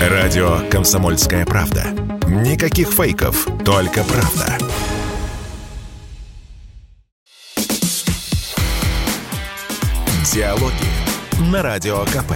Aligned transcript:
Радио 0.00 0.60
«Комсомольская 0.70 1.44
правда». 1.44 1.84
Никаких 2.26 2.88
фейков, 2.88 3.46
только 3.66 4.02
правда. 4.02 4.56
Диалоги 10.32 10.72
на 11.52 11.62
Радио 11.62 12.02
КП. 12.06 12.32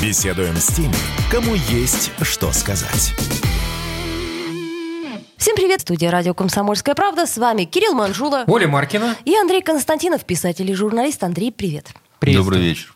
Беседуем 0.00 0.54
с 0.54 0.68
теми, 0.68 0.94
кому 1.28 1.54
есть 1.54 2.12
что 2.22 2.52
сказать. 2.52 3.14
Всем 5.38 5.56
привет, 5.56 5.80
студия 5.80 6.12
радио 6.12 6.34
«Комсомольская 6.34 6.94
правда». 6.94 7.26
С 7.26 7.36
вами 7.36 7.64
Кирилл 7.64 7.94
Манжула 7.94 8.44
Оля 8.46 8.68
Маркина. 8.68 9.16
и 9.24 9.34
Андрей 9.34 9.60
Константинов, 9.60 10.24
писатель 10.24 10.70
и 10.70 10.74
журналист. 10.74 11.24
Андрей, 11.24 11.50
привет. 11.50 11.88
Привет. 12.20 12.38
Добрый 12.38 12.60
вечер. 12.60 12.94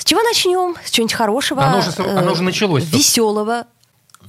С 0.00 0.04
чего 0.04 0.22
начнем? 0.22 0.76
С 0.82 0.90
чего-нибудь 0.90 1.12
хорошего? 1.12 1.62
Оно 1.62 1.78
уже- 1.80 1.90
оно 2.02 2.32
уже 2.32 2.42
началось. 2.42 2.84
Веселого. 2.90 3.66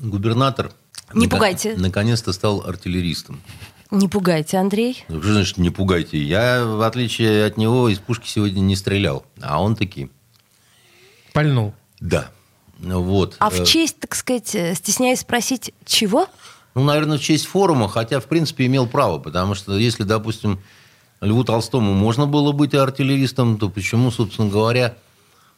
Губернатор 0.02 0.74
Не 1.14 1.28
нака- 1.28 1.38
пугайте. 1.38 1.76
наконец-то 1.78 2.34
стал 2.34 2.62
артиллеристом. 2.68 3.42
Не 3.90 4.10
пугайте, 4.10 4.58
Андрей. 4.58 5.06
Ну, 5.08 5.22
Что 5.22 5.32
значит 5.32 5.58
не 5.58 5.70
пугайте? 5.70 6.22
Я, 6.22 6.66
в 6.66 6.82
отличие 6.82 7.46
от 7.46 7.56
него, 7.56 7.88
из 7.88 8.00
пушки 8.00 8.28
сегодня 8.28 8.60
не 8.60 8.76
стрелял. 8.76 9.26
А 9.42 9.62
он 9.64 9.78
таки. 9.78 10.10
Пальнул. 11.32 11.74
Да. 12.02 12.32
Вот. 12.80 13.38
А 13.40 13.50
в 13.50 13.62
Э, 13.62 13.66
честь, 13.66 13.98
так 14.02 14.14
сказать, 14.16 14.54
э, 14.56 14.76
стесняюсь 14.76 15.22
спросить, 15.22 15.74
чего? 15.86 16.28
Ну, 16.76 16.84
наверное, 16.84 17.18
в 17.18 17.22
честь 17.22 17.46
форума, 17.46 17.88
хотя, 17.88 18.20
в 18.20 18.26
принципе, 18.26 18.66
имел 18.66 18.88
право. 18.88 19.20
Потому 19.20 19.56
что 19.56 19.78
если, 19.78 20.04
допустим, 20.04 20.60
Льву 21.22 21.46
Толстому 21.46 21.94
можно 21.94 22.26
было 22.28 22.52
быть 22.52 22.74
артиллеристом, 22.74 23.58
то 23.58 23.70
почему, 23.70 24.12
собственно 24.12 24.50
говоря, 24.50 24.96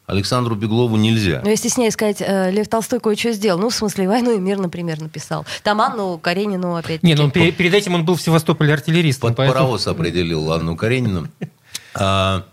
Александру 0.06 0.54
Беглову 0.54 0.96
нельзя? 0.96 1.40
Ну, 1.42 1.50
я 1.50 1.56
стесняюсь 1.56 1.94
сказать, 1.94 2.18
э, 2.20 2.50
Лев 2.50 2.68
Толстой 2.68 3.00
кое-что 3.00 3.32
сделал. 3.32 3.58
Ну, 3.58 3.70
в 3.70 3.74
смысле, 3.74 4.06
«Войну 4.06 4.36
и 4.36 4.38
мир», 4.38 4.58
например, 4.58 5.00
написал. 5.00 5.46
Там 5.62 5.80
Анну 5.80 6.18
Каренину 6.18 6.76
опять 6.76 7.02
Не, 7.02 7.14
ну 7.14 7.30
пе- 7.30 7.52
перед 7.52 7.72
этим 7.72 7.94
он 7.94 8.04
был 8.04 8.16
в 8.16 8.20
Севастополе 8.22 8.74
артиллеристом. 8.74 9.30
Под 9.30 9.36
поэтому- 9.38 9.58
паровоз 9.60 9.86
определил 9.86 10.52
Анну 10.52 10.76
Каренину. 10.76 11.28
А, 11.96 12.44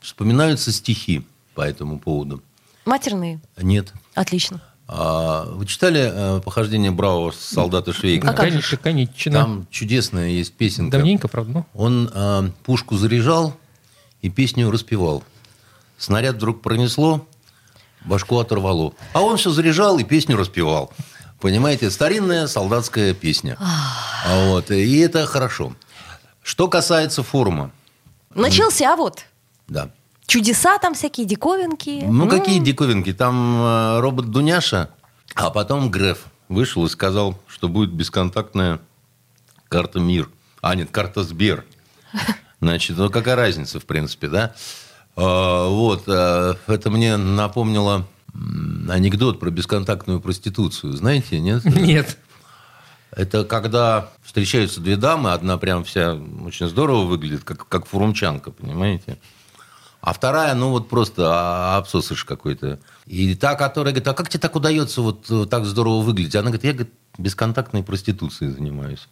вспоминаются 0.00 0.72
стихи 0.72 1.24
по 1.54 1.62
этому 1.62 1.98
поводу. 1.98 2.42
Матерные. 2.84 3.40
Нет. 3.56 3.94
Отлично. 4.14 4.60
А, 4.88 5.46
вы 5.46 5.64
читали 5.64 6.10
э, 6.12 6.40
«Похождение 6.44 6.90
бравого 6.90 7.30
солдата 7.30 7.94
Швейка»? 7.94 8.28
А? 8.28 8.34
Конечно, 8.34 8.76
конечно. 8.76 9.32
Там 9.32 9.66
чудесная 9.70 10.28
есть 10.28 10.52
песенка. 10.52 10.98
Давненько, 10.98 11.28
правда, 11.28 11.52
ну. 11.52 11.66
Он 11.72 12.10
э, 12.12 12.50
пушку 12.64 12.96
заряжал 12.98 13.56
и 14.20 14.28
песню 14.28 14.70
распевал. 14.70 15.22
Снаряд 16.02 16.34
вдруг 16.34 16.62
пронесло, 16.62 17.28
башку 18.04 18.36
оторвало. 18.40 18.92
А 19.12 19.20
он 19.20 19.36
все 19.36 19.50
заряжал 19.50 20.00
и 20.00 20.04
песню 20.04 20.36
распевал. 20.36 20.92
Понимаете, 21.40 21.92
старинная 21.92 22.48
солдатская 22.48 23.14
песня. 23.14 23.56
А 23.60 24.48
Вот, 24.48 24.72
и 24.72 24.98
это 24.98 25.26
хорошо. 25.26 25.76
Что 26.42 26.66
касается 26.66 27.22
форума, 27.22 27.70
Начался 28.34 28.96
вот. 28.96 29.26
да. 29.68 29.90
Чудеса 30.26 30.78
там 30.78 30.94
всякие, 30.94 31.24
диковинки. 31.24 32.02
Ну, 32.04 32.28
какие 32.28 32.58
диковинки? 32.58 33.12
Там 33.12 33.62
э, 33.62 34.00
робот 34.00 34.28
Дуняша, 34.28 34.90
а 35.36 35.50
потом 35.50 35.88
Греф 35.88 36.24
вышел 36.48 36.84
и 36.84 36.88
сказал, 36.88 37.38
что 37.46 37.68
будет 37.68 37.92
бесконтактная 37.92 38.80
карта 39.68 40.00
МИР. 40.00 40.28
А, 40.62 40.74
нет, 40.74 40.90
карта 40.90 41.22
Сбер. 41.22 41.64
Значит, 42.60 42.96
ну 42.96 43.08
какая 43.08 43.36
разница, 43.36 43.78
в 43.78 43.84
принципе, 43.84 44.26
да? 44.26 44.54
А, 45.16 45.68
вот, 45.68 46.04
а, 46.06 46.56
это 46.66 46.90
мне 46.90 47.16
напомнило 47.16 48.06
анекдот 48.88 49.40
про 49.40 49.50
бесконтактную 49.50 50.20
проституцию. 50.20 50.92
Знаете, 50.94 51.38
нет? 51.40 51.64
Нет. 51.64 52.18
Это 53.10 53.44
когда 53.44 54.08
встречаются 54.22 54.80
две 54.80 54.96
дамы, 54.96 55.32
одна 55.32 55.58
прям 55.58 55.84
вся 55.84 56.14
очень 56.14 56.66
здорово 56.66 57.04
выглядит, 57.04 57.44
как, 57.44 57.68
как 57.68 57.84
фурумчанка, 57.84 58.50
понимаете? 58.50 59.18
А 60.00 60.14
вторая, 60.14 60.54
ну 60.54 60.70
вот 60.70 60.88
просто 60.88 61.24
а, 61.26 61.76
абсосыш 61.76 62.24
какой-то. 62.24 62.80
И 63.06 63.34
та, 63.34 63.54
которая 63.54 63.92
говорит, 63.92 64.08
а 64.08 64.14
как 64.14 64.30
тебе 64.30 64.40
так 64.40 64.56
удается 64.56 65.02
вот 65.02 65.50
так 65.50 65.66
здорово 65.66 66.00
выглядеть? 66.00 66.34
Она 66.36 66.46
говорит, 66.46 66.64
я 66.64 66.72
говорит, 66.72 66.92
бесконтактной 67.18 67.82
проституцией 67.82 68.50
занимаюсь. 68.50 69.08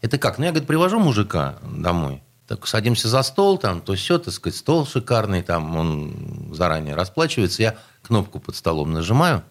Это 0.00 0.18
как? 0.18 0.38
Ну, 0.38 0.44
я, 0.44 0.50
говорит, 0.50 0.66
привожу 0.66 0.98
мужика 0.98 1.58
домой. 1.62 2.22
Так 2.48 2.66
садимся 2.66 3.08
за 3.08 3.22
стол, 3.22 3.58
там, 3.58 3.82
то 3.82 3.94
все, 3.94 4.18
так 4.18 4.32
сказать, 4.32 4.58
стол 4.58 4.86
шикарный, 4.86 5.42
там, 5.42 5.76
он 5.76 6.48
заранее 6.54 6.94
расплачивается. 6.94 7.62
Я 7.62 7.76
кнопку 8.02 8.40
под 8.40 8.56
столом 8.56 8.92
нажимаю, 8.94 9.42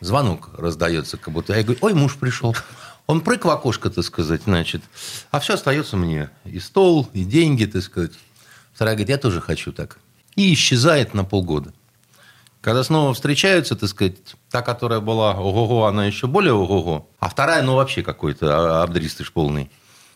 звонок 0.00 0.48
раздается, 0.56 1.18
как 1.18 1.34
будто. 1.34 1.54
Я 1.54 1.62
говорю, 1.62 1.78
ой, 1.82 1.92
муж 1.92 2.16
пришел. 2.16 2.56
Он 3.06 3.20
прыг 3.20 3.44
в 3.44 3.50
окошко, 3.50 3.90
так 3.90 4.02
сказать, 4.04 4.44
значит. 4.44 4.82
А 5.30 5.40
все 5.40 5.54
остается 5.54 5.98
мне. 5.98 6.30
И 6.46 6.58
стол, 6.58 7.06
и 7.12 7.24
деньги, 7.24 7.66
так 7.66 7.82
сказать. 7.82 8.12
Вторая 8.72 8.94
говорит, 8.94 9.10
я 9.10 9.18
тоже 9.18 9.42
хочу 9.42 9.70
так. 9.70 9.98
И 10.34 10.54
исчезает 10.54 11.12
на 11.12 11.24
полгода. 11.24 11.74
Когда 12.62 12.82
снова 12.82 13.12
встречаются, 13.12 13.76
так 13.76 13.90
сказать, 13.90 14.16
та, 14.48 14.62
которая 14.62 15.00
была 15.00 15.34
ого-го, 15.34 15.84
она 15.84 16.06
еще 16.06 16.28
более 16.28 16.54
ого-го, 16.54 17.08
а 17.18 17.28
вторая, 17.28 17.62
ну, 17.62 17.74
вообще 17.74 18.02
какой-то 18.02 18.80
а- 18.80 18.82
абдристыш 18.84 19.32
полный. 19.32 19.70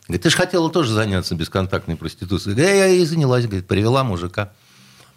Говорит, 0.06 0.22
ты 0.22 0.30
же 0.30 0.36
хотела 0.36 0.70
тоже 0.70 0.92
заняться 0.92 1.34
бесконтактной 1.34 1.96
проституцией. 1.96 2.54
Говорит, 2.54 2.76
я 2.76 2.86
и 2.86 3.04
занялась, 3.04 3.46
говорит, 3.46 3.66
привела 3.66 4.04
мужика. 4.04 4.52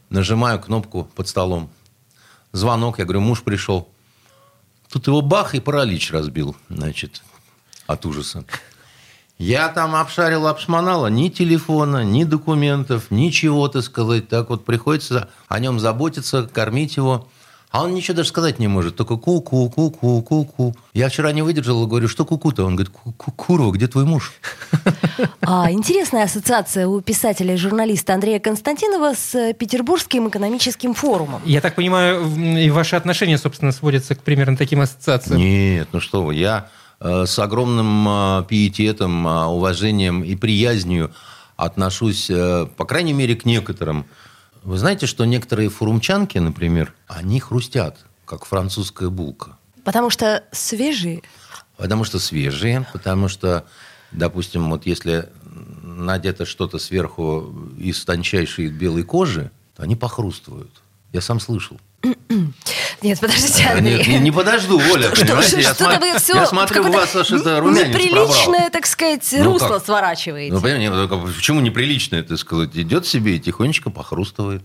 Нажимаю 0.10 0.60
кнопку 0.60 1.10
под 1.16 1.28
столом. 1.28 1.70
Звонок, 2.52 2.98
я 2.98 3.06
говорю, 3.06 3.22
муж 3.22 3.44
пришел. 3.44 3.90
Тут 4.92 5.06
его 5.06 5.22
бах 5.22 5.54
и 5.54 5.60
паралич 5.60 6.12
разбил, 6.12 6.56
значит, 6.70 7.22
от 7.86 8.06
ужаса. 8.08 8.44
Я 9.38 9.70
там 9.70 9.96
обшарил, 9.96 10.48
обшмонала, 10.48 11.08
ни 11.08 11.30
телефона, 11.30 12.04
ни 12.04 12.24
документов, 12.24 13.12
ничего, 13.12 13.68
так 13.68 13.84
сказать. 13.84 14.28
Так 14.28 14.50
вот 14.50 14.66
приходится 14.66 15.30
о 15.48 15.60
нем 15.60 15.80
заботиться, 15.80 16.50
кормить 16.52 16.98
его. 16.98 17.30
А 17.72 17.84
он 17.84 17.94
ничего 17.94 18.18
даже 18.18 18.30
сказать 18.30 18.58
не 18.58 18.68
может, 18.68 18.96
только 18.96 19.16
ку-ку, 19.16 19.70
ку-ку, 19.70 20.24
ку-ку. 20.24 20.76
Я 20.94 21.10
вчера 21.10 21.32
не 21.32 21.44
выдержал 21.44 21.84
и 21.84 21.88
говорю, 21.88 22.08
что 22.08 22.26
ку-ку-то? 22.26 22.66
Он 22.66 22.76
говорит, 22.76 22.92
«Ку-ку, 22.92 23.32
курва, 23.32 23.72
где 23.72 23.88
твой 23.88 24.06
муж? 24.06 24.34
А, 25.42 25.72
интересная 25.72 26.24
ассоциация 26.24 26.88
у 26.88 27.02
писателя 27.02 27.54
и 27.54 27.58
журналиста 27.58 28.14
Андрея 28.14 28.40
Константинова 28.40 29.14
с 29.14 29.36
э, 29.36 29.54
Петербургским 29.54 30.30
экономическим 30.30 30.94
форумом. 30.94 31.42
Я 31.46 31.62
так 31.62 31.76
понимаю, 31.76 32.26
и 32.58 32.70
ваши 32.70 32.96
отношения, 32.96 33.38
собственно, 33.38 33.72
сводятся 33.72 34.16
к 34.16 34.22
примерно 34.22 34.58
таким 34.58 34.82
ассоциациям. 34.82 35.40
Нет, 35.40 35.90
ну 35.92 36.00
что 36.00 36.24
вы, 36.24 36.36
я 36.36 36.70
э, 37.00 37.26
с 37.26 37.38
огромным 37.40 38.08
э, 38.08 38.46
пиететом, 38.48 39.26
уважением 39.26 40.24
и 40.24 40.36
приязнью 40.36 41.12
отношусь, 41.56 42.28
по 42.28 42.86
крайней 42.86 43.14
мере, 43.14 43.36
к 43.36 43.46
некоторым. 43.46 44.06
Вы 44.70 44.78
знаете, 44.78 45.08
что 45.08 45.26
некоторые 45.26 45.68
фурумчанки, 45.70 46.38
например, 46.38 46.94
они 47.08 47.40
хрустят, 47.40 48.06
как 48.24 48.46
французская 48.46 49.10
булка. 49.10 49.58
Потому 49.84 50.12
что 50.12 50.44
свежие. 50.52 51.24
Потому 51.76 52.04
что 52.04 52.20
свежие, 52.20 52.86
потому 52.94 53.30
что, 53.30 53.66
допустим, 54.12 54.70
вот 54.70 54.86
если 54.86 55.28
надето 55.82 56.46
что-то 56.46 56.78
сверху 56.78 57.52
из 57.80 58.06
тончайшей 58.06 58.68
белой 58.68 59.02
кожи, 59.02 59.50
то 59.76 59.82
они 59.82 59.96
похрустывают. 59.96 60.84
Я 61.14 61.22
сам 61.22 61.40
слышал. 61.40 61.82
Нет, 63.02 63.20
подождите, 63.20 63.66
Андрей. 63.66 63.98
Нет, 63.98 64.08
не, 64.08 64.20
не 64.20 64.32
подожду, 64.32 64.78
Оля, 64.80 65.14
Что, 65.16 65.26
понимаете? 65.26 65.62
я, 65.62 65.74
что-то 65.74 65.96
сма- 65.96 66.00
вы 66.00 66.20
все 66.20 66.36
я 66.36 66.46
смотрю, 66.46 66.88
у 66.88 66.92
вас 66.92 67.16
аж 67.16 67.32
это 67.32 67.60
румянец 67.60 67.88
неприличное, 67.88 68.70
так 68.70 68.86
сказать, 68.86 69.28
Ну 69.38 69.54
русло 69.54 69.68
как? 69.76 69.86
сворачиваете. 69.86 70.54
Ну, 70.54 70.62
понимаете, 70.62 70.90
ну, 70.92 71.28
почему 71.34 71.60
неприлично 71.62 72.16
это 72.18 72.38
сказать? 72.38 72.70
Идет 72.74 73.06
себе 73.06 73.36
и 73.36 73.40
тихонечко 73.40 73.90
похрустывает. 73.90 74.64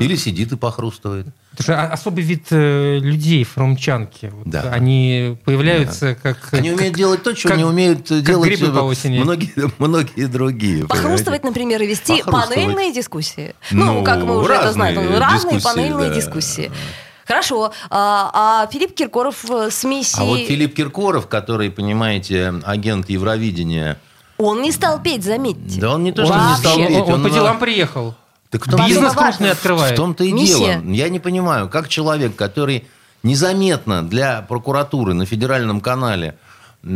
Или 0.00 0.16
сидит 0.16 0.52
и 0.52 0.56
похрустывает. 0.56 1.26
Это 1.52 1.62
же 1.64 1.74
о- 1.74 1.92
особый 1.92 2.22
вид 2.22 2.46
э, 2.50 2.98
людей, 3.00 3.42
фрумчанки. 3.44 4.30
Вот 4.32 4.46
Да. 4.48 4.70
Они 4.72 5.36
появляются 5.44 6.14
как... 6.14 6.36
Они 6.52 6.70
как- 6.70 6.78
умеют 6.78 6.96
делать 6.96 7.22
то, 7.24 7.32
чего 7.34 7.54
не 7.54 7.64
умеют 7.64 8.08
как 8.08 8.22
делать 8.22 8.48
грибы 8.48 8.72
по 8.72 8.80
осени. 8.82 9.18
многие, 9.18 9.52
многие 9.78 10.26
другие. 10.26 10.86
Похрустывать, 10.86 11.42
понимаете? 11.42 11.46
например, 11.48 11.82
и 11.82 11.86
вести 11.86 12.22
панельные 12.22 12.92
дискуссии. 12.92 13.54
Ну, 13.72 13.94
Ну, 13.94 14.04
как 14.04 14.22
мы 14.22 14.38
уже 14.38 14.52
это 14.54 14.72
знаем, 14.72 15.18
разные 15.18 15.60
панельные 15.60 16.08
да. 16.10 16.14
дискуссии. 16.14 16.70
Хорошо. 17.26 17.72
А, 17.90 18.30
а 18.62 18.66
Филипп 18.72 18.94
Киркоров 18.94 19.44
э, 19.50 19.70
с 19.70 19.84
миссией... 19.84 20.22
А 20.22 20.24
вот 20.24 20.38
Филипп 20.40 20.74
Киркоров, 20.74 21.28
который, 21.28 21.70
понимаете, 21.70 22.54
агент 22.64 23.08
Евровидения, 23.10 23.98
Он 24.38 24.62
не 24.62 24.72
стал 24.72 25.00
петь, 25.02 25.22
заметьте. 25.24 25.80
да 25.80 25.94
он 25.94 26.02
не 26.04 26.12
то, 26.12 26.24
что 26.24 26.34
Он, 26.34 26.48
не 26.48 26.56
стал 26.56 26.80
он- 26.80 26.86
петь, 26.88 26.96
он 26.98 27.22
по 27.22 27.28
на- 27.28 27.30
делам 27.30 27.58
приехал. 27.58 28.14
Так 28.50 28.66
в 28.66 28.70
том- 28.70 28.84
Бизнес 28.86 29.12
крупный 29.12 29.52
открывает. 29.52 29.92
В 29.92 29.96
том-то 29.96 30.24
и 30.24 30.32
Миссия. 30.32 30.80
дело. 30.80 30.92
Я 30.92 31.08
не 31.08 31.20
понимаю, 31.20 31.68
как 31.68 31.88
человек, 31.88 32.34
который 32.36 32.86
незаметно 33.22 34.02
для 34.06 34.42
прокуратуры 34.42 35.14
на 35.14 35.24
федеральном 35.24 35.80
канале 35.80 36.36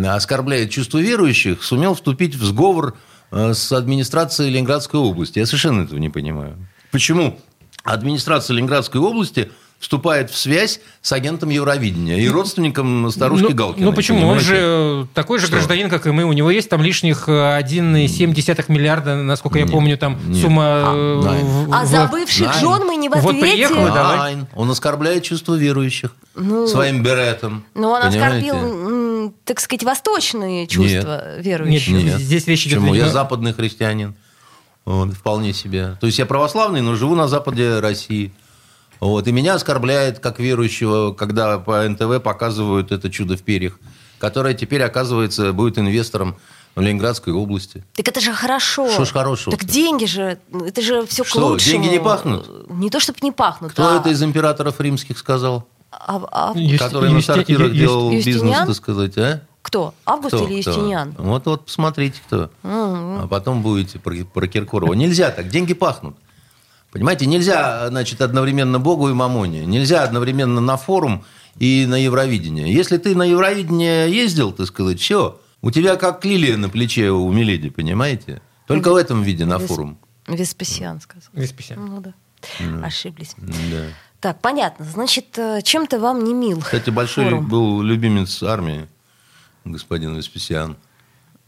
оскорбляет 0.06 0.70
чувство 0.70 0.98
верующих, 0.98 1.62
сумел 1.62 1.94
вступить 1.94 2.34
в 2.34 2.44
сговор 2.44 2.96
э, 3.30 3.52
с 3.54 3.70
администрацией 3.72 4.50
Ленинградской 4.50 4.98
области. 4.98 5.38
Я 5.38 5.46
совершенно 5.46 5.82
этого 5.82 5.98
не 5.98 6.08
понимаю. 6.08 6.56
Почему 6.90 7.38
администрация 7.84 8.54
Ленинградской 8.54 9.00
области 9.00 9.50
вступает 9.84 10.30
в 10.30 10.36
связь 10.38 10.80
с 11.02 11.12
агентом 11.12 11.50
Евровидения 11.50 12.16
и 12.16 12.26
родственником 12.26 13.10
старушки 13.10 13.48
ну, 13.50 13.54
Галкиной. 13.54 13.84
Ну 13.84 13.92
почему? 13.92 14.20
понимаете? 14.20 14.46
Он 14.54 14.56
же 15.02 15.08
такой 15.12 15.38
же 15.38 15.44
Что? 15.46 15.56
гражданин, 15.56 15.90
как 15.90 16.06
и 16.06 16.10
мы. 16.10 16.24
У 16.24 16.32
него 16.32 16.50
есть 16.50 16.70
там 16.70 16.80
лишних 16.80 17.28
э, 17.28 17.32
1,7 17.60 18.64
миллиарда, 18.68 19.16
насколько 19.16 19.58
я 19.58 19.64
Нет, 19.66 19.72
помню, 19.74 19.98
там 19.98 20.18
нет. 20.26 20.40
сумма... 20.40 20.64
А, 20.64 20.94
э, 20.94 21.44
в- 21.44 21.74
А 21.74 21.84
в- 21.84 21.86
за 21.86 22.06
бывших 22.06 22.46
Найн. 22.46 22.60
жен 22.60 22.86
мы 22.86 22.96
не 22.96 23.10
в 23.10 23.12
Вот 23.12 23.34
ответе. 23.34 23.40
приехала, 23.46 23.90
давай. 23.90 24.16
Найн. 24.16 24.46
Он 24.54 24.70
оскорбляет 24.70 25.22
чувства 25.22 25.54
верующих 25.54 26.16
Ну, 26.34 26.66
своим 26.66 27.02
беретом. 27.02 27.66
Ну, 27.74 27.90
он 27.90 28.10
Понимаете? 28.10 28.52
оскорбил, 28.52 29.34
так 29.44 29.60
сказать, 29.60 29.82
восточные 29.84 30.66
чувства 30.66 31.38
верующих. 31.38 31.92
Нет. 31.92 32.04
Нет. 32.04 32.20
Здесь 32.20 32.46
речь 32.46 32.66
идет 32.66 32.78
Почему? 32.78 32.94
Я 32.94 33.10
западный 33.10 33.52
христианин. 33.52 34.14
Вот, 34.86 35.12
вполне 35.12 35.52
себе. 35.52 35.98
То 36.00 36.06
есть 36.06 36.18
я 36.18 36.24
православный, 36.24 36.80
но 36.80 36.94
живу 36.94 37.14
на 37.14 37.28
западе 37.28 37.80
России. 37.80 38.32
Вот. 39.00 39.26
И 39.28 39.32
меня 39.32 39.54
оскорбляет 39.54 40.18
как 40.20 40.38
верующего, 40.38 41.12
когда 41.12 41.58
по 41.58 41.86
НТВ 41.88 42.22
показывают 42.22 42.92
это 42.92 43.10
чудо 43.10 43.36
в 43.36 43.42
перьях, 43.42 43.78
которое 44.18 44.54
теперь, 44.54 44.82
оказывается, 44.82 45.52
будет 45.52 45.78
инвестором 45.78 46.36
в 46.74 46.80
Ленинградской 46.80 47.32
области. 47.32 47.84
Так 47.94 48.08
это 48.08 48.20
же 48.20 48.32
хорошо. 48.32 48.90
Что 48.90 49.04
ж 49.04 49.12
хорошего-то? 49.12 49.56
Так 49.60 49.68
деньги 49.68 50.06
же, 50.06 50.38
это 50.66 50.82
же 50.82 51.06
все 51.06 51.22
к 51.22 51.28
Что, 51.28 51.46
лучшему. 51.48 51.72
деньги 51.72 51.88
не 51.94 52.00
пахнут? 52.00 52.68
Не 52.70 52.90
то, 52.90 52.98
чтобы 53.00 53.18
не 53.22 53.30
пахнут. 53.30 53.72
Кто 53.72 53.88
а- 53.94 54.00
это 54.00 54.08
из 54.08 54.22
императоров 54.22 54.80
римских 54.80 55.18
сказал? 55.18 55.66
а- 55.92 56.20
а- 56.32 56.52
Юсти- 56.58 56.76
который 56.78 57.10
на 57.12 57.18
Юсти- 57.18 57.26
сортирах 57.26 57.68
Ю- 57.68 57.74
делал 57.74 58.10
Юстиниан? 58.10 58.40
бизнес, 58.42 58.66
так 58.66 58.74
сказать, 58.76 59.16
а? 59.18 59.42
Кто? 59.62 59.94
Август 60.04 60.34
Кто? 60.34 60.48
или 60.48 60.60
Кто? 60.60 60.70
Юстиниан? 60.72 61.14
Вот, 61.16 61.46
вот, 61.46 61.66
посмотрите, 61.66 62.20
кто. 62.26 62.50
А 62.64 63.26
потом 63.28 63.62
будете 63.62 64.00
про, 64.00 64.12
про 64.24 64.46
Киркорова. 64.48 64.92
Нельзя 64.94 65.30
так, 65.30 65.48
деньги 65.48 65.72
пахнут. 65.72 66.16
Понимаете, 66.94 67.26
нельзя, 67.26 67.88
значит, 67.88 68.20
одновременно 68.20 68.78
Богу 68.78 69.10
и 69.10 69.12
Мамоне. 69.12 69.66
Нельзя 69.66 70.04
одновременно 70.04 70.60
на 70.60 70.76
форум 70.76 71.24
и 71.58 71.86
на 71.88 71.96
Евровидение. 71.96 72.72
Если 72.72 72.98
ты 72.98 73.16
на 73.16 73.24
Евровидение 73.24 74.08
ездил, 74.08 74.52
так 74.52 74.68
сказать, 74.68 75.00
все, 75.00 75.40
у 75.60 75.72
тебя 75.72 75.96
как 75.96 76.24
лилия 76.24 76.56
на 76.56 76.68
плече 76.68 77.10
у 77.10 77.32
Миледи, 77.32 77.70
понимаете? 77.70 78.40
Только 78.68 78.92
в 78.92 78.94
этом 78.94 79.24
виде 79.24 79.44
на 79.44 79.54
Вес- 79.58 79.66
форум. 79.66 79.98
Веспасиан 80.28 81.00
сказал. 81.00 81.28
Веспасиан. 81.32 81.84
Ну 81.84 82.00
да. 82.00 82.14
Ошиблись. 82.86 83.34
Да. 83.38 83.86
Так, 84.20 84.40
понятно. 84.40 84.84
Значит, 84.84 85.36
э, 85.36 85.62
чем-то 85.64 85.98
вам 85.98 86.22
не 86.22 86.32
мил. 86.32 86.60
Кстати, 86.60 86.90
большой 86.90 87.24
форум. 87.24 87.48
был 87.48 87.82
любимец 87.82 88.40
армии, 88.44 88.86
господин 89.64 90.14
Веспасиан. 90.14 90.76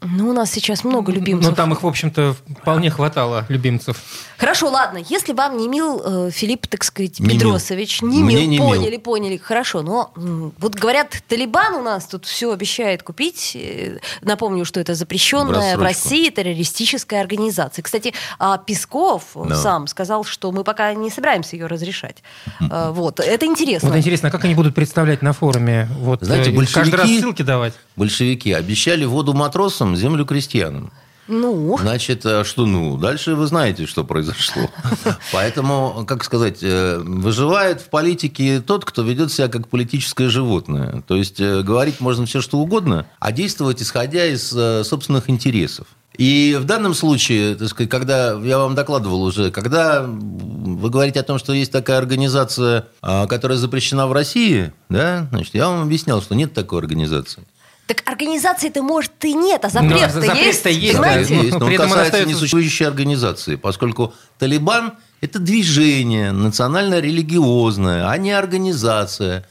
Ну, 0.03 0.29
у 0.29 0.33
нас 0.35 0.51
сейчас 0.51 0.85
много 0.85 1.11
любимцев. 1.11 1.49
Ну, 1.51 1.57
там 1.57 1.73
их, 1.73 1.83
в 1.83 1.87
общем-то, 1.87 2.37
вполне 2.61 2.91
хватало, 2.91 3.47
любимцев. 3.49 3.97
Хорошо, 4.37 4.69
ладно. 4.71 4.99
Если 5.09 5.33
вам 5.33 5.57
не 5.57 5.69
мил 5.69 6.03
э, 6.05 6.31
Филипп, 6.31 6.67
так 6.67 6.85
сказать, 6.85 7.19
Не 7.19 7.27
мил. 7.29 7.35
Педросович, 7.37 8.03
не 8.03 8.23
Мне 8.23 8.37
мил, 8.41 8.49
не 8.51 8.59
мил. 8.59 8.69
поняли, 8.69 8.97
поняли, 8.99 9.37
хорошо. 9.39 9.81
Но 9.81 10.13
вот 10.59 10.75
говорят, 10.75 11.23
Талибан 11.29 11.75
у 11.77 11.83
нас 11.83 12.05
тут 12.07 12.27
все 12.27 12.53
обещает 12.53 13.03
купить. 13.03 13.53
Э, 13.57 13.99
Напомню, 14.21 14.67
что 14.67 14.81
это 14.81 14.95
запрещенная 14.95 15.79
В. 15.79 15.83
России 15.83 16.29
террористическая 16.29 17.23
организация. 17.23 17.83
Кстати, 17.83 18.13
а 18.39 18.59
Песков 18.59 19.23
Да. 19.35 19.57
сам 19.57 19.87
сказал, 19.87 20.25
что 20.25 20.53
мы 20.53 20.63
пока 20.63 20.93
не 20.93 21.09
собираемся 21.11 21.57
ее 21.57 21.67
разрешать. 21.67 22.23
Э, 22.61 22.91
Вот, 22.91 23.19
это 23.19 23.47
интересно. 23.47 23.89
Вот 23.89 23.97
интересно, 23.97 24.29
а 24.29 24.31
как 24.31 24.45
они 24.45 24.55
будут 24.55 24.75
представлять 24.75 25.23
на 25.23 25.33
форуме? 25.33 25.89
Вот, 26.01 26.21
Знаете, 26.23 26.51
э, 26.53 26.67
каждый 26.67 26.95
раз 26.97 27.07
большевики- 27.09 27.21
ссылки 27.21 27.43
давать? 27.43 27.73
Большевики 27.97 28.53
обещали 28.53 29.07
воду 29.07 29.33
матросам, 29.33 29.86
землю 29.94 30.25
крестьянам. 30.25 30.91
Ну, 31.29 31.77
Значит, 31.79 32.25
а 32.25 32.44
что 32.44 32.67
ну? 32.67 32.97
Дальше 32.97 33.35
вы 33.35 33.47
знаете, 33.47 33.87
что 33.87 34.05
произошло. 34.05 34.71
Поэтому, 35.33 36.05
как 36.06 36.23
сказать, 36.23 36.59
э, 36.62 36.99
выживает 36.99 37.81
в 37.81 37.91
политике 37.91 38.61
тот, 38.61 38.85
кто 38.85 39.03
ведет 39.03 39.33
себя 39.33 39.49
как 39.49 39.69
политическое 39.69 40.29
животное. 40.29 41.03
То 41.06 41.17
есть 41.17 41.41
э, 41.41 41.62
говорить 41.62 42.00
можно 42.00 42.27
все, 42.27 42.41
что 42.41 42.59
угодно, 42.59 43.06
а 43.19 43.33
действовать 43.33 43.83
исходя 43.83 44.25
из 44.25 44.53
э, 44.56 44.85
собственных 44.85 45.29
интересов. 45.29 45.88
И 46.17 46.56
в 46.59 46.65
данном 46.65 46.94
случае, 46.94 47.56
так 47.56 47.69
сказать, 47.69 47.91
когда 47.91 48.33
я 48.41 48.59
вам 48.59 48.75
докладывал 48.75 49.23
уже, 49.23 49.50
когда 49.50 50.03
вы 50.03 50.88
говорите 50.88 51.21
о 51.21 51.23
том, 51.23 51.38
что 51.38 51.53
есть 51.53 51.73
такая 51.73 51.99
организация, 51.99 52.87
а, 53.03 53.27
которая 53.27 53.59
запрещена 53.59 54.06
в 54.06 54.12
России, 54.12 54.73
да, 54.88 55.29
значит, 55.31 55.55
я 55.55 55.69
вам 55.69 55.83
объяснял, 55.83 56.23
что 56.23 56.35
нет 56.35 56.55
такой 56.55 56.79
организации. 56.79 57.43
Так 57.87 58.03
организации-то, 58.05 58.83
может, 58.83 59.12
и 59.25 59.33
нет, 59.35 59.65
а 59.65 59.69
Ну, 59.69 59.88
запрет-то 59.88 60.21
запрет-то 60.21 60.69
есть. 60.69 60.83
есть, 60.83 60.97
да. 60.97 61.03
понимаете? 61.03 61.35
Ну, 61.35 61.43
есть, 61.44 61.59
но 61.59 61.67
при 61.67 61.75
этом 61.75 61.88
касается 61.88 62.17
остается- 62.17 62.35
несуществующей 62.35 62.87
организации, 62.87 63.56
поскольку 63.56 64.12
Талибан– 64.38 64.94
это 65.21 65.38
движение 65.38 66.33
национально-религиозное, 66.33 68.09
а 68.11 68.17
не 68.19 68.33
организация. 68.33 69.47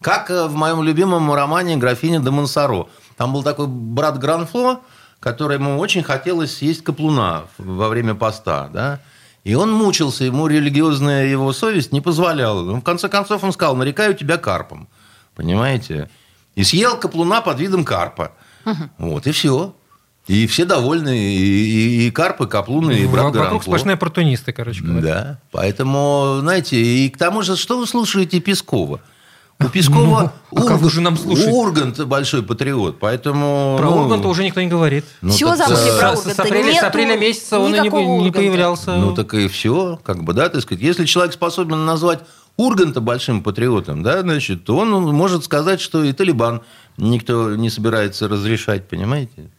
Как 0.00 0.30
э, 0.30 0.46
в 0.46 0.54
моем 0.54 0.82
любимом 0.82 1.32
романе 1.32 1.76
«Графиня 1.76 2.20
де 2.20 2.30
Монсоро». 2.30 2.86
Там 3.16 3.32
был 3.32 3.42
такой 3.42 3.66
брат 3.66 4.18
Гранфло, 4.18 4.80
которому 5.20 5.78
очень 5.78 6.02
хотелось 6.02 6.56
съесть 6.56 6.82
каплуна 6.84 7.44
во 7.58 7.88
время 7.88 8.14
поста, 8.14 8.68
да? 8.72 9.00
И 9.44 9.54
он 9.54 9.70
мучился, 9.72 10.24
ему 10.24 10.46
религиозная 10.46 11.26
его 11.26 11.52
совесть 11.52 11.92
не 11.92 12.00
позволяла. 12.00 12.62
Ну, 12.62 12.76
в 12.80 12.82
конце 12.82 13.08
концов, 13.08 13.44
он 13.44 13.52
сказал, 13.52 13.76
нарекаю 13.76 14.14
тебя 14.14 14.38
карпом. 14.38 14.88
Понимаете? 15.34 16.08
И 16.54 16.64
съел 16.64 16.96
каплуна 16.98 17.40
под 17.40 17.58
видом 17.60 17.84
карпа. 17.84 18.32
Вот, 18.98 19.26
и 19.26 19.32
все. 19.32 19.74
И 20.26 20.46
все 20.46 20.64
довольны, 20.64 21.18
и, 21.18 22.04
и, 22.04 22.06
и 22.06 22.10
карп, 22.10 22.40
и 22.40 22.46
каплун, 22.46 22.90
и 22.90 23.04
брат 23.06 23.24
Во- 23.24 23.30
Вокруг 23.30 23.34
Гранфло. 23.34 23.60
сплошные 23.60 23.94
оппортунисты, 23.94 24.52
короче 24.54 24.82
говоря. 24.82 25.02
Да, 25.02 25.38
поэтому, 25.50 26.38
знаете, 26.40 26.76
и 26.80 27.10
к 27.10 27.18
тому 27.18 27.42
же, 27.42 27.56
что 27.56 27.78
вы 27.78 27.86
слушаете 27.86 28.40
Пескова? 28.40 29.00
У 29.60 29.68
Пескова 29.68 30.32
Ну, 30.50 30.64
а 30.64 30.66
как 30.66 30.90
же 30.90 31.00
нам 31.02 31.18
слушаете? 31.18 31.50
Ургант 31.52 32.04
большой 32.06 32.42
патриот, 32.42 32.98
поэтому... 32.98 33.76
Про 33.78 33.90
ну, 33.90 33.96
Урганта 34.04 34.28
уже 34.28 34.44
никто 34.44 34.62
не 34.62 34.68
говорит. 34.68 35.04
ну, 35.20 35.30
Всё 35.30 35.54
так, 35.56 35.68
забыли 35.68 35.90
э, 35.94 35.98
про 36.00 36.16
С- 36.16 36.18
Урганта. 36.20 36.34
С 36.34 36.38
апреля, 36.40 36.80
с 36.80 36.82
апреля 36.82 37.16
месяца 37.18 37.58
он 37.58 37.74
и 37.74 37.78
не, 37.80 37.88
не 38.22 38.30
появлялся. 38.32 38.96
Ну, 38.96 39.14
так 39.14 39.34
и 39.34 39.46
все, 39.48 40.00
как 40.02 40.24
бы, 40.24 40.32
да, 40.32 40.48
так 40.48 40.62
сказать. 40.62 40.82
Если 40.82 41.04
человек 41.04 41.34
способен 41.34 41.84
назвать 41.84 42.20
Урганта 42.56 43.00
большим 43.00 43.42
патриотом, 43.42 44.02
да, 44.02 44.20
значит, 44.20 44.68
он 44.70 44.90
может 45.14 45.44
сказать, 45.44 45.80
что 45.80 46.04
и 46.04 46.12
Талибан 46.12 46.62
никто 46.96 47.56
не 47.56 47.68
собирается 47.68 48.28
разрешать, 48.28 48.86
понимаете? 48.88 49.50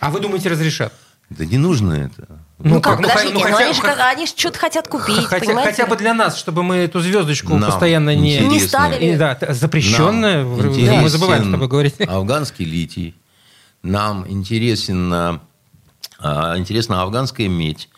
А 0.00 0.10
вы 0.10 0.20
думаете, 0.20 0.48
разрешат? 0.48 0.92
Да 1.28 1.44
не 1.44 1.58
нужно 1.58 1.92
это. 1.92 2.26
Ну, 2.58 2.80
как, 2.80 3.00
ну, 3.00 3.08
хотя- 3.08 3.18
подождите, 3.18 3.34
ну, 3.34 3.40
ну, 3.40 3.52
хотя- 3.52 3.64
они 3.66 3.74
же 3.74 3.82
как- 3.82 4.00
они 4.00 4.26
же 4.26 4.32
что-то 4.34 4.58
хотят 4.58 4.88
купить, 4.88 5.24
хотя, 5.26 5.44
понимаете? 5.44 5.70
хотя 5.72 5.86
бы 5.86 5.96
для 5.96 6.14
нас, 6.14 6.38
чтобы 6.38 6.62
мы 6.62 6.76
эту 6.76 7.00
звездочку 7.00 7.54
Нам 7.54 7.70
постоянно 7.70 8.14
не... 8.16 8.38
интересно. 8.38 8.54
Не 8.54 8.60
ставили. 8.60 9.16
Да, 9.16 9.38
запрещенная, 9.50 10.42
Нам 10.44 11.02
мы 11.02 11.08
забываем 11.10 11.44
с 11.48 11.50
тобой 11.50 11.68
говорить. 11.68 12.00
Афганский 12.00 12.64
литий. 12.64 13.14
Нам 13.82 14.24
интересен, 14.28 15.12
а, 15.12 15.40
интересна 16.56 17.02
афганская 17.02 17.48
медь, 17.48 17.88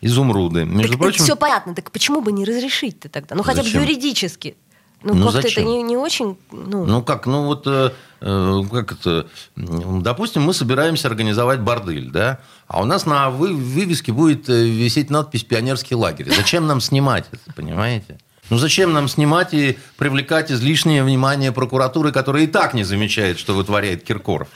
изумруды. 0.00 0.64
Между 0.64 0.92
Так 0.92 1.00
прочим, 1.00 1.24
все 1.24 1.36
понятно, 1.36 1.74
так 1.74 1.90
почему 1.90 2.20
бы 2.20 2.32
не 2.32 2.44
разрешить-то 2.44 3.08
тогда? 3.08 3.34
Ну, 3.34 3.42
хотя 3.42 3.58
бы 3.62 3.66
Зачем? 3.68 3.82
юридически. 3.82 4.56
Ну, 5.02 5.14
Ну, 5.14 5.32
как-то 5.32 5.48
это 5.48 5.62
не, 5.62 5.82
не 5.82 5.96
очень... 5.96 6.36
Ну, 6.52 6.84
ну 6.84 7.02
как, 7.02 7.24
ну 7.26 7.46
вот, 7.46 7.66
э, 7.66 7.90
э, 8.20 8.62
как 8.70 8.92
это, 8.92 9.28
допустим, 9.56 10.42
мы 10.42 10.52
собираемся 10.52 11.08
организовать 11.08 11.60
бордель, 11.60 12.10
да, 12.10 12.40
а 12.66 12.82
у 12.82 12.84
нас 12.84 13.06
на 13.06 13.30
вы- 13.30 13.54
вывеске 13.54 14.12
будет 14.12 14.50
э, 14.50 14.66
висеть 14.66 15.08
надпись 15.08 15.42
«Пионерский 15.42 15.94
лагерь». 15.94 16.30
Зачем 16.30 16.66
нам 16.66 16.82
снимать 16.82 17.24
это, 17.32 17.50
понимаете? 17.54 18.18
Ну 18.50 18.58
зачем 18.58 18.92
нам 18.92 19.08
снимать 19.08 19.54
и 19.54 19.78
привлекать 19.96 20.50
излишнее 20.50 21.04
внимание 21.04 21.52
прокуратуры, 21.52 22.10
которая 22.10 22.42
и 22.42 22.46
так 22.48 22.74
не 22.74 22.82
замечает, 22.84 23.38
что 23.38 23.54
вытворяет 23.54 24.02
Киркоров? 24.02 24.48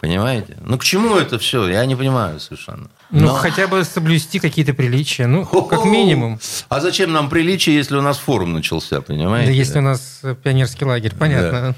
Понимаете? 0.00 0.56
Ну 0.64 0.76
к 0.78 0.84
чему 0.84 1.16
это 1.16 1.38
все? 1.38 1.68
Я 1.68 1.86
не 1.86 1.94
понимаю 1.94 2.40
совершенно. 2.40 2.90
Ну, 3.10 3.26
Но- 3.26 3.34
хотя 3.34 3.68
бы 3.68 3.84
соблюсти 3.84 4.40
какие-то 4.40 4.74
приличия. 4.74 5.26
Ну, 5.28 5.46
как 5.46 5.84
минимум. 5.84 6.40
А 6.68 6.80
зачем 6.80 7.12
нам 7.12 7.30
приличие, 7.30 7.76
если 7.76 7.96
у 7.96 8.02
нас 8.02 8.18
форум 8.18 8.52
начался, 8.52 8.96
Да 8.96 9.02
понимаете? 9.02 9.52
если 9.52 9.78
у 9.78 9.82
нас 9.82 10.18
э, 10.24 10.34
пионерский 10.34 10.84
лагерь, 10.84 11.14
понятно. 11.16 11.74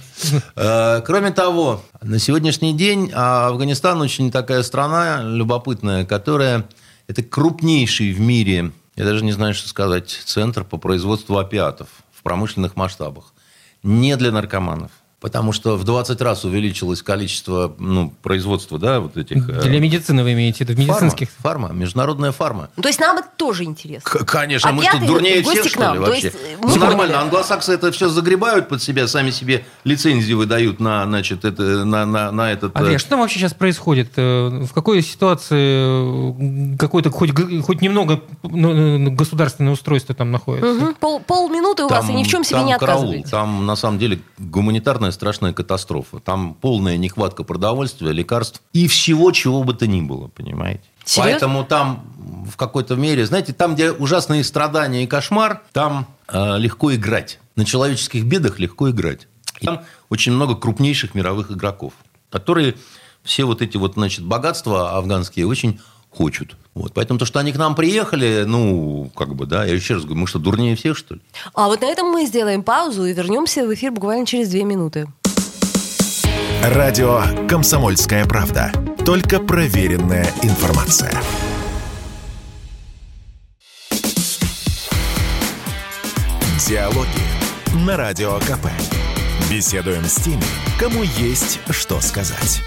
Э, 0.56 1.02
Кроме 1.04 1.30
того, 1.30 1.82
на 2.02 2.18
сегодняшний 2.18 2.72
день 2.72 3.10
а, 3.14 3.48
Афганистан 3.48 4.00
очень 4.00 4.30
такая 4.30 4.62
страна 4.62 5.22
любопытная, 5.22 6.04
которая 6.06 6.64
это 7.08 7.22
крупнейший 7.22 8.12
в 8.12 8.20
мире, 8.20 8.72
я 8.98 9.04
даже 9.04 9.24
не 9.24 9.30
знаю, 9.30 9.54
что 9.54 9.68
сказать, 9.68 10.10
центр 10.10 10.64
по 10.64 10.76
производству 10.76 11.38
опиатов 11.38 11.88
в 12.12 12.24
промышленных 12.24 12.74
масштабах. 12.74 13.32
Не 13.84 14.16
для 14.16 14.32
наркоманов. 14.32 14.90
Потому 15.20 15.50
что 15.50 15.76
в 15.76 15.82
20 15.82 16.20
раз 16.20 16.44
увеличилось 16.44 17.02
количество 17.02 17.74
ну, 17.78 18.12
производства, 18.22 18.78
да, 18.78 19.00
вот 19.00 19.16
этих... 19.16 19.48
э, 19.48 19.62
Для 19.62 19.80
медицины 19.80 20.22
вы 20.22 20.34
имеете 20.34 20.64
в 20.64 20.68
виду, 20.68 20.80
медицинских? 20.80 21.28
Фарма, 21.38 21.66
фарма, 21.66 21.80
международная 21.80 22.30
фарма. 22.30 22.68
Ну, 22.76 22.82
то 22.84 22.88
есть 22.88 23.00
нам 23.00 23.18
это 23.18 23.26
тоже 23.36 23.64
интересно. 23.64 24.08
К- 24.08 24.24
конечно, 24.24 24.70
а 24.70 24.72
мы 24.72 24.84
что, 24.84 25.04
дурнее 25.04 25.42
всех, 25.42 25.66
что 25.66 25.92
ли, 25.92 25.98
вообще? 25.98 26.26
Есть, 26.26 26.36
ну, 26.62 26.76
нормально, 26.76 27.20
англосаксы 27.20 27.72
это 27.72 27.90
все 27.90 28.08
загребают 28.08 28.68
под 28.68 28.80
себя, 28.80 29.08
сами 29.08 29.30
себе 29.30 29.64
лицензии 29.82 30.34
выдают 30.34 30.78
на, 30.78 31.04
значит, 31.04 31.44
это, 31.44 31.84
на, 31.84 32.06
на, 32.06 32.30
на 32.30 32.52
этот... 32.52 32.76
Андрей, 32.76 32.94
а 32.94 32.98
что 33.00 33.10
там 33.10 33.18
вообще 33.18 33.40
сейчас 33.40 33.54
происходит? 33.54 34.16
В 34.16 34.68
какой 34.72 35.02
ситуации 35.02 36.76
какое-то 36.76 37.10
хоть, 37.10 37.32
хоть 37.64 37.82
немного 37.82 38.22
государственное 38.42 39.72
устройство 39.72 40.14
там 40.14 40.30
находится? 40.30 40.70
Угу. 40.70 40.94
Пол, 41.00 41.20
полминуты 41.20 41.82
у 41.82 41.88
там, 41.88 42.02
вас 42.02 42.08
и 42.08 42.12
ни 42.12 42.22
в 42.22 42.28
чем 42.28 42.44
себе 42.44 42.62
не 42.62 42.74
отказываете. 42.74 43.28
Караул, 43.28 43.46
там, 43.46 43.66
на 43.66 43.74
самом 43.74 43.98
деле, 43.98 44.20
гуманитарная 44.38 45.07
страшная 45.12 45.52
катастрофа. 45.52 46.20
Там 46.20 46.54
полная 46.54 46.96
нехватка 46.96 47.44
продовольствия, 47.44 48.12
лекарств 48.12 48.62
и 48.72 48.88
всего, 48.88 49.30
чего 49.32 49.62
бы 49.64 49.74
то 49.74 49.86
ни 49.86 50.00
было, 50.00 50.28
понимаете? 50.28 50.82
Серьезно? 51.04 51.32
Поэтому 51.32 51.64
там 51.64 52.04
в 52.50 52.56
какой-то 52.56 52.96
мере, 52.96 53.26
знаете, 53.26 53.52
там, 53.52 53.74
где 53.74 53.92
ужасные 53.92 54.44
страдания 54.44 55.04
и 55.04 55.06
кошмар, 55.06 55.62
там 55.72 56.06
э, 56.28 56.58
легко 56.58 56.94
играть. 56.94 57.38
На 57.56 57.64
человеческих 57.64 58.24
бедах 58.24 58.58
легко 58.58 58.90
играть. 58.90 59.26
И 59.60 59.66
там 59.66 59.82
очень 60.10 60.32
много 60.32 60.54
крупнейших 60.54 61.14
мировых 61.14 61.50
игроков, 61.50 61.92
которые 62.30 62.76
все 63.22 63.44
вот 63.44 63.62
эти 63.62 63.76
вот, 63.76 63.94
значит, 63.94 64.24
богатства 64.24 64.96
афганские 64.96 65.46
очень 65.46 65.80
хочут. 66.10 66.56
Вот. 66.74 66.92
Поэтому 66.94 67.18
то, 67.18 67.26
что 67.26 67.40
они 67.40 67.52
к 67.52 67.56
нам 67.56 67.74
приехали, 67.74 68.44
ну, 68.46 69.10
как 69.16 69.34
бы, 69.34 69.46
да, 69.46 69.64
я 69.64 69.74
еще 69.74 69.94
раз 69.94 70.04
говорю, 70.04 70.20
мы 70.20 70.26
что, 70.26 70.38
дурнее 70.38 70.76
всех, 70.76 70.96
что 70.96 71.14
ли? 71.14 71.20
А 71.54 71.66
вот 71.66 71.80
на 71.80 71.86
этом 71.86 72.08
мы 72.08 72.24
сделаем 72.26 72.62
паузу 72.62 73.04
и 73.04 73.12
вернемся 73.12 73.66
в 73.66 73.74
эфир 73.74 73.92
буквально 73.92 74.26
через 74.26 74.48
две 74.48 74.64
минуты. 74.64 75.08
Радио 76.62 77.22
«Комсомольская 77.48 78.24
правда». 78.26 78.72
Только 79.04 79.40
проверенная 79.40 80.32
информация. 80.42 81.12
Диалоги 86.66 87.86
на 87.86 87.96
Радио 87.96 88.38
КП. 88.40 88.66
Беседуем 89.50 90.04
с 90.04 90.16
теми, 90.16 90.42
кому 90.78 91.02
есть 91.02 91.60
что 91.70 92.00
сказать. 92.00 92.60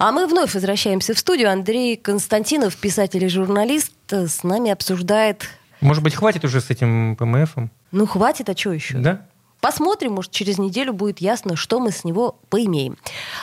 А 0.00 0.12
мы 0.12 0.26
вновь 0.26 0.54
возвращаемся 0.54 1.12
в 1.12 1.18
студию. 1.18 1.50
Андрей 1.50 1.94
Константинов, 1.94 2.74
писатель 2.74 3.22
и 3.22 3.28
журналист, 3.28 3.92
с 4.08 4.42
нами 4.42 4.70
обсуждает... 4.70 5.50
Может 5.82 6.02
быть, 6.02 6.14
хватит 6.14 6.42
уже 6.42 6.62
с 6.62 6.70
этим 6.70 7.16
ПМФом? 7.16 7.70
Ну, 7.92 8.06
хватит, 8.06 8.48
а 8.48 8.56
что 8.56 8.72
еще? 8.72 8.96
Да? 8.96 9.26
Посмотрим, 9.60 10.12
может, 10.12 10.32
через 10.32 10.56
неделю 10.56 10.94
будет 10.94 11.20
ясно, 11.20 11.54
что 11.54 11.80
мы 11.80 11.92
с 11.92 12.02
него 12.04 12.38
поимеем. 12.48 12.96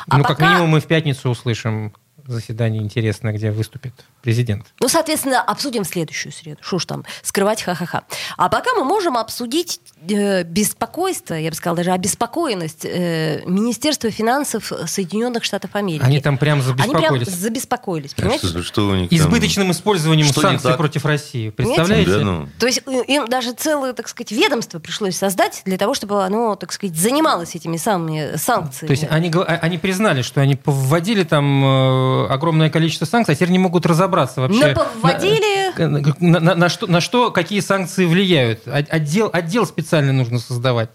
А 0.08 0.18
ну, 0.18 0.24
пока... 0.24 0.34
как 0.34 0.50
минимум, 0.50 0.72
мы 0.72 0.80
в 0.80 0.88
пятницу 0.88 1.30
услышим 1.30 1.94
заседание 2.28 2.82
интересное, 2.82 3.34
где 3.34 3.52
выступит 3.52 3.94
президент. 4.22 4.66
Ну, 4.80 4.90
соответственно, 4.90 5.42
обсудим 5.42 5.84
следующую 5.84 6.32
среду. 6.32 6.60
Что 6.62 6.80
ж 6.80 6.86
там, 6.86 7.06
скрывать 7.22 7.62
ха-ха-ха. 7.62 8.04
А 8.38 8.50
пока 8.50 8.74
мы 8.74 8.84
можем 8.84 9.18
обсудить 9.18 9.80
э, 10.10 10.44
беспокойство, 10.44 11.34
я 11.34 11.50
бы 11.50 11.56
сказала, 11.56 11.78
даже 11.78 11.92
обеспокоенность 11.92 12.86
э, 12.86 13.44
Министерства 13.46 14.12
финансов 14.12 14.72
Соединенных 14.86 15.44
Штатов 15.44 15.76
Америки. 15.76 16.04
Они 16.04 16.20
там 16.20 16.38
прям 16.38 16.62
забеспокоились. 16.62 17.10
Они 17.10 17.26
прям 17.26 17.36
забеспокоились, 17.36 18.14
понимаете? 18.14 18.48
Что, 18.48 18.64
что 18.64 18.88
у 18.88 18.96
них 18.96 19.12
Избыточным 19.12 19.72
использованием 19.72 20.28
что 20.28 20.42
санкций 20.42 20.74
против 20.76 21.06
России. 21.06 21.50
Представляете? 21.50 22.12
Да, 22.12 22.20
ну. 22.20 22.50
То 22.60 22.68
есть 22.68 22.82
э, 22.86 23.04
им 23.08 23.28
даже 23.28 23.54
целое, 23.54 23.94
так 23.94 24.08
сказать, 24.08 24.32
ведомство 24.32 24.80
пришлось 24.80 25.16
создать 25.16 25.62
для 25.66 25.78
того, 25.78 25.94
чтобы 25.94 26.24
оно, 26.24 26.56
так 26.56 26.72
сказать, 26.72 26.96
занималось 26.96 27.56
этими 27.56 27.78
самыми 27.78 28.36
санкциями. 28.36 28.88
То 28.88 28.92
есть 28.92 29.06
они, 29.10 29.32
они 29.48 29.78
признали, 29.78 30.22
что 30.22 30.42
они 30.42 30.58
вводили 30.66 31.24
там 31.24 31.64
э, 31.64 32.17
огромное 32.26 32.70
количество 32.70 33.06
санкций, 33.06 33.34
а 33.34 33.36
теперь 33.36 33.50
не 33.50 33.60
могут 33.60 33.86
разобраться 33.86 34.42
вообще. 34.42 34.68
Наповодили. 34.68 35.78
На, 35.80 36.00
на, 36.20 36.40
на, 36.40 36.56
на, 36.56 36.70
что, 36.70 36.88
на 36.88 37.02
что, 37.02 37.32
какие 37.32 37.60
санкции 37.60 38.06
влияют. 38.06 38.62
Отдел, 38.68 39.30
отдел 39.32 39.66
специально 39.66 40.12
нужно 40.12 40.40
создавать 40.40 40.90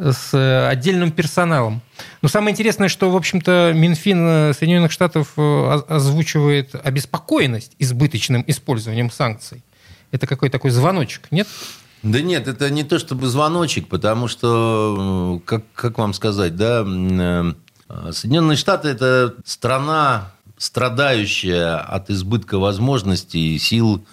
с 0.00 0.34
э, 0.34 0.68
отдельным 0.68 1.12
персоналом. 1.12 1.82
Но 2.22 2.28
самое 2.28 2.52
интересное, 2.52 2.88
что, 2.88 3.10
в 3.10 3.16
общем-то, 3.16 3.72
Минфин 3.74 4.26
э, 4.26 4.54
Соединенных 4.54 4.92
Штатов 4.92 5.32
э, 5.36 5.82
озвучивает 5.88 6.74
обеспокоенность 6.74 7.72
избыточным 7.78 8.42
использованием 8.46 9.10
санкций. 9.10 9.62
Это 10.10 10.26
какой 10.26 10.48
такой 10.48 10.70
звоночек, 10.70 11.28
нет? 11.30 11.46
Да 12.02 12.20
нет, 12.22 12.48
это 12.48 12.70
не 12.70 12.82
то 12.82 12.98
чтобы 12.98 13.28
звоночек, 13.28 13.88
потому 13.88 14.26
что, 14.26 15.42
как, 15.44 15.64
как 15.74 15.98
вам 15.98 16.14
сказать, 16.14 16.56
да, 16.56 16.82
Соединенные 18.12 18.56
Штаты– 18.56 18.88
это 18.90 19.34
страна 19.44 20.32
страдающая 20.60 21.78
от 21.78 22.10
избытка 22.10 22.58
возможностей, 22.58 23.58
сил 23.58 24.04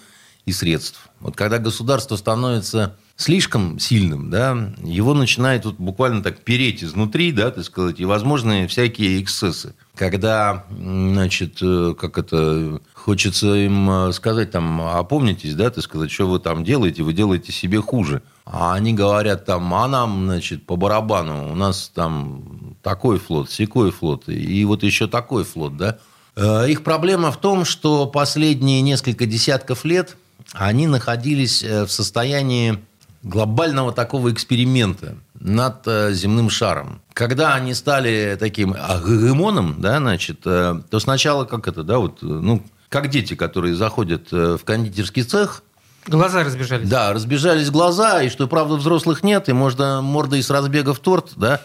и 0.46 0.52
средств. 0.52 1.10
Вот 1.20 1.36
когда 1.36 1.58
государство 1.58 2.16
становится 2.16 2.96
слишком 3.16 3.78
сильным, 3.78 4.30
да, 4.30 4.72
его 4.82 5.12
начинает 5.12 5.66
вот 5.66 5.74
буквально 5.74 6.22
так 6.22 6.38
переть 6.38 6.82
изнутри, 6.82 7.32
да, 7.32 7.50
так 7.50 7.64
сказать, 7.64 8.00
и 8.00 8.06
возможны 8.06 8.66
всякие 8.66 9.20
эксцессы. 9.20 9.74
Когда, 9.94 10.64
значит, 10.70 11.58
э, 11.60 11.94
как 11.98 12.16
это, 12.16 12.80
хочется 12.94 13.54
им 13.54 13.90
э, 13.90 14.12
сказать, 14.14 14.50
там, 14.50 14.80
опомнитесь, 14.80 15.54
да, 15.54 15.68
так 15.68 15.84
сказать, 15.84 16.10
что 16.10 16.28
вы 16.28 16.38
там 16.38 16.64
делаете, 16.64 17.02
вы 17.02 17.12
делаете 17.12 17.52
себе 17.52 17.82
хуже. 17.82 18.22
А 18.46 18.72
они 18.72 18.94
говорят 18.94 19.44
там, 19.44 19.74
а 19.74 19.86
нам, 19.86 20.24
значит, 20.24 20.64
по 20.64 20.76
барабану, 20.76 21.52
у 21.52 21.54
нас 21.54 21.90
там 21.94 22.76
такой 22.82 23.18
флот, 23.18 23.50
секой 23.50 23.90
флот, 23.90 24.30
и 24.30 24.64
вот 24.64 24.82
еще 24.82 25.08
такой 25.08 25.44
флот, 25.44 25.76
да. 25.76 25.98
Э, 26.38 26.68
их 26.68 26.84
проблема 26.84 27.32
в 27.32 27.36
том, 27.36 27.64
что 27.64 28.06
последние 28.06 28.80
несколько 28.80 29.26
десятков 29.26 29.84
лет 29.84 30.16
они 30.52 30.86
находились 30.86 31.64
э, 31.64 31.84
в 31.84 31.90
состоянии 31.90 32.78
глобального 33.24 33.92
такого 33.92 34.32
эксперимента 34.32 35.16
над 35.40 35.82
э, 35.86 36.12
земным 36.12 36.48
шаром. 36.48 37.02
Когда 37.12 37.54
они 37.54 37.74
стали 37.74 38.36
таким 38.38 38.72
гегемоном, 38.72 39.76
да, 39.78 39.98
значит, 39.98 40.42
то 40.42 41.00
сначала 41.00 41.44
как 41.44 41.66
это, 41.66 41.82
да, 41.82 41.98
вот, 41.98 42.22
ну, 42.22 42.62
как 42.88 43.08
дети, 43.08 43.34
которые 43.34 43.74
заходят 43.74 44.30
в 44.30 44.60
кондитерский 44.64 45.24
цех, 45.24 45.62
Глаза 46.06 46.42
разбежались. 46.42 46.88
Да, 46.88 47.12
разбежались 47.12 47.70
глаза, 47.70 48.22
и 48.22 48.30
что, 48.30 48.48
правда, 48.48 48.76
взрослых 48.76 49.22
нет, 49.22 49.50
и 49.50 49.52
можно 49.52 50.00
мордой 50.00 50.42
с 50.42 50.48
разбега 50.48 50.94
в 50.94 51.00
торт, 51.00 51.32
да. 51.36 51.60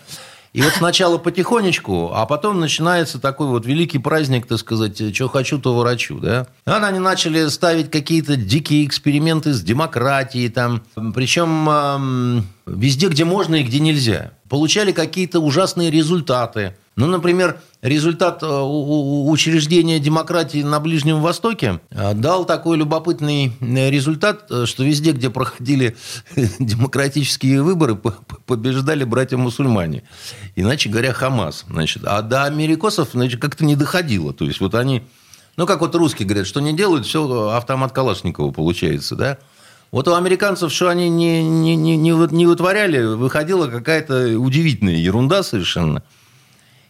И 0.53 0.62
вот 0.62 0.74
сначала 0.74 1.17
потихонечку, 1.17 2.12
а 2.13 2.27
потом 2.27 2.60
начинается 2.60 3.19
такой 3.19 3.48
вот 3.48 3.65
великий 3.65 3.98
праздник, 3.98 4.45
так 4.45 4.60
сказать, 4.60 5.15
что 5.15 5.27
хочу, 5.27 5.57
то 5.57 5.75
ворочу, 5.75 6.19
да. 6.19 6.45
Они 6.65 7.00
начали 7.00 7.48
ставить 7.48 7.89
какие-то 7.89 8.36
дикие 8.36 8.86
эксперименты 8.86 9.51
с 9.51 9.63
демократией 9.63 10.50
там, 10.50 10.83
причем 11.15 12.45
везде, 12.67 13.07
где 13.07 13.25
можно 13.25 13.55
и 13.55 13.63
где 13.63 13.79
нельзя. 13.79 14.33
Получали 14.48 14.91
какие-то 14.91 15.39
ужасные 15.39 15.89
результаты. 15.89 16.77
Ну, 16.96 17.08
например, 17.08 17.60
результат 17.82 18.44
э, 18.44 18.46
учреждения 18.46 19.98
демократии 19.98 20.62
на 20.62 20.80
Ближнем 20.80 21.22
Востоке 21.22 21.80
э, 21.90 22.14
дал 22.14 22.46
такой 22.46 22.78
любопытный 22.78 23.52
э, 23.60 23.90
результат, 23.90 24.46
что 24.66 24.84
везде, 24.84 25.12
где 25.12 25.32
проходили 25.32 25.98
демократические 26.60 27.64
выборы, 27.64 27.96
побеждали 27.96 29.06
братья-мусульмане. 29.06 30.04
Иначе 30.56 30.90
говоря, 30.90 31.14
Хамас. 31.14 31.66
Значит, 31.68 32.04
а 32.06 32.22
до 32.22 32.44
америкосов 32.44 33.10
значит, 33.14 33.42
как-то 33.42 33.66
не 33.66 33.76
доходило. 33.76 34.32
То 34.32 34.46
есть, 34.46 34.60
вот 34.60 34.76
они... 34.76 35.02
Ну, 35.58 35.66
как 35.66 35.82
вот 35.82 35.96
русские 35.96 36.28
говорят, 36.28 36.46
что 36.46 36.60
не 36.62 36.74
делают, 36.74 37.08
все 37.08 37.50
автомат 37.50 37.92
Калашникова 37.92 38.52
получается, 38.52 39.16
да? 39.16 39.38
Вот 39.92 40.08
у 40.08 40.14
американцев, 40.14 40.72
что 40.72 40.90
они 40.90 41.10
не, 41.10 41.44
не, 41.44 41.76
не, 41.76 41.98
не 41.98 42.46
вытворяли, 42.46 43.04
выходила 43.04 43.68
какая-то 43.68 44.40
удивительная 44.40 44.96
ерунда 44.96 45.42
совершенно– 45.42 46.04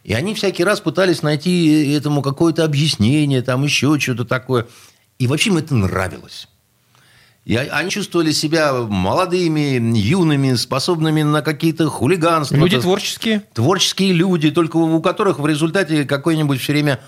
и 0.04 0.12
они 0.12 0.34
всякий 0.34 0.64
раз 0.64 0.80
пытались 0.80 1.22
найти 1.22 1.92
этому 1.94 2.20
какое-то 2.20 2.62
объяснение, 2.64 3.40
там 3.40 3.64
еще 3.64 3.98
что-то 3.98 4.26
такое. 4.26 4.66
И 5.18 5.26
вообще 5.26 5.48
им 5.48 5.56
это 5.56 5.74
нравилось. 5.74 6.46
И 7.46 7.56
они 7.56 7.90
чувствовали 7.90 8.32
себя 8.32 8.72
молодыми, 8.72 9.80
юными, 9.96 10.54
способными 10.54 11.22
на 11.22 11.40
какие-то 11.42 11.88
хулиганства. 11.88 12.56
Люди 12.56 12.80
творческие. 12.80 13.44
Творческие 13.54 14.12
люди, 14.12 14.50
только 14.50 14.76
у 14.76 15.00
которых 15.00 15.38
в 15.38 15.46
результате 15.46 16.04
какой-нибудь 16.04 16.60
все 16.60 16.72
время 16.72 17.00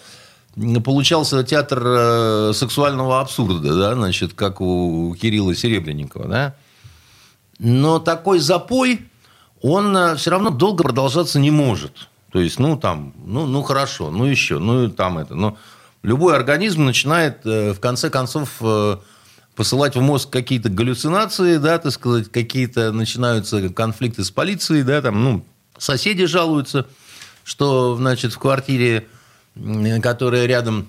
получался 0.83 1.45
театр 1.45 1.83
э, 1.85 2.53
сексуального 2.55 3.21
абсурда, 3.21 3.75
да, 3.75 3.95
значит, 3.95 4.33
как 4.33 4.63
у 4.63 5.15
Кирилла 5.21 5.55
Серебренникова, 5.55 6.29
да. 6.29 6.55
Но 7.59 7.99
такой 7.99 8.39
запой, 8.39 9.01
он 9.61 9.95
э, 9.95 10.17
все 10.17 10.31
равно 10.31 10.49
долго 10.49 10.83
продолжаться 10.83 11.39
не 11.39 11.51
может. 11.51 12.09
То 12.37 12.41
есть, 12.41 12.59
ну, 12.59 12.77
там, 12.77 13.15
ну, 13.25 13.47
ну 13.47 13.63
хорошо, 13.63 14.11
ну 14.11 14.27
еще, 14.27 14.59
ну, 14.59 14.91
там 14.91 15.17
это. 15.17 15.35
Но 15.35 15.57
любой 16.03 16.37
организм 16.37 16.85
начинает, 16.85 17.39
э, 17.47 17.73
в 17.73 17.81
конце 17.81 18.11
концов, 18.11 18.57
э, 18.61 18.99
посылать 19.55 19.97
в 19.97 20.03
мозг 20.03 20.29
какие-то 20.29 20.69
галлюцинации, 20.69 21.57
да, 21.57 21.79
так 21.79 21.93
сказать, 21.93 22.31
какие-то 22.31 22.93
начинаются 22.93 23.71
конфликты 23.71 24.23
с 24.23 24.31
полицией, 24.31 24.83
да, 24.83 25.01
там, 25.01 25.25
ну, 25.25 25.47
соседи 25.79 26.27
жалуются, 26.27 26.87
что, 27.43 27.97
значит, 27.97 28.35
в 28.35 28.39
квартире, 28.39 29.07
которая 30.03 30.45
рядом 30.45 30.89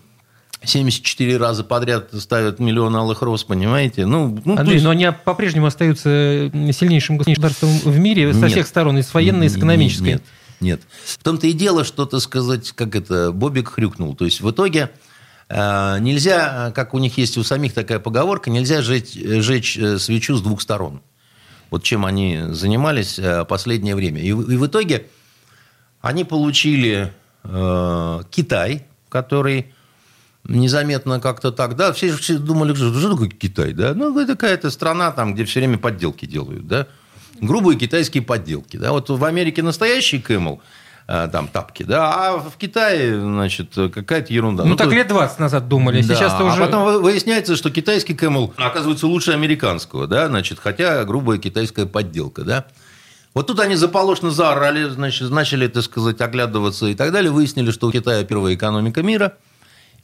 74 0.66 1.38
раза 1.38 1.64
подряд 1.64 2.10
ставят 2.12 2.60
миллион 2.60 2.94
алых 2.94 3.22
роз, 3.22 3.46
понимаете? 3.46 4.06
Ну, 4.06 4.38
ну 4.44 4.58
Андрей, 4.58 4.74
есть- 4.74 4.84
но 4.84 4.90
они 4.90 5.10
по-прежнему 5.24 5.68
остаются 5.68 6.52
сильнейшим 6.74 7.16
государством 7.16 7.70
в 7.70 7.98
мире 7.98 8.34
со 8.34 8.40
Нет. 8.42 8.52
всех 8.52 8.68
сторон, 8.68 8.98
и 8.98 9.02
с 9.02 9.14
военной, 9.14 9.46
и 9.46 9.50
с 9.50 9.56
экономической. 9.56 10.04
Нет, 10.08 10.14
нет. 10.16 10.24
В 10.60 11.24
том-то 11.24 11.48
и 11.48 11.54
дело, 11.54 11.84
что, 11.84 12.06
так 12.06 12.22
сказать, 12.22 12.72
как 12.72 12.96
это, 12.96 13.32
Бобик 13.32 13.70
хрюкнул. 13.70 14.16
То 14.16 14.26
есть 14.26 14.42
в 14.42 14.50
итоге 14.50 14.92
э, 15.50 15.98
нельзя, 16.00 16.72
как 16.76 16.94
у 16.94 17.00
них 17.00 17.18
есть 17.18 17.38
у 17.38 17.44
самих 17.44 17.74
такая 17.74 18.00
поговорка, 18.00 18.50
нельзя 18.50 18.82
жечь, 18.82 19.14
жечь 19.14 19.78
э, 19.78 20.00
свечу 20.00 20.36
с 20.36 20.42
двух 20.42 20.62
сторон. 20.62 21.02
Вот 21.70 21.84
чем 21.84 22.06
они 22.06 22.40
занимались 22.50 23.20
э, 23.20 23.46
последнее 23.46 23.96
время. 23.96 24.22
И, 24.22 24.30
и 24.30 24.32
в 24.32 24.66
итоге 24.66 25.08
они 26.02 26.24
получили 26.24 27.14
э, 27.44 28.22
Китай, 28.32 28.86
который 29.10 29.74
незаметно 30.48 31.20
как-то 31.20 31.52
так, 31.52 31.76
да, 31.76 31.92
все, 31.94 32.16
все 32.16 32.38
думали, 32.38 32.74
что, 32.74 32.98
что 32.98 33.12
такое 33.12 33.30
Китай, 33.30 33.74
да, 33.74 33.94
ну, 33.94 34.18
это 34.18 34.34
какая-то 34.34 34.72
страна 34.72 35.12
там, 35.12 35.34
где 35.34 35.46
все 35.46 35.60
время 35.60 35.78
подделки 35.78 36.26
делают, 36.26 36.68
да, 36.68 36.88
грубые 37.42 37.78
китайские 37.78 38.24
подделки, 38.24 38.78
да, 38.78 38.92
вот 38.92 39.10
в 39.10 39.24
Америке 39.24 39.64
настоящий 39.64 40.20
Кэмл, 40.20 40.62
э, 41.08 41.30
там 41.32 41.48
тапки, 41.48 41.84
да, 41.84 42.14
а 42.14 42.38
в 42.38 42.58
Китае, 42.58 43.20
значит, 43.20 43.74
какая-то 43.74 44.34
ерунда. 44.34 44.64
Ну, 44.66 44.76
так 44.76 44.90
то- 44.90 44.96
лет 44.96 45.08
20 45.08 45.40
назад 45.40 45.68
думали, 45.68 46.02
да, 46.02 46.16
сейчас-то 46.16 46.44
а 46.44 46.54
уже... 46.54 46.60
потом 46.60 46.84
вы- 46.86 47.02
выясняется, 47.02 47.56
что 47.56 47.70
китайский 47.70 48.14
Camel 48.14 48.52
оказывается 48.58 49.08
лучше 49.08 49.32
американского, 49.32 50.08
да, 50.08 50.28
значит, 50.28 50.60
хотя 50.60 51.04
грубая 51.06 51.38
китайская 51.38 51.86
подделка, 51.86 52.44
да. 52.44 52.66
Вот 53.34 53.46
тут 53.48 53.60
они 53.60 53.76
заполошно 53.76 54.32
заорали, 54.32 54.90
значит, 54.90 55.30
начали, 55.30 55.68
так 55.68 55.84
сказать, 55.84 56.20
оглядываться 56.22 56.88
и 56.88 56.96
так 56.96 57.12
далее, 57.12 57.32
выяснили, 57.32 57.70
что 57.70 57.88
у 57.88 57.92
Китая 57.92 58.24
первая 58.24 58.56
экономика 58.56 59.04
мира, 59.04 59.34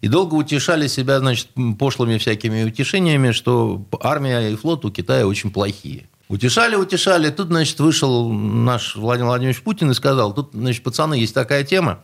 и 0.01 0.07
долго 0.07 0.35
утешали 0.35 0.85
себя, 0.87 1.17
значит, 1.19 1.47
пошлыми 1.79 2.17
всякими 2.19 2.65
утешениями, 2.65 3.31
что 3.31 3.85
армия 4.01 4.49
и 4.51 4.55
флот 4.55 4.85
у 4.85 4.91
Китая 4.91 5.25
очень 5.25 5.49
плохие. 5.49 6.07
Утешали, 6.33 6.75
утешали. 6.75 7.29
Тут, 7.29 7.47
значит, 7.49 7.79
вышел 7.79 8.29
наш 8.31 8.95
Владимир 8.95 9.27
Владимирович 9.27 9.61
Путин 9.61 9.91
и 9.91 9.93
сказал, 9.93 10.33
тут, 10.33 10.49
значит, 10.53 10.81
пацаны, 10.83 11.13
есть 11.13 11.33
такая 11.35 11.63
тема. 11.63 11.99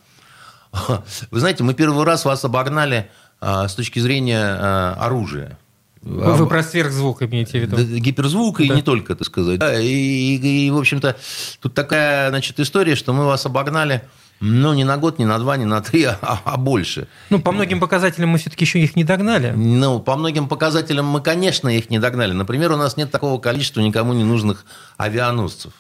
Вы 1.32 1.40
знаете, 1.40 1.64
мы 1.64 1.74
первый 1.74 2.06
раз 2.06 2.26
вас 2.26 2.46
обогнали 2.46 3.10
а, 3.42 3.68
с 3.68 3.74
точки 3.74 3.98
зрения 3.98 4.40
а, 4.44 4.94
оружия. 5.00 5.58
Вы, 6.04 6.34
вы 6.36 6.46
про 6.48 6.62
сверхзвук 6.62 7.24
имеете 7.24 7.60
в 7.60 7.62
виду? 7.64 7.76
Да, 7.76 7.82
гиперзвук, 7.84 8.62
и 8.62 8.68
Да. 8.70 8.76
не 8.76 8.84
только, 8.84 9.16
так 9.16 9.26
сказать. 9.26 9.60
И, 9.82 10.36
и- 10.36 10.68
и, 10.68 10.72
в 10.72 10.78
общем-то, 10.78 11.18
тут 11.60 11.74
такая, 11.74 12.30
значит, 12.30 12.60
история, 12.60 12.96
что 12.96 13.14
мы 13.14 13.26
вас 13.26 13.46
обогнали, 13.48 14.04
ну, 14.40 14.74
не 14.74 14.84
на 14.84 14.98
год, 14.98 15.20
не 15.20 15.26
на 15.26 15.38
два, 15.38 15.58
не 15.58 15.66
на 15.66 15.82
три, 15.82 16.04
а, 16.22 16.42
а 16.44 16.58
больше. 16.58 17.08
Ну, 17.30 17.40
по 17.40 17.52
многим 17.52 17.80
показателям 17.80 18.30
мы 18.30 18.38
все-таки 18.38 18.66
еще 18.66 18.80
их 18.80 18.96
не 18.96 19.04
догнали. 19.04 19.52
Ну, 19.52 20.00
по 20.00 20.16
многим 20.16 20.48
показателям 20.48 21.06
мы, 21.06 21.22
конечно, 21.22 21.68
их 21.70 21.90
не 21.90 22.00
догнали. 22.00 22.32
Например, 22.32 22.72
у 22.72 22.78
нас 22.78 22.98
нет 22.98 23.12
такого 23.12 23.40
количества 23.40 23.82
никому 23.82 24.14
не 24.14 24.24
нужных 24.24 24.66
авианосцев. 24.98 25.74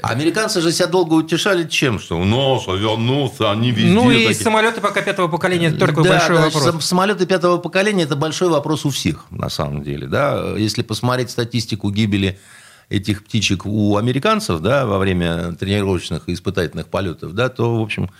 Американцы 0.00 0.60
же 0.60 0.72
себя 0.72 0.88
долго 0.88 1.14
утешали 1.14 1.68
чем? 1.68 2.00
Что 2.00 2.18
у 2.18 2.24
нас 2.24 2.66
авианосцы, 2.66 3.42
они 3.42 3.70
везде 3.70 3.92
ну, 3.92 4.10
и 4.10 4.26
такие». 4.26 4.42
самолеты 4.42 4.80
пока 4.80 5.00
пятого 5.00 5.28
поколения, 5.28 5.68
это 5.68 5.78
только 5.78 6.02
Да, 6.02 6.10
большой 6.10 6.36
да, 6.36 6.42
вопрос. 6.42 6.64
сам- 6.64 6.80
Самолеты 6.80 7.26
пятого 7.26 7.58
поколения– 7.58 8.02
это 8.04 8.16
большой 8.16 8.48
вопрос 8.48 8.84
у 8.84 8.90
всех, 8.90 9.26
на 9.30 9.48
самом 9.48 9.82
деле. 9.82 10.08
Да? 10.08 10.54
Если 10.56 10.82
посмотреть 10.82 11.30
статистику 11.30 11.90
гибели 11.90 12.38
этих 12.92 13.24
птичек 13.24 13.66
у 13.66 13.96
американцев 13.96 14.60
да, 14.60 14.86
во 14.86 14.98
время 14.98 15.52
тренировочных 15.52 16.28
и 16.28 16.34
испытательных 16.34 16.88
полетов, 16.88 17.34
да, 17.34 17.48
то, 17.48 17.78
в 17.78 17.82
общем, 17.82 18.10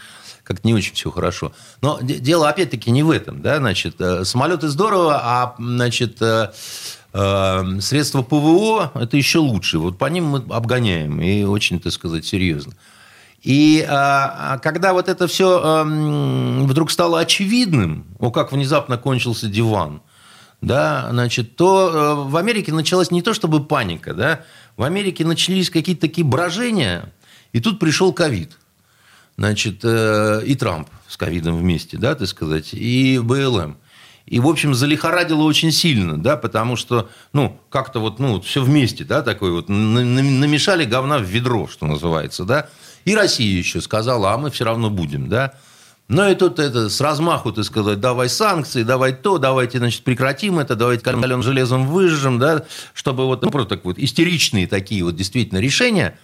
как-то 0.45 0.67
не 0.67 0.75
очень 0.75 0.95
все 0.95 1.11
хорошо. 1.11 1.53
Но 1.81 1.99
де- 2.03 2.19
дело, 2.19 2.49
опять-таки, 2.49 2.91
не 2.91 3.03
в 3.03 3.11
этом. 3.11 3.43
Да? 3.43 3.59
Значит, 3.59 4.01
э, 4.01 4.25
самолеты 4.25 4.69
здорово, 4.69 5.21
а 5.23 5.55
значит, 5.59 6.21
э, 6.21 6.51
э, 7.13 7.81
средства 7.81 8.23
ПВО– 8.23 8.93
это 8.95 9.17
еще 9.17 9.39
лучше. 9.39 9.79
Вот 9.79 9.99
по 9.99 10.07
ним 10.07 10.25
мы 10.25 10.39
обгоняем, 10.51 11.21
и 11.21 11.45
очень, 11.45 11.81
так 11.81 11.93
сказать, 11.93 12.25
серьезно. 12.25 12.73
И 13.43 13.85
а, 13.89 14.55
а, 14.55 14.59
когда 14.59 14.93
вот 14.93 15.09
это 15.09 15.27
все 15.27 15.85
вдруг 16.65 16.93
стало 16.93 17.19
очевидным, 17.19 18.07
о, 18.21 18.31
как 18.31 18.53
внезапно 18.53 18.99
кончился 18.99 19.49
диван, 19.49 20.01
да, 20.61 21.09
значит, 21.11 21.57
то 21.57 22.25
в 22.29 22.37
Америке 22.37 22.73
началась 22.73 23.11
не 23.11 23.21
то 23.21 23.35
чтобы 23.35 23.65
паника, 23.65 24.15
да, 24.15 24.43
в 24.77 24.83
Америке 24.83 25.25
начались 25.25 25.71
какие-то 25.71 26.03
такие 26.03 26.25
брожения, 26.27 27.13
и 27.53 27.61
тут 27.61 27.79
пришел 27.79 28.13
ковид. 28.13 28.59
Значит, 29.37 29.81
э, 29.83 30.43
и 30.45 30.55
Трамп 30.55 30.89
с 31.09 31.17
ковидом 31.17 31.57
вместе, 31.57 31.97
да, 31.97 32.15
так 32.15 32.29
сказать, 32.29 32.71
и 32.75 33.19
БЛМ. 33.19 33.77
И, 34.27 34.39
в 34.41 34.47
общем, 34.47 34.75
залихорадило 34.75 35.43
очень 35.43 35.73
сильно, 35.73 36.17
да, 36.17 36.37
потому 36.37 36.77
что, 36.77 37.11
ну, 37.33 37.59
как-то 37.71 37.99
вот, 38.01 38.19
ну, 38.19 38.41
все 38.41 38.63
вместе, 38.63 39.05
да, 39.05 39.23
такой 39.23 39.51
вот, 39.51 39.69
на- 39.69 40.05
на- 40.05 40.23
намешали 40.23 40.85
говна 40.85 41.19
в 41.19 41.23
ведро, 41.25 41.67
что 41.67 41.87
называется, 41.87 42.45
да. 42.45 42.69
И 43.05 43.15
Россия 43.17 43.59
еще 43.59 43.81
сказала, 43.81 44.33
а 44.33 44.39
мы 44.39 44.51
все 44.51 44.65
равно 44.65 44.91
будем, 44.91 45.29
да. 45.29 45.55
Ну 46.09 46.31
и 46.31 46.35
тут 46.35 46.59
это 46.59 46.91
с 46.91 47.01
размаху, 47.01 47.53
ты 47.53 47.65
сказать, 47.65 48.01
давай 48.01 48.29
санкции, 48.29 48.83
давай 48.83 49.15
то, 49.15 49.39
давайте, 49.39 49.79
значит, 49.79 50.03
прекратим 50.03 50.59
это, 50.59 50.77
давайте 50.77 51.03
каленым 51.03 51.43
железом 51.43 51.87
выжжем, 51.87 52.39
да, 52.39 52.65
чтобы 52.93 53.25
вот, 53.25 53.43
ну, 53.43 53.51
просто 53.51 53.77
так 53.77 53.85
вот 53.85 53.99
истеричные 53.99 54.67
такие 54.67 55.05
вот 55.05 55.17
действительно 55.17 55.59
решения, 55.59 56.19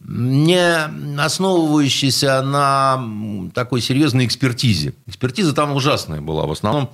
не 0.00 1.18
основывающиеся 1.18 2.42
на 2.42 3.50
такой 3.54 3.80
серьезной 3.80 4.26
экспертизе. 4.26 4.94
Экспертиза 5.06 5.54
там 5.54 5.72
ужасная 5.72 6.20
была. 6.20 6.46
В 6.46 6.52
основном 6.52 6.90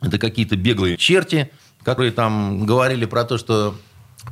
это 0.00 0.18
какие-то 0.18 0.56
беглые 0.56 0.96
черти, 0.96 1.50
которые 1.82 2.12
там 2.12 2.66
говорили 2.66 3.04
про 3.06 3.24
то, 3.24 3.38
что 3.38 3.74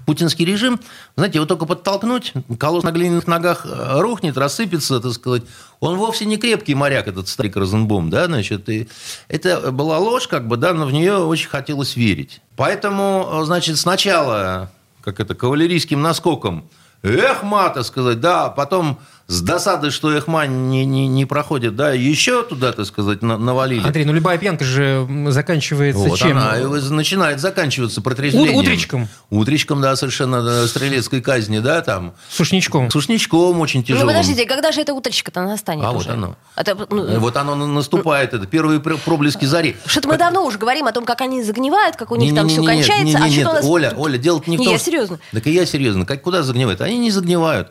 путинский 0.06 0.44
режим, 0.44 0.80
знаете, 1.16 1.38
его 1.38 1.46
только 1.46 1.66
подтолкнуть, 1.66 2.32
колосс 2.58 2.84
на 2.84 2.92
глиняных 2.92 3.26
ногах 3.26 3.64
э, 3.64 4.00
рухнет, 4.00 4.36
рассыпется, 4.36 5.00
так 5.00 5.12
сказать. 5.12 5.42
Он 5.80 5.96
вовсе 5.96 6.24
не 6.24 6.36
крепкий 6.36 6.74
моряк, 6.74 7.08
этот 7.08 7.28
старик 7.28 7.56
Розенбом, 7.56 8.10
да, 8.10 8.26
значит. 8.26 8.68
И 8.68 8.88
это 9.28 9.72
была 9.72 9.98
ложь, 9.98 10.28
как 10.28 10.46
бы, 10.46 10.56
да, 10.56 10.72
но 10.72 10.86
в 10.86 10.92
нее 10.92 11.16
очень 11.16 11.48
хотелось 11.48 11.96
верить. 11.96 12.40
Поэтому, 12.56 13.40
значит, 13.44 13.78
сначала, 13.78 14.70
как 15.02 15.20
это, 15.20 15.34
кавалерийским 15.34 16.02
наскоком 16.02 16.68
Эхма, 17.02 17.70
так 17.70 17.84
сказать, 17.84 18.20
да, 18.20 18.50
потом 18.50 18.98
с 19.30 19.42
досады, 19.42 19.90
что 19.92 20.10
Эхма 20.12 20.46
не, 20.46 20.84
не, 20.84 21.06
не 21.06 21.24
проходит, 21.24 21.76
да, 21.76 21.92
еще 21.92 22.42
туда, 22.42 22.72
так 22.72 22.84
сказать, 22.86 23.22
на- 23.22 23.38
навалили. 23.38 23.86
Андрей, 23.86 24.04
ну 24.04 24.12
любая 24.12 24.38
пьянка 24.38 24.64
же 24.64 25.06
заканчивается 25.28 26.00
Вот 26.02 26.18
чем? 26.18 26.36
она 26.36 26.58
и 26.58 26.64
начинает 26.90 27.38
заканчиваться 27.40 28.00
протрезвлением. 28.02 28.56
Ут- 28.56 28.64
утречком? 28.64 29.08
Утречком, 29.30 29.80
да, 29.80 29.94
совершенно 29.96 30.42
да, 30.42 30.66
стрелецкой 30.66 31.20
казни, 31.20 31.60
да, 31.60 31.80
там. 31.80 32.14
Сушничком. 32.28 32.90
Сушничком 32.90 33.60
очень 33.60 33.80
Ну, 33.80 33.86
тяжелым. 33.86 34.08
подождите, 34.08 34.44
когда 34.46 34.72
же 34.72 34.80
это 34.80 34.94
утречко-то 34.94 35.42
настанет 35.42 35.84
А 35.84 35.92
уже? 35.92 36.08
вот 36.08 36.14
оно. 36.14 36.36
Это, 36.56 36.76
ну, 36.90 37.04
Э, 37.04 37.18
Вот 37.18 37.36
оно 37.36 37.54
на- 37.54 37.66
наступает, 37.66 38.34
это 38.34 38.46
первые 38.46 38.80
пр- 38.80 38.98
проблески 38.98 39.44
зари. 39.44 39.76
Что-то 39.86 40.08
мы 40.08 40.18
давно 40.18 40.44
уже 40.44 40.58
говорим 40.58 40.86
о 40.86 40.92
том, 40.92 41.04
как 41.04 41.20
они 41.20 41.42
загнивают, 41.44 41.94
как 41.96 42.10
у 42.10 42.16
них 42.16 42.34
там 42.34 42.48
все 42.48 42.62
кончается. 42.64 42.92
а 43.18 43.28
не-не-не, 43.28 43.30
что-то 43.42 43.50
у 43.50 43.54
нас... 43.54 43.64
Оля, 43.64 43.94
Оля, 43.96 44.18
дело 44.18 44.42
не 44.46 44.56
в 44.56 44.60
Не, 44.60 44.64
том... 44.66 44.72
я 44.72 44.78
что- 44.78 44.86
серьезно. 44.86 45.18
Так 45.32 45.46
и 45.46 45.52
я 45.52 45.64
серьезно. 45.66 46.04
Как, 46.04 46.20
куда 46.22 46.42
загнивают? 46.42 46.80
Они 46.80 46.98
не 46.98 47.10
загнивают. 47.10 47.68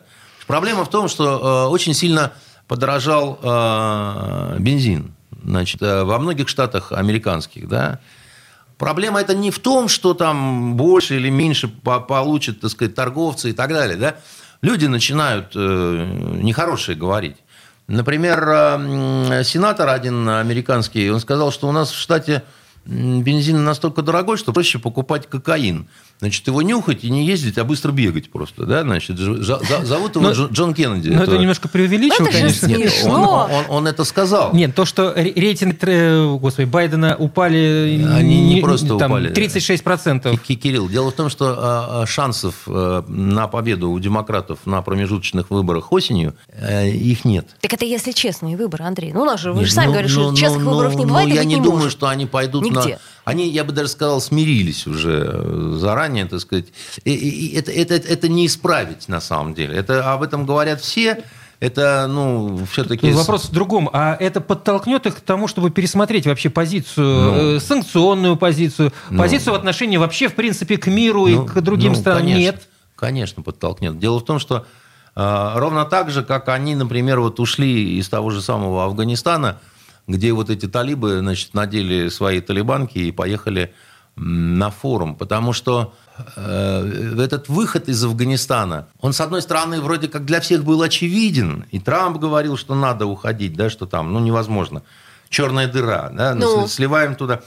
Проблема 0.50 0.84
в 0.84 0.90
том, 0.90 1.06
что 1.06 1.66
э, 1.68 1.70
очень 1.70 1.94
сильно 1.94 2.32
подорожал 2.66 3.38
э, 3.40 4.56
бензин. 4.58 5.14
Значит, 5.44 5.80
э, 5.80 6.02
во 6.02 6.18
многих 6.18 6.48
штатах 6.48 6.90
американских, 6.90 7.68
да, 7.68 8.00
Проблема 8.76 9.20
это 9.20 9.32
не 9.32 9.52
в 9.52 9.60
том, 9.60 9.88
что 9.88 10.12
там 10.12 10.74
больше 10.74 11.16
или 11.16 11.28
меньше 11.28 11.68
по- 11.68 12.00
получат, 12.00 12.60
так 12.60 12.70
сказать, 12.70 12.96
торговцы 12.96 13.50
и 13.50 13.52
так 13.52 13.68
далее, 13.68 13.96
да. 13.96 14.16
Люди 14.60 14.86
начинают 14.86 15.54
нехорошее 15.54 16.96
говорить. 16.96 17.36
Например, 17.88 18.40
сенатор 19.44 19.90
один 19.90 20.28
американский, 20.30 21.10
он 21.10 21.20
сказал, 21.20 21.52
что 21.52 21.68
у 21.68 21.72
нас 21.72 21.90
в 21.90 21.98
штате 21.98 22.42
бензин 22.86 23.62
настолько 23.62 24.00
дорогой, 24.00 24.38
что 24.38 24.52
проще 24.54 24.78
покупать 24.78 25.28
кокаин. 25.28 25.86
Значит, 26.20 26.46
его 26.46 26.60
нюхать 26.60 27.02
и 27.02 27.10
не 27.10 27.24
ездить, 27.24 27.56
а 27.56 27.64
быстро 27.64 27.92
бегать 27.92 28.30
просто, 28.30 28.66
да, 28.66 28.82
значит. 28.82 29.18
За- 29.18 29.42
за- 29.42 29.84
Зовут 29.84 30.16
его 30.16 30.26
Но- 30.26 30.32
Джон- 30.32 30.50
Джон 30.52 30.74
Кеннеди. 30.74 31.08
Ну, 31.08 31.22
это 31.22 31.38
немножко 31.38 31.66
преувеличил, 31.68 32.16
Ну, 32.24 32.26
это 32.26 32.38
конечно. 32.38 32.66
Нет, 32.66 32.92
он, 33.06 33.12
он- 33.12 33.50
он- 33.50 33.64
он 33.70 33.86
это 33.86 34.04
сказал. 34.04 34.52
Нет, 34.52 34.74
то, 34.74 34.84
что 34.84 35.14
ре- 35.16 35.32
рейтинг 35.34 35.78
господи, 36.40 36.66
Байдена 36.66 37.16
упали 37.18 38.06
Они 38.12 38.54
не 38.54 38.60
просто 38.60 38.98
там, 38.98 39.12
упали. 39.12 39.30
36%. 39.32 40.38
Ки- 40.40 40.56
Кирилл, 40.56 40.88
дело 40.88 41.10
в 41.10 41.14
том, 41.14 41.30
что 41.30 41.56
а, 41.58 42.02
а, 42.02 42.06
шансов 42.06 42.54
э, 42.66 43.02
на 43.08 43.46
победу 43.48 43.90
у 43.90 43.98
демократов 43.98 44.58
на 44.66 44.82
промежуточных 44.82 45.50
выборах 45.50 45.90
осенью 45.92 46.34
э, 46.48 46.90
их 46.90 47.24
нет. 47.24 47.46
Так 47.60 47.72
это 47.72 47.84
если 47.84 48.12
честные 48.12 48.56
выборы, 48.56 48.84
Андрей. 48.84 49.12
Ну, 49.14 49.22
у 49.22 49.24
нас 49.24 49.40
же, 49.40 49.52
вы 49.52 49.64
же 49.64 49.72
сами 49.72 49.86
ну, 49.86 49.92
говорите, 49.92 50.14
ну, 50.16 50.32
что 50.32 50.36
честных 50.36 50.64
ну, 50.64 50.70
выборов 50.70 50.94
не 50.96 51.02
ну, 51.04 51.08
бывает, 51.08 51.30
и 51.30 51.34
Я 51.34 51.44
не 51.44 51.54
не 51.54 51.60
думаю, 51.62 51.78
может. 51.78 51.92
что 51.92 52.08
они 52.08 52.26
пойдут 52.26 52.64
Никто 52.64 52.82
Где? 52.82 52.98
Они, 53.30 53.48
я 53.48 53.64
бы 53.64 53.72
даже 53.72 53.88
сказал, 53.88 54.20
смирились 54.20 54.86
уже 54.86 55.30
э, 55.32 55.76
заранее, 55.78 56.26
так 56.26 56.40
сказать. 56.40 56.66
И, 57.04 57.12
и 57.12 57.56
это, 57.56 57.70
это, 57.70 57.94
это 57.94 58.28
не 58.28 58.46
исправить 58.46 59.08
на 59.08 59.20
самом 59.20 59.54
деле. 59.54 59.76
Это, 59.76 60.12
об 60.12 60.22
этом 60.22 60.44
говорят 60.46 60.80
все. 60.80 61.22
Это, 61.60 62.06
ну, 62.08 62.64
все-таки... 62.72 63.10
Вопрос 63.12 63.44
в 63.44 63.52
другом. 63.52 63.90
А 63.92 64.16
это 64.18 64.40
подтолкнет 64.40 65.04
их 65.06 65.16
к 65.16 65.20
тому, 65.20 65.46
чтобы 65.46 65.70
пересмотреть 65.70 66.26
вообще 66.26 66.48
позицию, 66.48 67.06
Ну. 67.06 67.56
э, 67.56 67.60
санкционную 67.60 68.36
позицию, 68.36 68.92
Ну. 69.10 69.18
позицию 69.18 69.52
в 69.52 69.56
отношении 69.56 69.98
вообще, 69.98 70.28
в 70.28 70.34
принципе, 70.34 70.78
к 70.78 70.86
миру 70.86 71.26
и 71.26 71.34
Ну, 71.34 71.44
к 71.46 71.60
другим 71.60 71.92
ну, 71.92 71.98
странам? 71.98 72.22
конечно, 72.22 72.38
Нет. 72.40 72.68
Конечно, 72.96 73.42
подтолкнет. 73.42 73.98
Дело 73.98 74.20
в 74.20 74.24
том, 74.24 74.38
что 74.38 74.64
э, 75.14 75.52
ровно 75.56 75.84
так 75.84 76.10
же, 76.10 76.22
как 76.22 76.48
они, 76.48 76.74
например, 76.74 77.20
вот 77.20 77.38
ушли 77.40 77.98
из 77.98 78.08
того 78.08 78.30
же 78.30 78.40
самого 78.40 78.84
Афганистана, 78.86 79.58
где 80.10 80.32
вот 80.32 80.50
эти 80.50 80.66
талибы, 80.66 81.18
значит, 81.20 81.54
надели 81.54 82.08
свои 82.08 82.40
талибанки 82.40 82.98
и 82.98 83.12
поехали 83.12 83.72
на 84.16 84.70
форум. 84.70 85.14
Потому 85.14 85.52
что 85.52 85.94
э, 86.36 87.14
этот 87.18 87.48
выход 87.48 87.88
из 87.88 88.02
Афганистана, 88.04 88.88
он, 89.00 89.12
с 89.12 89.20
одной 89.20 89.40
стороны, 89.42 89.80
вроде 89.80 90.08
как 90.08 90.24
для 90.24 90.40
всех 90.40 90.64
был 90.64 90.82
очевиден. 90.82 91.64
И 91.70 91.78
Трамп 91.78 92.18
говорил, 92.18 92.56
что 92.56 92.74
надо 92.74 93.06
уходить, 93.06 93.54
да, 93.54 93.70
что 93.70 93.86
там, 93.86 94.12
ну, 94.12 94.20
невозможно. 94.20 94.82
Черная 95.28 95.68
дыра, 95.68 96.10
да, 96.12 96.34
Ну. 96.34 96.66
сливаем 96.66 97.14
туда. 97.14 97.40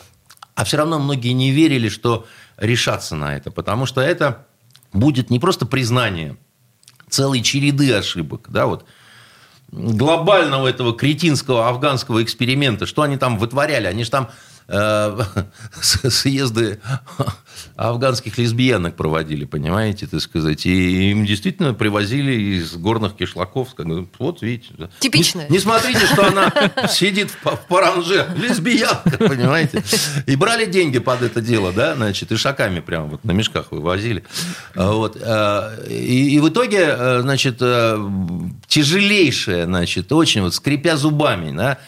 А 0.56 0.63
все 0.63 0.78
равно 0.78 0.99
многие 0.99 1.34
не 1.34 1.52
верили, 1.52 1.89
что 1.89 2.26
решатся 2.58 3.15
на 3.15 3.36
это, 3.36 3.52
потому 3.52 3.86
что 3.86 4.02
это 4.02 4.45
будет 4.93 5.30
не 5.30 5.39
просто 5.39 5.65
признание 5.65 6.38
целой 7.10 7.41
череды 7.41 7.93
ошибок, 7.93 8.47
да, 8.49 8.67
вот 8.67 8.86
глобального 9.74 10.68
этого 10.68 10.94
кретинского 10.94 11.68
афганского 11.68 12.24
эксперимента, 12.24 12.86
что 12.86 13.02
они 13.02 13.18
там 13.18 13.38
вытворяли, 13.38 13.88
они 13.88 14.04
же 14.04 14.12
там 14.12 14.30
съезды 15.82 16.80
афганских 17.76 18.38
лесбиянок 18.38 18.95
проводили, 18.95 19.45
понимаете, 19.45 20.08
так 20.08 20.21
сказать, 20.21 20.65
и 20.65 21.12
им 21.12 21.26
действительно 21.26 21.73
привозили 21.73 22.34
из 22.34 22.73
горных 22.73 23.15
кишлаков, 23.15 23.69
вот 24.19 24.41
видите. 24.41 24.73
да. 24.78 24.89
Типичное. 24.99 25.47
Не, 25.49 25.54
не 25.54 25.60
смотрите, 25.60 26.06
что 26.06 26.28
она 26.28 26.54
сидит 26.89 27.32
в, 27.32 27.38
па- 27.38 27.56
в 27.56 27.67
паранже, 27.67 28.28
лесбиянка, 28.38 29.17
понимаете, 29.17 29.84
и 30.28 30.36
брали 30.36 30.65
деньги 30.65 30.99
под 30.99 31.21
это 31.21 31.41
дело, 31.41 31.71
да, 31.71 31.95
значит, 31.95 32.32
и 32.32 32.38
шаками 32.38 32.80
прямо 32.80 33.08
вот 33.08 33.23
на 33.23 33.32
мешках 33.32 33.71
вывозили, 33.71 34.23
А, 34.76 34.91
вот, 34.93 35.17
э, 35.19 35.88
и, 35.89 36.36
и 36.36 36.39
в 36.39 36.49
итоге, 36.49 36.86
э, 36.89 37.19
значит, 37.21 37.58
э, 37.62 37.97
тяжелейшее, 38.67 39.65
значит, 39.65 40.12
очень 40.12 40.41
вот 40.41 40.54
скрипя 40.54 40.97
зубами, 40.97 41.56
да, 41.56 41.80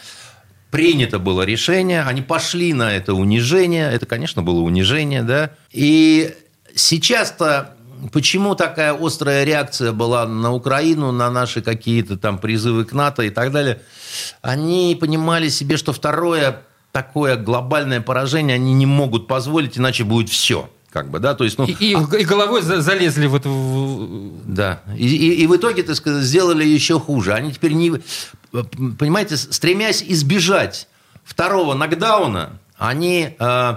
принято 0.70 1.18
было 1.18 1.42
решение, 1.42 2.02
они 2.02 2.22
пошли 2.22 2.72
на 2.72 2.92
это 2.92 3.14
унижение, 3.14 3.90
это, 3.92 4.06
конечно, 4.06 4.42
было 4.42 4.60
унижение, 4.60 5.22
да, 5.22 5.50
и 5.72 6.34
сейчас-то 6.74 7.74
почему 8.12 8.54
такая 8.54 8.92
острая 8.94 9.44
реакция 9.44 9.92
была 9.92 10.26
на 10.26 10.52
Украину, 10.52 11.12
на 11.12 11.30
наши 11.30 11.62
какие-то 11.62 12.16
там 12.16 12.38
призывы 12.38 12.84
к 12.84 12.92
НАТО 12.92 13.22
и 13.22 13.30
так 13.30 13.52
далее, 13.52 13.80
они 14.42 14.96
понимали 15.00 15.48
себе, 15.48 15.76
что 15.76 15.92
второе 15.92 16.62
такое 16.92 17.36
глобальное 17.36 18.00
поражение 18.00 18.54
они 18.54 18.72
не 18.74 18.86
могут 18.86 19.26
позволить, 19.26 19.76
иначе 19.78 20.04
будет 20.04 20.28
все. 20.30 20.70
Как 20.90 21.10
бы, 21.10 21.18
да, 21.18 21.34
то 21.34 21.44
есть, 21.44 21.58
ну, 21.58 21.66
И, 21.66 21.72
и- 21.72 21.90
и 21.92 22.24
головой 22.24 22.62
за- 22.62 22.80
залезли 22.80 23.26
в 23.26 23.34
эту... 23.34 24.32
да. 24.46 24.80
И, 24.96 25.06
и- 25.06 25.42
и 25.42 25.46
в 25.46 25.54
итоге, 25.54 25.82
так 25.82 25.94
сказать, 25.94 26.24
сделали 26.24 26.64
еще 26.64 26.98
хуже. 26.98 27.34
Они 27.34 27.52
теперь 27.52 27.72
не... 27.74 27.92
Понимаете, 28.98 29.36
стремясь 29.36 30.02
избежать 30.02 30.88
второго 31.24 31.74
нокдауна, 31.74 32.58
они 32.76 33.34
э, 33.38 33.74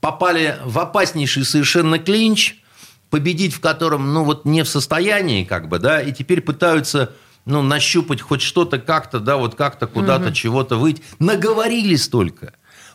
попали 0.00 0.58
в 0.64 0.78
опаснейший 0.78 1.44
совершенно 1.44 1.98
клинч, 1.98 2.56
победить 3.10 3.54
в 3.54 3.60
котором, 3.60 4.12
ну, 4.14 4.24
вот 4.24 4.44
не 4.44 4.62
в 4.62 4.68
состоянии, 4.68 5.44
как 5.44 5.68
бы, 5.68 5.78
да, 5.78 6.00
и 6.00 6.12
теперь 6.12 6.40
пытаются, 6.40 7.12
ну, 7.44 7.62
нащупать 7.62 8.20
хоть 8.20 8.42
что-то 8.42 8.78
как-то, 8.78 9.18
да, 9.20 9.36
вот 9.36 9.54
как-то 9.56 9.86
куда-то 9.86 10.32
чего-то 10.32 10.76
выйти. 10.76 11.02
Наговорились 11.18 12.08
только. 12.08 12.52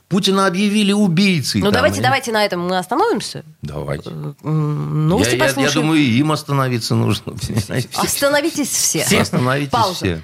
Путина 0.08 0.46
объявили 0.46 0.92
убийцей. 0.94 1.62
Ну, 1.62 1.66
там, 1.68 1.74
давайте, 1.74 2.00
и- 2.00 2.04
давайте 2.04 2.32
на 2.32 2.46
этом 2.46 2.62
мы 2.68 2.78
остановимся. 2.78 3.44
Давайте. 3.64 4.12
М, 4.12 5.08
Новости 5.10 5.36
я, 5.36 5.46
я- 5.48 5.62
я 5.62 5.72
думаю, 5.72 6.00
и 6.00 6.12
им 6.20 6.32
остановиться 6.32 6.94
нужно. 6.94 7.34
Остановитесь 7.96 8.70
все. 8.70 9.04
Остановитесь 9.20 9.72
Пауза. 9.72 9.96
все. 9.96 10.24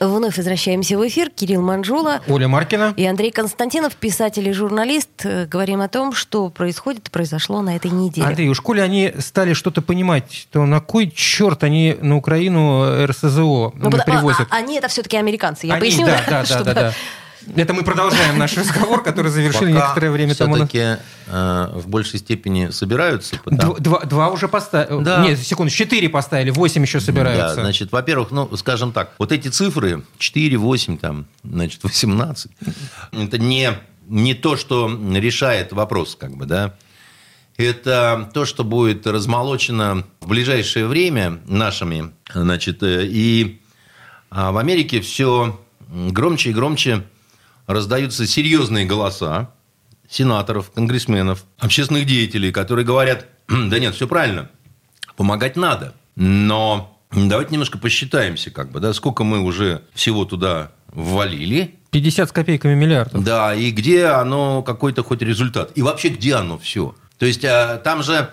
Вновь 0.00 0.38
возвращаемся 0.38 0.96
в 0.96 1.06
эфир. 1.06 1.28
Кирилл 1.30 1.60
Манжула 1.60 2.20
Оля 2.26 2.48
Маркина. 2.48 2.94
и 2.96 3.04
Андрей 3.04 3.30
Константинов, 3.30 3.94
писатель 3.96 4.48
и 4.48 4.52
журналист. 4.52 5.10
Э, 5.24 5.46
Говорим 5.46 5.82
о 5.82 5.88
том, 5.88 6.14
что 6.14 6.48
происходит 6.48 7.08
и 7.08 7.10
произошло 7.10 7.60
на 7.60 7.76
этой 7.76 7.90
неделе. 7.90 8.26
Андрей, 8.26 8.48
уж 8.48 8.60
коли 8.62 8.80
они 8.80 9.12
стали 9.18 9.52
что-то 9.52 9.82
понимать, 9.82 10.48
то 10.50 10.64
на 10.64 10.80
кой 10.80 11.10
черт 11.14 11.62
они 11.64 11.96
на 12.00 12.16
Украину 12.16 13.06
РСЗО 13.06 13.72
Ну, 13.74 13.90
потому- 13.90 14.04
привозят? 14.04 14.46
а- 14.50 14.54
а- 14.56 14.58
они 14.58 14.78
это 14.78 14.88
все-таки 14.88 15.18
американцы. 15.18 15.66
Я 15.66 15.74
Они, 15.74 15.80
поясню, 15.82 16.06
да, 16.06 16.20
да, 16.26 16.30
да, 16.40 16.44
чтобы- 16.46 16.64
да, 16.64 16.74
да. 16.74 16.92
Это 17.56 17.72
мы 17.74 17.82
продолжаем 17.84 18.38
наш 18.38 18.56
разговор, 18.56 19.02
который 19.02 19.30
завершили 19.30 19.72
Пока 19.72 19.86
некоторое 19.86 20.10
время 20.10 20.34
тому 20.34 20.56
назад. 20.56 20.68
все-таки 20.70 21.02
э, 21.26 21.68
в 21.74 21.88
большей 21.88 22.18
степени 22.18 22.70
собираются. 22.70 23.36
потому- 23.42 23.74
Дв- 23.74 23.80
Два, 23.80 24.00
два 24.00 24.28
уже 24.28 24.46
поставили. 24.48 25.02
Да. 25.02 25.22
Нет, 25.26 25.38
секунду, 25.38 25.72
четыре 25.72 26.08
поставили, 26.08 26.50
восемь 26.50 26.82
еще 26.82 27.00
собираются. 27.00 27.56
Да, 27.56 27.62
значит, 27.62 27.92
во-первых, 27.92 28.30
ну, 28.30 28.54
скажем 28.56 28.92
так, 28.92 29.12
вот 29.18 29.32
эти 29.32 29.48
цифры 29.48 30.02
4, 30.18 30.56
8, 30.56 30.98
там, 30.98 31.26
значит, 31.42 31.82
18, 31.82 32.50
это 33.12 33.38
не, 33.38 33.70
не 34.06 34.34
то, 34.34 34.56
что 34.56 34.88
решает 35.14 35.72
вопрос, 35.72 36.16
как 36.18 36.36
бы, 36.36 36.46
да. 36.46 36.74
Это 37.56 38.30
то, 38.32 38.44
что 38.46 38.64
будет 38.64 39.06
размолочено 39.06 40.04
в 40.20 40.28
ближайшее 40.28 40.86
время 40.86 41.40
нашими, 41.46 42.10
значит, 42.32 42.82
э, 42.82 43.04
и 43.06 43.60
а, 44.30 44.52
в 44.52 44.56
Америке 44.58 45.00
все 45.00 45.60
громче 45.88 46.50
и 46.50 46.52
громче 46.54 47.02
раздаются 47.72 48.26
серьезные 48.26 48.84
голоса 48.84 49.50
сенаторов, 50.08 50.72
конгрессменов, 50.72 51.44
общественных 51.58 52.04
деятелей, 52.04 52.50
которые 52.50 52.84
говорят, 52.84 53.26
да 53.48 53.78
нет, 53.78 53.94
все 53.94 54.08
правильно, 54.08 54.50
помогать 55.16 55.56
надо, 55.56 55.94
но 56.16 57.00
давайте 57.12 57.52
немножко 57.52 57.78
посчитаемся, 57.78 58.50
как 58.50 58.72
бы, 58.72 58.80
да, 58.80 58.92
сколько 58.92 59.22
мы 59.22 59.40
уже 59.40 59.82
всего 59.94 60.24
туда 60.24 60.72
ввалили, 60.92 61.76
50 61.90 62.28
с 62.28 62.32
копейками 62.32 62.74
миллиардов. 62.74 63.22
да, 63.22 63.54
и 63.54 63.70
где 63.70 64.06
оно 64.06 64.62
какой-то 64.62 65.02
хоть 65.02 65.22
результат, 65.22 65.72
и 65.74 65.82
вообще 65.82 66.08
где 66.08 66.34
оно 66.34 66.58
все. 66.58 66.94
То 67.18 67.26
есть 67.26 67.44
а, 67.44 67.78
там 67.78 68.02
же 68.02 68.30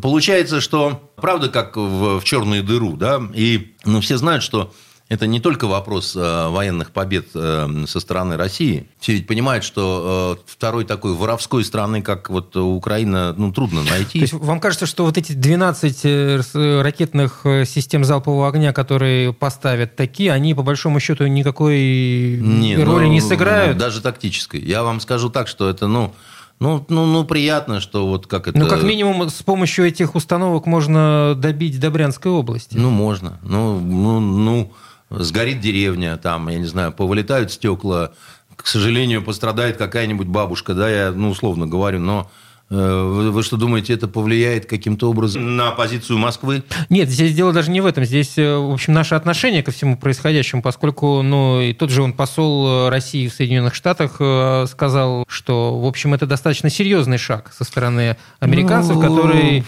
получается, 0.00 0.60
что 0.60 1.12
правда 1.16 1.48
как 1.48 1.76
в, 1.76 2.20
в 2.20 2.24
черную 2.24 2.62
дыру, 2.62 2.96
да, 2.96 3.20
и 3.34 3.74
ну, 3.84 4.00
все 4.00 4.16
знают, 4.16 4.42
что 4.42 4.72
это 5.10 5.26
не 5.26 5.40
только 5.40 5.66
вопрос 5.66 6.14
э, 6.14 6.48
военных 6.48 6.92
побед 6.92 7.26
э, 7.34 7.84
со 7.88 7.98
стороны 7.98 8.36
России. 8.36 8.86
Все 9.00 9.14
ведь 9.14 9.26
понимают, 9.26 9.64
что 9.64 10.38
э, 10.38 10.42
второй 10.46 10.84
такой 10.84 11.14
воровской 11.14 11.64
страны, 11.64 12.00
как 12.00 12.30
вот 12.30 12.54
Украина, 12.54 13.34
ну, 13.36 13.52
трудно 13.52 13.82
найти. 13.82 14.20
То 14.20 14.22
есть 14.22 14.32
вам 14.32 14.60
кажется, 14.60 14.86
что 14.86 15.04
вот 15.04 15.18
эти 15.18 15.32
12 15.32 16.00
э, 16.04 16.42
с- 16.42 16.80
ракетных 16.82 17.44
систем 17.66 18.04
залпового 18.04 18.48
огня, 18.48 18.72
которые 18.72 19.32
поставят 19.32 19.96
такие, 19.96 20.30
они 20.32 20.54
по 20.54 20.62
большому 20.62 21.00
счету 21.00 21.26
никакой 21.26 22.38
Не, 22.40 22.76
роли 22.76 23.06
ну, 23.06 23.10
не 23.10 23.20
сыграют? 23.20 23.78
Даже 23.78 24.00
тактической. 24.00 24.60
Я 24.60 24.84
вам 24.84 25.00
скажу 25.00 25.28
так, 25.28 25.48
что 25.48 25.68
это, 25.68 25.88
ну, 25.88 26.14
ну, 26.60 26.84
ну, 26.88 27.06
ну 27.06 27.24
приятно, 27.24 27.80
что 27.80 28.06
вот 28.06 28.28
как 28.28 28.46
это... 28.46 28.56
Ну, 28.56 28.68
как 28.68 28.84
минимум, 28.84 29.28
с 29.28 29.42
помощью 29.42 29.86
этих 29.86 30.14
установок 30.14 30.66
можно 30.66 31.34
добить 31.36 31.80
до 31.80 31.90
Брянской 31.90 32.30
области. 32.30 32.76
Ну, 32.76 32.90
можно. 32.90 33.40
Ну, 33.42 33.80
ну, 33.80 34.20
ну, 34.20 34.72
сгорит 35.10 35.60
деревня, 35.60 36.16
там, 36.16 36.48
я 36.48 36.58
не 36.58 36.66
знаю, 36.66 36.92
повылетают 36.92 37.52
стекла, 37.52 38.12
к 38.56 38.66
сожалению, 38.66 39.22
пострадает 39.22 39.76
какая-нибудь 39.76 40.28
бабушка, 40.28 40.74
да, 40.74 40.88
я, 40.88 41.12
ну, 41.12 41.30
условно 41.30 41.66
говорю, 41.66 41.98
но 41.98 42.30
Э, 42.70 43.02
Вы, 43.02 43.32
вы 43.32 43.42
что 43.42 43.56
думаете, 43.56 43.94
это 43.94 44.06
повлияет 44.06 44.66
каким-то 44.66 45.10
образом 45.10 45.56
на 45.56 45.72
позицию 45.72 46.18
Москвы? 46.18 46.62
Нет, 46.88 47.08
здесь 47.08 47.34
дело 47.34 47.52
даже 47.52 47.70
не 47.70 47.80
в 47.80 47.86
этом. 47.86 48.04
Здесь, 48.04 48.38
э, 48.38 48.56
в 48.56 48.72
общем, 48.72 48.92
наше 48.92 49.16
отношение 49.16 49.64
ко 49.64 49.72
всему 49.72 49.96
происходящему, 49.96 50.62
поскольку, 50.62 51.20
ну, 51.22 51.60
и 51.60 51.72
тот 51.72 51.90
же 51.90 52.02
он 52.02 52.12
посол 52.12 52.86
э, 52.86 52.88
России 52.90 53.26
в 53.26 53.34
Соединенных 53.34 53.74
Штатах 53.74 54.20
сказал, 54.68 55.24
что, 55.28 55.78
в 55.80 55.86
общем, 55.86 56.14
это 56.14 56.26
достаточно 56.26 56.70
серьезный 56.70 57.18
шаг 57.18 57.52
со 57.56 57.64
стороны 57.64 58.16
американцев, 58.38 58.96
Ну, 58.96 59.00
который... 59.02 59.64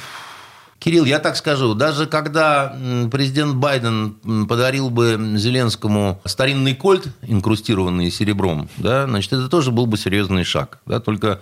Кирилл, 0.83 1.05
я 1.05 1.21
так 1.21 1.37
скажу, 1.37 1.75
даже 1.75 2.07
когда 2.07 2.77
президент 3.13 3.55
Байден 3.55 4.17
подарил 4.49 4.91
бы 4.91 5.17
Зеленскому 5.37 6.21
старинный 6.25 6.75
кольт, 6.75 7.07
инкрустированный 7.23 8.11
серебром, 8.11 8.69
да, 8.79 9.07
значит, 9.07 9.33
это 9.33 9.49
тоже 9.49 9.71
был 9.71 9.87
бы 9.87 9.97
серьезный 9.97 10.43
шаг. 10.43 10.81
Да, 10.87 10.99
только 10.99 11.41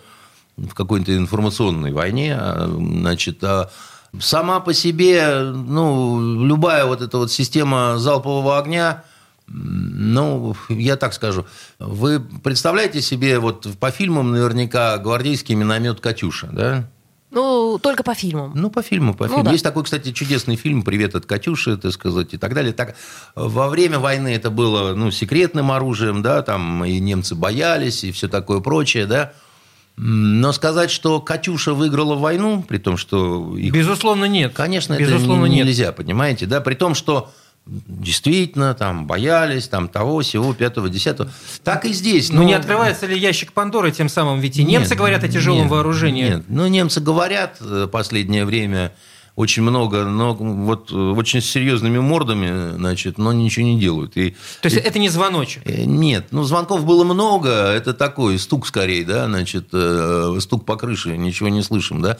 в 0.59 0.75
какой-то 0.75 1.17
информационной 1.17 1.91
войне, 1.91 2.37
а, 2.39 2.67
значит, 2.69 3.43
а 3.43 3.71
сама 4.19 4.61
по 4.61 4.75
себе, 4.75 5.41
ну, 5.41 6.45
любая 6.45 6.85
вот 6.85 7.01
эта 7.01 7.17
вот 7.17 7.33
система 7.33 7.97
залпового 7.97 8.59
огня, 8.59 9.05
ну, 9.47 10.55
я 10.69 10.97
так 10.97 11.15
скажу, 11.15 11.47
вы 11.79 12.21
представляете 12.21 13.01
себе, 13.01 13.39
вот 13.39 13.67
по 13.81 13.91
фильмам 13.91 14.33
наверняка 14.33 14.99
гвардейский 14.99 15.55
миномет 15.55 16.01
«Катюша», 16.01 16.49
да? 16.53 16.91
Ну, 17.31 17.79
только 17.81 18.03
по 18.03 18.15
фильмам. 18.15 18.53
Ну, 18.57 18.71
по 18.71 18.83
фильму, 18.83 19.15
по 19.15 19.25
Ну, 19.25 19.29
фильму. 19.31 19.45
да. 19.45 19.53
Есть 19.53 19.63
такой, 19.63 19.85
кстати, 19.85 20.13
чудесный 20.13 20.57
фильм 20.57 20.83
«Привет 20.83 21.15
от 21.15 21.27
Катюши», 21.27 21.77
так 21.77 21.93
сказать, 21.93 22.35
и 22.35 22.37
так 22.39 22.55
далее. 22.55 22.73
Так, 22.73 22.97
во 23.37 23.69
время 23.69 23.99
войны 24.01 24.35
это 24.35 24.51
было, 24.51 24.95
ну, 24.95 25.11
секретным 25.13 25.71
оружием, 25.71 26.23
да, 26.23 26.43
там 26.43 26.85
и 26.85 26.99
немцы 26.99 27.35
боялись, 27.37 28.03
и 28.03 28.11
все 28.11 28.27
такое 28.29 28.61
прочее, 28.61 29.07
да. 29.07 29.33
Но 29.97 30.53
сказать, 30.53 30.91
что 30.91 31.21
Катюша 31.21 31.75
выиграла 31.75 32.15
войну, 32.17 32.65
при 32.67 32.79
том, 32.79 32.97
что 32.97 33.57
их 33.57 33.73
Безусловно, 33.73 34.25
нет. 34.25 34.53
Конечно, 34.55 34.97
Безусловно, 34.97 35.45
это 35.45 35.51
не- 35.51 35.57
нет. 35.59 35.67
нельзя, 35.67 35.93
понимаете, 35.93 36.47
да, 36.47 36.61
при 36.61 36.75
том, 36.75 36.95
что 36.95 37.31
действительно 37.71 38.75
там 38.75 39.07
боялись, 39.07 39.69
там 39.69 39.89
того, 39.89 40.21
всего, 40.21 40.53
пятого, 40.55 40.89
десятого. 40.89 41.31
Так 41.63 41.85
и 41.85 41.93
здесь. 41.93 42.31
Ну, 42.31 42.43
не 42.43 42.55
открывается 42.55 43.07
ли 43.07 43.19
ящик 43.19 43.53
Пандоры 43.53 43.93
тем 43.93 44.09
самым? 44.09 44.41
Ведь 44.41 44.59
и 44.59 44.65
немцы 44.65 44.91
Нет, 44.91 44.99
говорят 44.99 45.25
о 45.25 45.29
тяжелом 45.29 45.63
нет, 45.63 45.71
вооружении. 45.71 46.25
Нет, 46.25 46.45
ну, 46.49 46.67
немцы 46.67 47.01
говорят 47.01 47.59
э, 47.61 47.89
последнее 47.91 48.45
время 48.45 48.93
очень 49.37 49.63
много, 49.63 50.05
но 50.05 50.35
вот 50.35 50.91
э, 50.91 50.95
очень 50.95 51.41
серьезными 51.41 51.99
мордами, 51.99 52.73
значит, 52.75 53.19
но 53.19 53.33
ничего 53.33 53.65
не 53.65 53.79
делают. 53.79 54.17
И, 54.17 54.33
То 54.61 54.67
есть 54.67 54.77
это 54.77 54.99
не 54.99 55.09
звоночек. 55.09 55.63
Э, 55.65 55.85
Нет, 55.85 56.27
ну 56.33 56.43
звонков 56.43 56.85
было 56.85 57.05
много, 57.05 57.51
это 57.51 57.95
такой 57.95 58.39
стук 58.39 58.67
скорее, 58.67 59.05
да, 59.05 59.27
значит, 59.27 59.73
стук 60.41 60.67
по 60.67 60.77
крыше, 60.77 61.17
ничего 61.17 61.49
не 61.49 61.63
слышим, 61.63 62.03
да. 62.03 62.19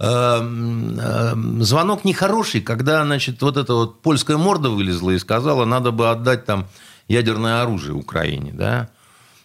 Э, 0.00 0.40
э, 0.42 1.34
Звонок 1.60 2.06
нехороший, 2.06 2.62
когда, 2.62 3.04
значит, 3.04 3.42
вот 3.42 3.58
эта 3.58 3.74
вот 3.74 4.00
польская 4.00 4.38
морда 4.38 4.70
вылезла 4.70 5.10
и 5.10 5.18
сказала, 5.18 5.66
надо 5.66 5.90
бы 5.90 6.10
отдать 6.10 6.46
там 6.46 6.66
ядерное 7.06 7.62
оружие 7.62 7.94
Украине, 7.94 8.52
да. 8.54 8.88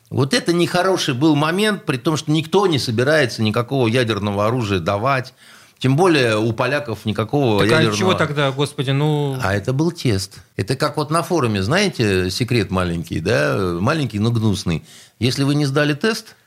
Вот 0.09 0.33
это 0.33 0.53
нехороший 0.53 1.13
был 1.13 1.35
момент, 1.35 1.83
при 1.83 1.97
том, 1.97 2.15
что 2.15 2.31
никто 2.31 2.67
не 2.67 2.79
собирается 2.79 3.43
никакого 3.43 3.87
ядерного 3.87 4.47
оружия 4.47 4.79
давать. 4.79 5.33
Тем 5.77 5.97
более 5.97 6.37
у 6.37 6.53
поляков 6.53 7.03
никакого 7.03 7.59
Так 7.59 7.69
ядерного... 7.69 7.93
а 7.93 7.97
чего 7.97 8.13
тогда, 8.13 8.51
господи, 8.51 8.91
ну... 8.91 9.37
А 9.43 9.53
это 9.53 9.73
был 9.73 9.91
тест. 9.91 10.37
Это 10.55 10.77
как 10.77 10.95
вот 10.95 11.11
на 11.11 11.21
форуме, 11.21 11.61
знаете, 11.63 12.29
секрет 12.31 12.71
маленький, 12.71 13.19
да, 13.19 13.77
маленький, 13.81 14.19
но 14.19 14.31
гнусный. 14.31 14.85
Если 15.19 15.43
вы 15.43 15.55
не 15.55 15.65
сдали 15.65 15.93
тест, 15.93 16.37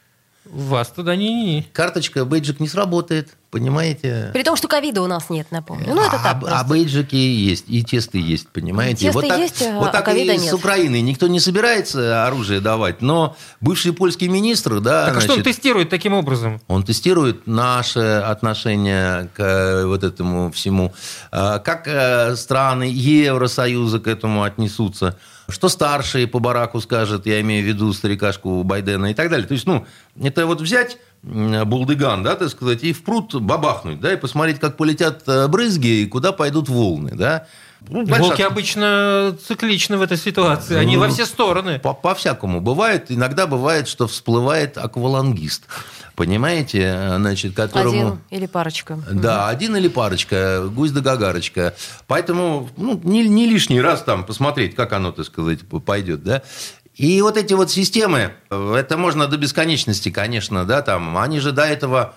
Вас 0.51 0.88
туда 0.88 1.14
не... 1.14 1.66
карточка, 1.72 2.24
бейджик 2.24 2.59
не 2.59 2.68
сработает, 2.68 3.37
понимаете? 3.51 4.31
При 4.33 4.42
том, 4.42 4.57
что 4.57 4.66
ковида 4.66 5.03
у 5.03 5.07
нас 5.07 5.29
нет, 5.29 5.48
напомню. 5.51 5.94
Ну, 5.94 6.01
это 6.01 6.16
а, 6.16 6.22
так 6.22 6.37
а 6.37 6.40
просто. 6.40 6.66
бейджики 6.68 7.16
есть, 7.16 7.64
и 7.68 7.83
тесты 7.85 8.18
есть, 8.18 8.48
понимаете? 8.48 9.07
Тесты 9.07 9.12
вот 9.12 9.29
так, 9.29 9.38
есть, 9.38 9.62
а 9.62 9.79
вот 9.79 9.92
так 9.92 10.07
ковида 10.07 10.33
и 10.33 10.38
нет. 10.38 10.51
с 10.51 10.55
Украиной. 10.55 11.03
Никто 11.03 11.27
не 11.29 11.38
собирается 11.40 12.27
оружие 12.27 12.61
давать, 12.61 13.03
но 13.03 13.37
бывший 13.61 13.92
польский 13.92 14.29
министр, 14.29 14.81
да, 14.81 15.07
Так 15.07 15.18
а 15.18 15.20
что 15.20 15.33
он 15.33 15.42
значит, 15.42 15.57
тестирует 15.57 15.90
таким 15.90 16.14
образом? 16.14 16.62
Он 16.66 16.83
тестирует 16.83 17.46
наше 17.46 18.01
отношение 18.01 19.29
к 19.37 19.40
э, 19.40 19.85
вот 19.85 20.03
этому 20.03 20.51
всему. 20.51 20.94
Э, 21.31 21.59
Как 21.59 21.87
э, 21.87 22.37
страны 22.37 22.85
Евросоюза 22.90 24.01
к 24.01 24.07
этому 24.07 24.44
отнесутся. 24.44 25.18
Что 25.50 25.68
старший 25.70 26.26
по 26.26 26.40
бараку 26.40 26.80
скажет, 26.80 27.24
я 27.26 27.40
имею 27.40 27.64
в 27.64 27.68
виду 27.68 27.92
старикашку 27.94 28.62
Байдена 28.64 29.06
и 29.11 29.14
так 29.14 29.30
далее. 29.30 29.46
То 29.46 29.54
есть, 29.54 29.66
ну, 29.66 29.87
это 30.22 30.46
вот 30.46 30.61
взять 30.61 30.98
булдыган, 31.22 32.22
да, 32.22 32.34
так 32.37 32.50
сказать, 32.50 32.82
и 32.84 32.92
в 32.92 33.02
пруд 33.02 33.34
бабахнуть, 33.34 33.98
да, 34.00 34.12
и 34.12 34.16
посмотреть, 34.16 34.61
как 34.61 34.76
полетят 34.76 35.22
э, 35.26 35.48
брызги 35.48 36.02
и 36.02 36.06
куда 36.06 36.32
пойдут 36.32 36.68
волны, 36.68 37.12
да. 37.14 37.46
Ну, 37.88 38.04
Волки 38.04 38.42
обычно 38.42 39.37
цикличны 39.46 39.96
в 39.96 40.02
этой 40.02 40.16
ситуации. 40.16 40.76
Они 40.76 40.96
Ну, 40.96 41.02
во 41.02 41.08
все 41.08 41.24
стороны. 41.26 41.78
по- 41.78 41.94
По-всякому 41.94 42.61
бывает. 42.61 43.06
Иногда 43.08 43.46
бывает, 43.46 43.87
что 43.88 44.06
всплывает 44.08 44.76
аквалангист. 44.76 45.64
Понимаете, 46.18 46.81
э, 46.81 47.16
значит, 47.18 47.54
которому... 47.54 47.90
Один 48.00 48.20
или 48.31 48.46
парочка. 48.46 48.98
Да, 49.09 49.48
один 49.48 49.76
или 49.76 49.87
парочка, 49.87 50.64
гусь 50.68 50.90
да 50.90 51.00
гагарочка. 51.00 51.76
Поэтому 52.09 52.68
ну, 52.76 53.00
не, 53.04 53.28
не 53.28 53.46
лишний 53.46 53.81
раз 53.81 54.02
там 54.02 54.24
посмотреть, 54.24 54.74
как 54.74 54.92
оно, 54.92 55.12
так 55.12 55.26
сказать, 55.26 55.61
пойдет, 55.87 56.24
да. 56.24 56.42
И 56.96 57.22
вот 57.22 57.37
эти 57.37 57.54
вот 57.54 57.70
системы, 57.70 58.33
э, 58.50 58.74
это 58.76 58.96
можно 58.96 59.28
до 59.28 59.37
бесконечности, 59.37 60.11
конечно, 60.11 60.64
да, 60.64 60.83
там, 60.83 61.16
они 61.18 61.38
же 61.38 61.52
до 61.52 61.62
этого 61.62 62.16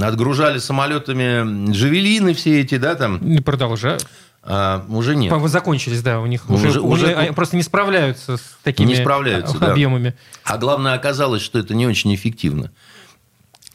отгружали 0.00 0.58
самолетами 0.58 1.72
джавелины 1.72 2.34
все 2.34 2.60
эти, 2.60 2.76
да, 2.76 2.94
там, 2.94 3.16
И 3.16 3.40
продолжают. 3.40 4.06
а, 4.44 4.84
уже 4.88 5.16
нет. 5.16 5.30
По- 5.36 5.48
Закончились, 5.48 6.02
да, 6.02 6.20
у 6.20 6.26
них 6.26 6.48
уже, 6.48 6.68
уже- 6.68 6.80
уже 6.82 7.14
они 7.14 7.32
просто 7.32 7.56
не 7.56 7.64
справляются 7.64 8.36
с 8.36 8.42
такими 8.62 8.90
Не 8.90 8.94
справляются, 8.94 9.58
да. 9.58 9.72
объемами. 9.72 10.14
А 10.44 10.56
главное, 10.56 10.94
оказалось, 10.94 11.42
что 11.42 11.58
это 11.58 11.74
не 11.74 11.88
очень 11.88 12.14
эффективно. 12.14 12.70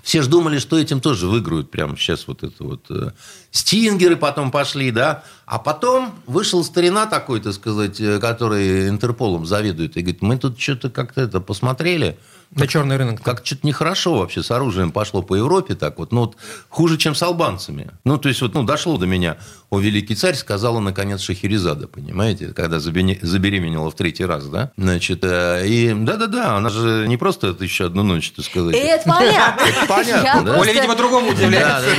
Все 0.05 0.21
же 0.21 0.29
думали, 0.29 0.59
что 0.59 0.77
этим 0.77 1.01
тоже 1.01 1.25
выиграют 1.25 1.71
прямо 1.71 1.97
сейчас 1.97 2.27
вот 2.27 2.43
это 2.43 2.63
вот. 2.63 2.85
э, 2.91 3.09
Стингеры 3.49 4.15
потом 4.15 4.51
пошли, 4.51 4.91
да. 4.91 5.23
А 5.47 5.57
потом 5.57 6.13
вышел 6.27 6.63
старина 6.63 7.07
такой, 7.07 7.39
так 7.41 7.53
сказать, 7.53 7.99
э, 7.99 8.19
который 8.19 8.87
Интерполом 8.87 9.47
заведует. 9.47 9.97
И 9.97 10.01
говорит, 10.01 10.21
мы 10.21 10.37
тут 10.37 10.59
что-то 10.59 10.91
как-то 10.91 11.21
это 11.21 11.39
посмотрели. 11.39 12.19
На 12.51 12.67
черный 12.67 12.97
рынок. 12.97 13.23
Как 13.23 13.43
что-то 13.43 13.65
нехорошо 13.65 14.19
вообще 14.19 14.43
с 14.43 14.51
оружием 14.51 14.91
пошло 14.91 15.23
по 15.23 15.35
Европе 15.35 15.73
так 15.73 15.97
вот. 15.97 16.11
Ну, 16.11 16.21
вот 16.21 16.37
хуже, 16.69 16.97
чем 16.97 17.15
с 17.15 17.23
албанцами. 17.23 17.89
Ну, 18.03 18.19
то 18.19 18.29
есть, 18.29 18.41
вот, 18.41 18.53
ну, 18.53 18.61
дошло 18.61 18.97
до 18.97 19.07
меня. 19.07 19.37
О, 19.75 19.79
великий 19.79 20.15
царь 20.15 20.35
сказала, 20.35 20.79
наконец, 20.79 21.19
Шахерезада, 21.19 21.87
понимаете? 21.87 22.53
Когда 22.53 22.79
забеременела 22.79 23.91
в 23.91 23.95
третий 23.95 24.23
раз, 24.23 24.45
да? 24.45 24.71
Значит, 24.77 25.19
э, 25.23 25.67
и 25.67 25.93
да-да-да, 25.93 26.55
она 26.55 26.69
же 26.69 27.05
не 27.09 27.17
просто 27.17 27.47
это 27.47 27.65
еще 27.65 27.87
одну 27.87 28.03
ночь, 28.03 28.31
так 28.31 28.45
сказать. 28.45 28.73
Это 28.73 29.03
понятно. 29.09 29.61
Это 29.65 29.85
понятно, 29.85 30.43
да? 30.43 30.59
Оля, 30.59 30.71
видимо, 30.71 30.95
другому 30.95 31.31
удивляется. 31.31 31.89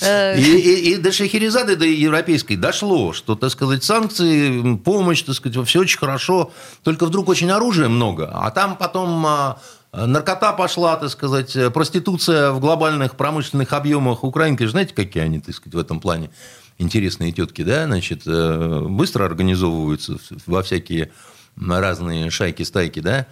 Э, 0.00 0.38
И, 0.38 0.96
до 0.98 1.10
Шахерезады, 1.10 1.74
до 1.74 1.84
европейской 1.84 2.54
дошло, 2.54 3.12
что, 3.12 3.34
так 3.34 3.50
сказать, 3.50 3.82
санкции, 3.82 4.76
помощь, 4.76 5.22
так 5.22 5.34
сказать, 5.34 5.66
все 5.66 5.80
очень 5.80 5.98
хорошо, 5.98 6.52
только 6.84 7.06
вдруг 7.06 7.28
очень 7.28 7.50
оружия 7.50 7.88
много, 7.88 8.30
а 8.32 8.52
там 8.52 8.76
потом 8.76 9.26
а, 9.26 9.58
наркота 9.92 10.52
пошла, 10.52 10.96
так 10.96 11.10
сказать, 11.10 11.56
э, 11.56 11.70
проституция 11.70 12.52
в 12.52 12.60
глобальных 12.60 13.16
промышленных 13.16 13.72
объемах. 13.72 14.22
Украинки 14.22 14.62
же 14.62 14.70
знаете, 14.70 14.94
какие 14.94 15.22
они, 15.24 15.40
так 15.40 15.54
сказать, 15.54 15.74
в 15.74 15.78
этом 15.78 16.00
плане 16.00 16.30
интересные 16.78 17.32
тетки, 17.32 17.62
да, 17.62 17.84
значит, 17.86 18.22
э, 18.26 18.80
быстро 18.88 19.24
организовываются 19.24 20.16
во 20.46 20.62
всякие 20.62 21.10
разные 21.60 22.30
шайки-стайки, 22.30 23.00
да, 23.00 23.26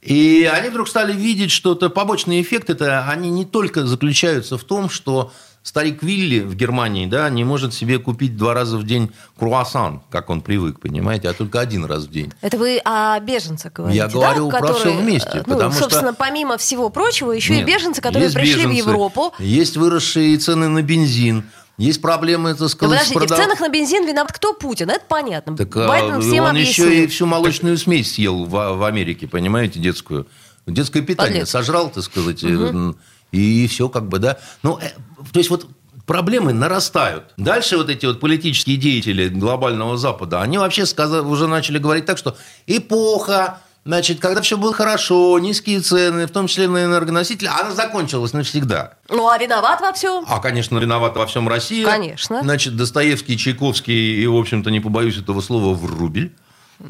и 0.00 0.48
они 0.52 0.68
вдруг 0.68 0.88
стали 0.88 1.12
видеть, 1.12 1.50
что 1.50 1.72
это 1.74 1.88
побочный 1.88 2.40
эффект, 2.42 2.70
это 2.70 3.08
они 3.08 3.30
не 3.30 3.44
только 3.44 3.86
заключаются 3.86 4.56
в 4.58 4.64
том, 4.64 4.88
что 4.90 5.32
старик 5.62 6.02
Вилли 6.02 6.40
в 6.40 6.56
Германии, 6.56 7.06
да, 7.06 7.30
не 7.30 7.44
может 7.44 7.72
себе 7.72 7.98
купить 8.00 8.36
два 8.36 8.52
раза 8.52 8.78
в 8.78 8.84
день 8.84 9.12
круассан, 9.38 10.02
как 10.10 10.28
он 10.30 10.40
привык, 10.40 10.80
понимаете, 10.80 11.28
а 11.28 11.34
только 11.34 11.60
один 11.60 11.84
раз 11.84 12.04
в 12.06 12.10
день. 12.10 12.32
Это 12.40 12.56
вы 12.58 12.80
о 12.84 13.18
беженцах 13.20 13.72
говорите, 13.72 13.98
Я 13.98 14.08
говорю 14.08 14.50
да? 14.50 14.58
про 14.58 14.66
Которые, 14.68 14.94
всё 14.94 15.00
вместе, 15.02 15.30
э, 15.38 15.42
Ну, 15.46 15.54
потому 15.54 15.72
что- 15.72 15.82
собственно, 15.82 16.14
помимо 16.14 16.56
всего 16.58 16.88
прочего, 16.88 17.30
еще 17.30 17.54
и 17.54 17.58
Нет, 17.58 17.66
беженцы, 17.66 18.00
которые 18.00 18.28
пришли 18.30 18.66
в 18.66 18.70
беженцы, 18.70 18.88
Европу. 18.88 19.34
Есть 19.38 19.76
выросшие 19.76 20.36
цены 20.38 20.68
на 20.68 20.82
бензин, 20.82 21.44
есть 21.78 22.00
проблемы, 22.02 22.50
так 22.52 22.60
Ну, 22.60 22.68
сказать, 22.68 22.98
подождите, 22.98 23.18
в 23.18 23.22
продав- 23.22 23.38
ценах 23.38 23.60
на 23.60 23.68
бензин 23.68 24.06
виноват 24.06 24.32
кто? 24.32 24.52
Путин, 24.52 24.90
это 24.90 25.04
понятно. 25.08 25.56
Так 25.56 25.76
а, 25.76 25.88
Байден 25.88 26.20
всем 26.20 26.44
он 26.44 26.50
объяснил. 26.50 26.88
еще 26.88 27.04
и 27.04 27.06
всю 27.06 27.26
молочную 27.26 27.76
смесь 27.78 28.12
съел 28.14 28.44
в, 28.44 28.50
в 28.50 28.84
Америке, 28.84 29.26
понимаете, 29.26 29.80
детскую. 29.80 30.26
Детское 30.66 31.00
питание 31.02 31.32
Подлец. 31.40 31.50
сожрал, 31.50 31.90
так 31.90 32.04
сказать, 32.04 32.44
э, 32.44 32.92
и 33.32 33.66
все 33.66 33.88
как 33.88 34.08
бы, 34.08 34.18
да. 34.20 34.38
Ну, 34.62 34.78
э, 34.78 34.90
то 35.32 35.38
есть 35.38 35.50
вот 35.50 35.66
проблемы 36.06 36.52
нарастают. 36.52 37.32
Дальше 37.36 37.76
вот 37.76 37.88
эти 37.90 38.06
вот 38.06 38.20
политические 38.20 38.76
деятели 38.76 39.28
глобального 39.28 39.96
Запада, 39.96 40.40
они 40.40 40.58
вообще 40.58 40.86
сказали, 40.86 41.22
уже 41.22 41.48
начали 41.48 41.78
говорить 41.78 42.04
так, 42.06 42.18
что 42.18 42.36
эпоха 42.66 43.60
Значит, 43.84 44.20
когда 44.20 44.40
все 44.42 44.56
было 44.56 44.72
хорошо, 44.72 45.36
низкие 45.40 45.80
цены, 45.80 46.26
в 46.26 46.30
том 46.30 46.46
числе 46.46 46.68
на 46.68 46.84
энергоносители, 46.84 47.48
она 47.48 47.72
закончилась 47.72 48.32
навсегда. 48.32 48.94
Ну, 49.08 49.28
а 49.28 49.36
виноват 49.38 49.80
во 49.80 49.92
всем? 49.92 50.24
А, 50.28 50.38
конечно, 50.38 50.78
виновата 50.78 51.18
во 51.18 51.26
всем 51.26 51.48
Россия. 51.48 51.84
Конечно. 51.84 52.42
Значит, 52.42 52.76
Достоевский, 52.76 53.36
Чайковский 53.36 54.22
и, 54.22 54.26
в 54.26 54.36
общем-то, 54.36 54.70
не 54.70 54.78
побоюсь 54.78 55.18
этого 55.18 55.40
слова, 55.40 55.74
Врубель, 55.74 56.32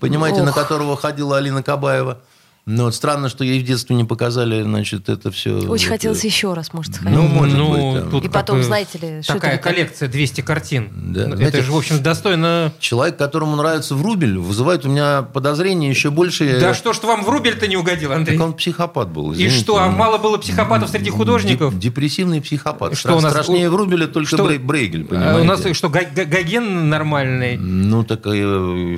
понимаете, 0.00 0.40
Ох. 0.40 0.46
на 0.46 0.52
которого 0.52 0.96
ходила 0.98 1.38
Алина 1.38 1.62
Кабаева. 1.62 2.20
Но 2.64 2.84
вот 2.84 2.94
странно, 2.94 3.28
что 3.28 3.42
ей 3.42 3.60
в 3.60 3.64
детстве 3.64 3.96
не 3.96 4.04
показали, 4.04 4.62
значит, 4.62 5.08
это 5.08 5.32
все... 5.32 5.56
Очень 5.66 5.86
это- 5.86 5.94
хотелось 5.94 6.24
еще 6.24 6.54
раз, 6.54 6.72
может, 6.72 6.94
сходить. 6.94 7.18
Ну, 7.18 7.22
может 7.26 7.58
быть, 7.58 8.10
да. 8.12 8.18
И 8.18 8.28
потом, 8.28 8.62
знаете 8.62 8.98
ли, 8.98 9.22
что 9.22 9.34
такая 9.34 9.54
это 9.54 9.62
коллекция 9.64 10.08
200 10.08 10.40
картин. 10.42 10.88
Да, 11.12 11.22
это 11.22 11.36
знаете, 11.36 11.62
же, 11.62 11.72
в 11.72 11.76
общем, 11.76 12.00
достойно... 12.00 12.72
Человек, 12.78 13.16
которому 13.16 13.56
нравится 13.56 13.96
Врубель, 13.96 14.38
вызывает 14.38 14.86
у 14.86 14.88
меня 14.88 15.22
подозрения 15.22 15.90
еще 15.90 16.10
больше. 16.10 16.60
Да 16.60 16.72
что 16.72 16.92
ж 16.92 16.98
в 16.98 17.24
Врубель-то 17.24 17.66
не 17.66 17.76
угодил, 17.76 18.12
Андрей? 18.12 18.36
Так 18.38 18.46
он 18.46 18.54
психопат 18.54 19.08
был. 19.10 19.32
И 19.32 19.34
извините. 19.34 19.56
что, 19.58 19.78
а 19.78 19.88
мало 19.88 20.18
было 20.18 20.38
психопатов 20.38 20.88
среди 20.88 21.10
художников? 21.10 21.74
Деп- 21.74 21.80
Депрессивный 21.80 22.40
психопат. 22.40 22.96
Что 22.96 23.16
у 23.16 23.20
нас- 23.20 23.32
Страшнее 23.32 23.70
Врубеля 23.70 24.06
только 24.06 24.28
что- 24.28 24.46
Брей- 24.46 24.58
Брейгель, 24.60 25.02
А 25.02 25.08
понимаете? 25.08 25.40
у 25.40 25.44
нас 25.44 25.76
что, 25.76 25.88
Гоген 25.88 26.88
нормальный? 26.88 27.56
Ну, 27.56 28.04
так 28.04 28.20
э, 28.26 28.96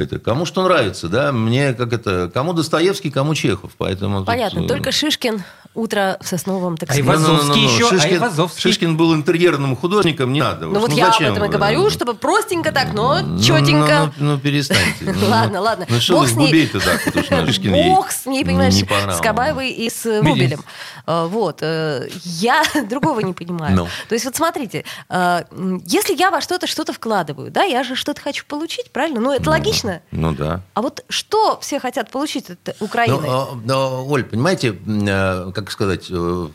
это, 0.00 0.18
кому 0.18 0.44
что 0.44 0.62
нравится, 0.64 1.08
да? 1.08 1.32
Мне 1.32 1.74
как 1.74 1.92
это, 1.92 2.30
кому 2.32 2.52
Достоевский, 2.52 3.10
кому 3.10 3.34
Чехов, 3.34 3.72
поэтому... 3.76 4.18
тут, 4.18 4.26
Понятно, 4.26 4.60
э, 4.60 4.66
только 4.68 4.92
Шишкин 4.92 5.42
утро 5.76 6.18
в 6.20 6.26
Сосновом, 6.26 6.76
так 6.76 6.88
сказать. 6.90 7.04
Айвазовский 7.08 7.48
Ну-ну-ну-ну. 7.48 7.74
еще, 7.74 7.86
а 7.86 7.90
Шишкин, 7.90 8.12
Айвазовский? 8.22 8.60
Шишкин 8.62 8.96
был 8.96 9.14
интерьерным 9.14 9.76
художником, 9.76 10.32
не 10.32 10.40
надо. 10.40 10.66
Ну 10.66 10.80
вот 10.80 10.90
я 10.92 11.08
об 11.10 11.20
этом 11.22 11.44
и 11.44 11.48
говорю, 11.48 11.90
чтобы 11.90 12.14
простенько 12.14 12.72
так, 12.72 12.92
но 12.92 13.20
Ну, 13.20 13.38
четенько. 13.40 14.12
Ну, 14.16 14.24
ну, 14.26 14.32
ну, 14.32 14.38
перестаньте. 14.38 14.84
Ну, 15.00 15.28
Ладно, 15.28 15.60
ладно. 15.60 15.86
Ну, 15.88 16.00
что 16.00 16.14
Бог 16.14 16.22
вы 16.22 16.28
с 16.28 16.32
ней. 16.34 16.46
губей-то 16.46 16.80
так, 16.80 17.04
потому 17.04 17.24
что 17.24 17.46
Шишкин 17.46 17.74
ей 17.74 17.90
Бог 17.90 18.10
с 18.10 18.26
ней, 18.26 18.44
понимаешь, 18.44 18.74
с. 18.74 19.20
Кабаевой 19.20 19.70
и 19.70 19.88
с 19.90 20.04
Врубелем. 20.20 20.60
Э, 21.06 21.26
Вот. 21.26 21.58
э, 21.62 22.08
Я 22.22 22.62
другого 22.88 23.20
не 23.20 23.32
понимаю. 23.32 23.76
Ну. 23.76 23.84
То 24.08 24.14
есть 24.14 24.24
вот 24.24 24.36
смотрите, 24.36 24.84
э, 25.08 25.42
если 25.86 26.14
я 26.16 26.30
во 26.30 26.40
что-то 26.40 26.66
что-то 26.66 26.92
вкладываю, 26.92 27.50
да, 27.50 27.62
я 27.64 27.82
же 27.84 27.94
что-то 27.94 28.20
хочу 28.20 28.44
получить, 28.46 28.90
правильно? 28.92 29.20
Ну, 29.20 29.32
это 29.32 29.50
логично. 29.50 30.00
Ну 30.10 30.32
да. 30.32 30.60
А 30.74 30.82
вот 30.82 31.04
что 31.08 31.58
все 31.60 31.78
хотят 31.80 32.10
получить 32.10 32.50
от 32.50 32.76
Украины? 32.80 33.18
Ну, 33.64 34.06
Оль, 34.10 34.24
понимаете, 34.24 34.76
э, 34.86 35.52
как 35.66 35.72
сказать, 35.72 36.06
э, 36.10 36.48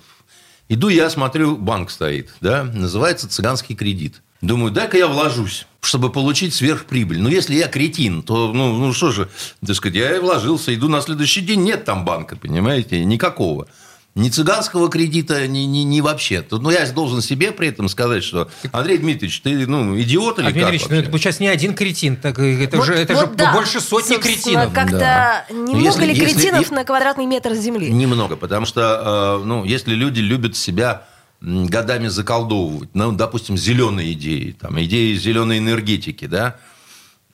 иду 0.70 0.88
я, 0.88 1.10
смотрю, 1.10 1.58
банк 1.58 1.92
стоит, 1.92 2.30
да, 2.40 2.64
называется 2.64 3.28
цыганский 3.28 3.76
кредит. 3.76 4.22
Думаю, 4.40 4.72
дай-ка 4.72 4.98
я 4.98 5.08
вложусь, 5.08 5.68
чтобы 5.82 6.10
получить 6.12 6.54
сверхприбыль. 6.56 7.20
Ну, 7.22 7.28
если 7.28 7.56
я 7.56 7.68
кретин, 7.68 8.24
то, 8.24 8.54
ну, 8.54 8.78
ну 8.78 8.94
что 8.94 9.12
же, 9.12 9.30
так 9.66 9.76
сказать, 9.76 9.98
я 9.98 10.22
вложился, 10.22 10.74
иду 10.74 10.88
на 10.88 11.02
следующий 11.02 11.42
день, 11.42 11.62
нет 11.62 11.84
там 11.84 12.06
банка, 12.06 12.38
понимаете, 12.38 13.04
никакого. 13.04 13.68
Ни 14.14 14.28
цыганского 14.28 14.90
кредита, 14.90 15.48
ни, 15.48 15.60
ни, 15.60 15.80
ни 15.80 16.02
вообще. 16.02 16.42
Тут, 16.42 16.62
Ну, 16.62 16.70
я 16.70 16.86
должен 16.92 17.22
себе 17.22 17.54
при 17.54 17.70
этом 17.70 17.88
сказать, 17.88 18.26
что, 18.26 18.50
Андрей 18.74 18.98
Дмитриевич, 18.98 19.40
ты, 19.40 19.66
ну, 19.66 19.98
идиот 20.02 20.38
или 20.40 20.48
Андрей 20.48 20.64
как 20.64 20.72
Дмитриевич, 20.72 20.90
ну 20.90 20.96
это 20.98 21.18
сейчас 21.18 21.40
не 21.40 21.48
один 21.48 21.74
кретин, 21.74 22.18
так, 22.18 22.38
э, 22.40 22.66
это 22.66 22.76
Вот- 22.78 22.88
же, 22.88 22.94
это 22.94 23.14
вот 23.16 23.30
же 23.30 23.36
да. 23.38 23.54
больше 23.54 23.80
сотни 23.80 24.16
Собственно, 24.16 24.20
кретинов. 24.22 24.74
Как-то 24.74 25.00
Да. 25.00 25.46
немного 25.50 25.80
Если- 25.80 26.06
ли 26.06 26.14
если- 26.14 26.26
кретинов 26.26 26.72
и- 26.72 26.76
на 26.76 26.84
квадратный 26.84 27.26
метр 27.26 27.54
земли? 27.54 27.90
Немного, 27.90 28.36
потому 28.36 28.66
что, 28.66 29.40
э, 29.42 29.46
ну, 29.46 29.64
если 29.64 29.94
люди 29.96 30.20
любят 30.20 30.58
себя 30.58 31.04
годами 31.40 32.08
заколдовывать, 32.10 32.90
ну, 32.94 33.14
допустим, 33.14 33.58
зеленые 33.58 34.12
идеи, 34.12 34.56
там, 34.60 34.78
идеи 34.84 35.16
зеленой 35.16 35.58
энергетики, 35.60 36.26
да, 36.26 36.58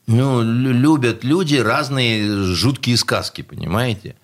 ну, 0.06 0.44
лю- 0.44 0.74
любят 0.74 1.24
люди 1.24 1.56
разные 1.56 2.44
жуткие 2.54 2.98
сказки, 2.98 3.42
понимаете? 3.42 4.16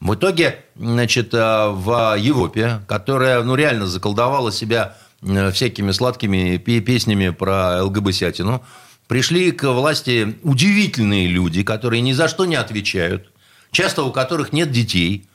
В 0.00 0.14
итоге, 0.14 0.64
значит, 0.76 1.32
э, 1.32 1.68
в 1.70 2.16
Европе, 2.18 2.80
которая, 2.86 3.42
ну, 3.42 3.54
реально 3.54 3.86
заколдовала 3.86 4.52
себя 4.52 4.96
э, 5.22 5.50
всякими 5.52 5.90
сладкими 5.92 6.58
пе- 6.58 6.80
песнями 6.80 7.30
про 7.30 7.82
ЛГБТятину, 7.82 8.62
пришли 9.08 9.52
к 9.52 9.64
власти 9.72 10.36
удивительные 10.42 11.28
люди, 11.28 11.62
которые 11.62 12.02
ни 12.02 12.12
за 12.12 12.28
что 12.28 12.44
не 12.44 12.56
отвечают, 12.56 13.30
часто 13.70 14.02
у 14.02 14.12
которых 14.12 14.52
нет 14.52 14.70
детей, 14.70 15.26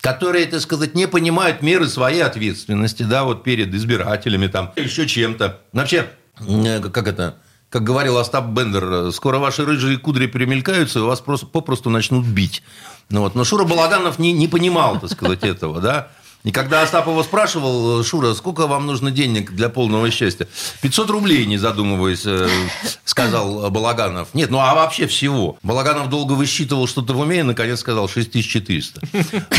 которые, 0.00 0.46
так 0.46 0.60
сказать, 0.60 0.94
не 0.94 1.08
понимают 1.08 1.62
меры 1.62 1.88
своей 1.88 2.22
ответственности, 2.22 3.02
да, 3.02 3.24
вот 3.24 3.42
перед 3.42 3.74
избирателями, 3.74 4.46
там, 4.46 4.72
еще 4.76 5.06
чем-то. 5.06 5.60
Вообще, 5.72 6.06
э, 6.46 6.80
как 6.80 7.08
это, 7.08 7.38
как 7.76 7.84
говорил 7.84 8.16
Остап 8.16 8.46
Бендер, 8.46 9.12
скоро 9.12 9.36
ваши 9.36 9.62
рыжие 9.62 9.98
кудри 9.98 10.28
перемелькаются, 10.28 11.00
и 11.00 11.02
вас 11.02 11.20
просто, 11.20 11.44
попросту 11.44 11.90
начнут 11.90 12.24
бить. 12.24 12.62
Ну, 13.10 13.20
вот. 13.20 13.34
Но 13.34 13.44
Шура 13.44 13.64
Балаганов 13.64 14.18
не, 14.18 14.32
не 14.32 14.48
понимал, 14.48 14.98
так 14.98 15.10
сказать, 15.10 15.44
этого, 15.44 15.82
да. 15.82 16.08
И 16.46 16.52
когда 16.52 16.82
Остап 16.82 17.08
его 17.08 17.24
спрашивал, 17.24 18.04
Шура, 18.04 18.32
сколько 18.34 18.68
вам 18.68 18.86
нужно 18.86 19.10
денег 19.10 19.50
для 19.50 19.68
полного 19.68 20.08
счастья? 20.12 20.46
500 20.80 21.10
рублей, 21.10 21.44
не 21.44 21.58
задумываясь, 21.58 22.22
э, 22.24 22.48
сказал 23.04 23.68
Балаганов. 23.68 24.28
Нет, 24.32 24.50
ну 24.50 24.60
а 24.60 24.72
вообще 24.76 25.08
всего. 25.08 25.58
Балаганов 25.64 26.08
долго 26.08 26.34
высчитывал 26.34 26.86
что-то 26.86 27.14
в 27.14 27.18
уме 27.18 27.40
и, 27.40 27.42
наконец, 27.42 27.80
сказал 27.80 28.08
6400. 28.08 29.00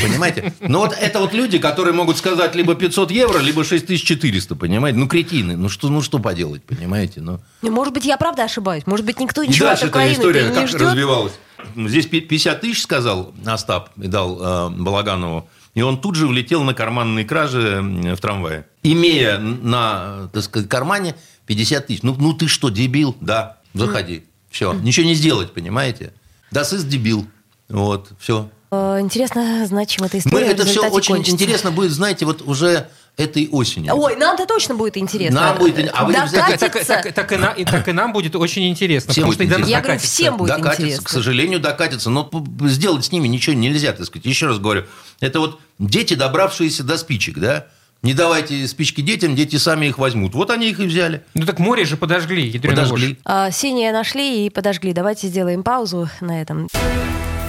Понимаете? 0.02 0.54
Ну 0.62 0.80
вот 0.80 0.94
это 0.98 1.20
вот 1.20 1.34
люди, 1.34 1.58
которые 1.58 1.94
могут 1.94 2.18
сказать 2.18 2.56
либо 2.56 2.74
500 2.74 3.12
евро, 3.12 3.40
либо 3.40 3.66
6400, 3.66 4.56
понимаете? 4.56 4.98
Ну, 4.98 5.10
кретины. 5.10 5.58
Ну 5.58 5.68
что, 5.68 5.90
ну, 5.90 6.02
что 6.02 6.20
поделать, 6.20 6.64
понимаете? 6.64 7.20
Ну, 7.20 7.42
Ну, 7.62 7.72
Может 7.72 7.94
быть, 7.94 8.06
я 8.06 8.16
правда 8.16 8.44
ошибаюсь. 8.46 8.88
Может 8.88 9.06
быть, 9.06 9.20
никто 9.20 9.44
ничего 9.44 9.68
от 9.68 9.72
дальше 9.74 9.88
эта 9.88 9.90
Украины 9.98 10.14
история 10.14 10.48
не 10.48 10.56
как 10.56 10.70
ждет. 10.70 10.82
развивалась. 10.82 11.34
Здесь 11.76 12.06
пи- 12.06 12.22
50 12.22 12.62
тысяч, 12.62 12.82
сказал 12.84 13.34
Остап, 13.46 13.90
и 14.02 14.08
дал 14.08 14.40
э, 14.40 14.70
Балаганову. 14.70 15.50
И 15.78 15.82
он 15.84 16.02
тут 16.02 16.16
же 16.16 16.26
влетел 16.26 16.64
на 16.64 16.74
карманные 16.74 17.24
кражи 17.24 17.80
в 17.84 18.18
трамвае. 18.18 18.66
Имея 18.82 19.38
на, 19.38 20.28
так 20.34 20.42
сказать, 20.42 20.68
кармане 20.68 21.16
50 21.46 21.86
тысяч. 21.86 22.02
Ну, 22.02 22.16
ну 22.18 22.34
ты 22.34 22.48
что, 22.48 22.70
дебил? 22.70 23.16
Да, 23.22 23.58
заходи. 23.76 24.24
Все. 24.50 24.74
Ничего 24.74 25.06
не 25.06 25.14
сделать, 25.14 25.54
понимаете? 25.54 26.14
Да, 26.50 26.64
сыс 26.64 26.84
дебил. 26.84 27.28
Вот, 27.70 28.10
все. 28.20 28.50
Э, 28.72 28.98
Интересно 29.00 29.68
знать, 29.68 29.90
чем 29.92 30.06
эта 30.06 30.16
Мы, 30.16 30.20
история 30.22 30.48
в 30.48 30.50
это 30.50 30.66
все 30.66 30.90
очень 30.90 31.14
кончится. 31.14 31.36
интересно 31.36 31.70
будет, 31.70 31.92
знаете, 31.92 32.26
вот 32.26 32.42
уже 32.42 32.90
этой 33.18 33.50
осенью. 33.52 33.96
Ой, 33.96 34.16
нам-то 34.16 34.46
точно 34.46 34.76
будет 34.76 34.96
интересно. 34.96 35.42
Нам 35.42 35.58
будет- 35.58 35.90
а 35.94 36.06
вы 36.06 36.14
не 36.14 36.20
Так, 36.20 36.32
так- 36.32 36.60
Докатится. 36.60 36.86
так- 36.86 37.14
так 37.14 37.32
и 37.32 37.38
на- 37.38 37.52
и 37.52 37.66
так 37.66 37.88
и 37.88 37.92
нам 37.92 38.14
будет 38.14 38.36
очень 38.36 38.68
интересно, 38.70 39.12
Всем 39.12 39.24
потому 39.24 39.34
что 39.34 39.40
будет 39.44 39.50
нас 39.50 39.58
интересно. 39.60 39.72
Я 39.72 39.82
говорю, 39.82 39.94
докатится. 39.96 40.14
всем 40.16 40.38
будет 40.38 40.48
докатится, 40.50 40.82
интересно. 40.84 41.04
к 41.06 41.10
сожалению, 41.10 41.60
докатится. 41.60 42.10
Но 42.12 42.30
сделать 42.66 43.06
с 43.06 43.12
ними 43.12 43.28
ничего 43.28 43.56
нельзя, 43.56 43.92
так 43.94 44.06
сказать. 44.06 44.26
Еще 44.26 44.46
раз 44.46 44.60
говорю, 44.60 44.86
это 45.20 45.40
вот 45.40 45.60
дети, 45.80 46.14
добравшиеся 46.14 46.84
до 46.84 46.98
спичек, 46.98 47.40
да? 47.40 47.66
Не 48.04 48.14
давайте 48.14 48.68
спички 48.68 49.02
детям, 49.02 49.36
дети 49.36 49.56
сами 49.56 49.88
их 49.88 49.98
возьмут. 49.98 50.36
Вот 50.36 50.52
они 50.52 50.70
их 50.70 50.80
и 50.80 50.86
взяли. 50.86 51.24
Ну 51.34 51.48
так 51.48 51.58
море 51.58 51.84
же 51.86 51.98
подожгли, 51.98 52.60
Подожгли. 52.60 53.18
А, 53.26 53.50
синее 53.50 53.92
нашли 53.92 54.46
и 54.46 54.50
подожгли. 54.52 54.94
Давайте 54.94 55.28
сделаем 55.28 55.64
паузу 55.64 56.08
на 56.22 56.40
этом. 56.40 56.68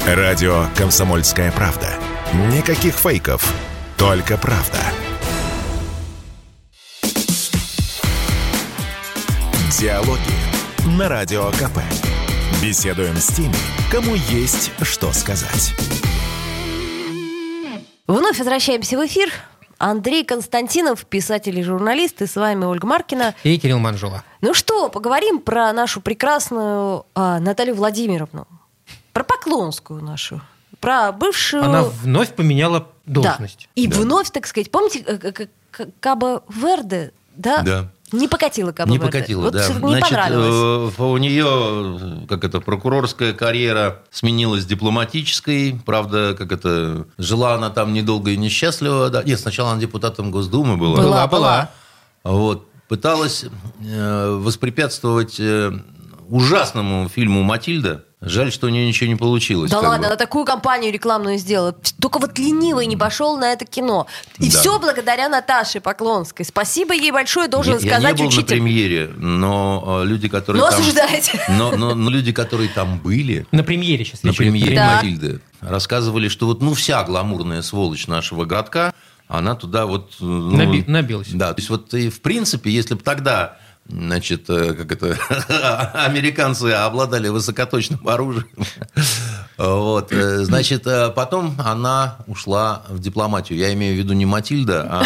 Радио 0.06 0.64
«Комсомольская 0.74 1.52
правда». 1.52 1.92
Никаких 2.50 2.94
фейков, 2.94 3.52
только 3.98 4.38
правда. 4.38 4.78
Диалоги 9.78 10.20
на 10.98 11.08
Радио 11.08 11.50
КП. 11.52 11.78
Беседуем 12.62 13.16
с 13.16 13.28
теми, 13.28 13.54
кому 13.92 14.14
есть 14.14 14.72
что 14.82 15.12
сказать. 15.12 15.72
Вновь 18.06 18.38
возвращаемся 18.38 18.98
в 18.98 19.06
эфир. 19.06 19.30
Андрей 19.78 20.24
Константинов, 20.24 21.04
писатель 21.06 21.56
и 21.58 21.62
журналист, 21.62 22.20
и 22.22 22.26
с 22.26 22.34
вами 22.34 22.64
Ольга 22.64 22.86
Маркина. 22.88 23.34
И 23.44 23.56
Кирилл 23.58 23.78
Манжула. 23.78 24.24
Ну 24.40 24.52
что, 24.52 24.88
поговорим 24.88 25.38
про 25.38 25.72
нашу 25.72 26.00
прекрасную 26.00 27.06
а, 27.14 27.38
Наталью 27.38 27.76
Владимировну. 27.76 28.48
Про 29.12 29.22
Поклонскую 29.22 30.02
нашу. 30.02 30.40
Про 30.80 31.12
бывшую... 31.12 31.62
Она 31.64 31.84
вновь 31.84 32.34
поменяла 32.34 32.88
Да. 33.06 33.22
должность. 33.22 33.68
И 33.76 33.86
вновь, 33.86 34.30
так 34.30 34.48
сказать, 34.48 34.70
помните, 34.72 35.04
э, 35.06 35.16
к- 35.18 35.32
к- 35.32 35.48
к- 35.70 35.88
Кабо 36.00 36.42
Верде, 36.48 37.12
да? 37.36 37.62
Да. 37.62 37.90
Не 38.12 38.28
покатила 38.28 38.72
Кабо 38.72 38.90
Не 38.90 38.98
Верде. 38.98 39.12
покатило, 39.12 39.42
вот 39.42 39.52
да. 39.52 39.68
не 39.68 40.00
понравилось. 40.00 40.94
э, 40.98 41.02
у 41.02 41.16
нее, 41.18 42.26
как 42.28 42.44
это, 42.44 42.60
прокурорская 42.60 43.32
карьера 43.32 44.02
сменилась 44.10 44.64
дипломатической. 44.64 45.78
Правда, 45.84 46.34
как 46.36 46.52
это, 46.52 47.06
жила 47.18 47.54
она 47.54 47.70
там 47.70 47.92
недолго 47.92 48.30
и 48.30 48.36
несчастливо. 48.36 49.10
Да. 49.10 49.22
Нет, 49.22 49.38
сначала 49.40 49.72
она 49.72 49.80
депутатом 49.80 50.30
Госдумы 50.30 50.76
была. 50.76 50.96
Была, 50.96 51.26
была. 51.26 51.70
Вот. 52.24 52.66
Пыталась 52.88 53.44
э, 53.84 54.38
воспрепятствовать 54.40 55.38
э, 55.38 55.72
ужасному 56.28 57.08
фильму 57.08 57.42
«Матильда». 57.42 58.04
Жаль, 58.20 58.50
что 58.50 58.66
у 58.66 58.70
нее 58.70 58.84
ничего 58.86 59.08
не 59.08 59.14
получилось. 59.14 59.70
Да 59.70 59.78
ладно, 59.78 59.98
бы. 60.00 60.06
она 60.06 60.16
такую 60.16 60.44
кампанию 60.44 60.92
рекламную 60.92 61.38
сделала. 61.38 61.72
Только 62.00 62.18
вот 62.18 62.36
ленивый 62.36 62.86
не 62.86 62.96
пошел 62.96 63.36
на 63.38 63.52
это 63.52 63.64
кино. 63.64 64.08
И 64.38 64.50
Да. 64.50 64.58
все 64.58 64.78
благодаря 64.80 65.28
Наташе 65.28 65.80
Поклонской. 65.80 66.44
Спасибо 66.44 66.94
ей 66.94 67.12
большое, 67.12 67.46
должен 67.46 67.74
я, 67.74 67.78
сказать 67.78 68.02
я 68.02 68.10
не 68.10 68.14
был 68.16 68.22
на 68.24 68.28
учитель. 68.28 68.46
премьере, 68.46 69.10
но 69.16 70.00
э, 70.02 70.06
люди, 70.06 70.28
которые 70.28 70.62
Но 70.64 70.68
там... 70.70 70.80
осуждаете. 70.80 71.40
Но, 71.50 71.76
но- 71.76 71.94
но 71.94 72.10
люди, 72.10 72.32
которые 72.32 72.68
там 72.70 72.98
были, 72.98 73.46
На 73.52 73.62
премьере 73.62 74.04
сейчас. 74.04 74.24
на 74.24 74.32
премьере 74.32 74.74
Так. 74.74 74.96
Матильды, 74.96 75.40
рассказывали, 75.60 76.26
что 76.28 76.46
вот 76.46 76.60
ну 76.60 76.74
вся 76.74 77.04
гламурная 77.04 77.62
сволочь 77.62 78.08
нашего 78.08 78.44
городка, 78.46 78.92
она 79.28 79.54
туда 79.54 79.86
вот... 79.86 80.14
э, 80.20 80.24
ну, 80.24 80.56
Наби- 80.56 80.84
набилась. 80.90 81.28
Да, 81.30 81.52
то 81.54 81.60
есть 81.60 81.70
вот 81.70 81.94
и 81.94 82.08
в 82.10 82.20
принципе, 82.20 82.70
если 82.72 82.94
бы 82.94 83.00
тогда 83.00 83.58
значит, 83.88 84.48
э, 84.48 84.74
как 84.74 84.92
это, 84.92 85.16
американцы 86.06 86.66
обладали 86.72 87.28
высокоточным 87.28 88.06
оружием, 88.06 88.48
вот, 89.56 90.12
э, 90.12 90.44
значит, 90.44 90.86
э, 90.86 91.10
потом 91.10 91.54
она 91.58 92.18
ушла 92.26 92.82
в 92.88 93.00
дипломатию. 93.00 93.58
Я 93.58 93.72
имею 93.74 93.94
в 93.94 93.98
виду 93.98 94.12
не 94.12 94.26
Матильда, 94.26 94.86
а 94.88 95.04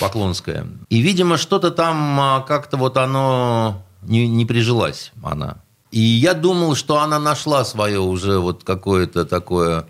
Поклонская. 0.00 0.66
И, 0.88 1.00
видимо, 1.00 1.36
что-то 1.36 1.70
там 1.70 2.18
а, 2.20 2.40
как-то 2.40 2.76
вот 2.76 2.96
оно 2.96 3.84
не, 4.02 4.26
не 4.28 4.46
прижилась, 4.46 5.12
она. 5.22 5.56
И 5.90 6.00
я 6.00 6.34
думал, 6.34 6.74
что 6.74 7.00
она 7.00 7.18
нашла 7.18 7.64
свое 7.64 8.00
уже 8.00 8.38
вот 8.38 8.64
какое-то 8.64 9.26
такое 9.26 9.86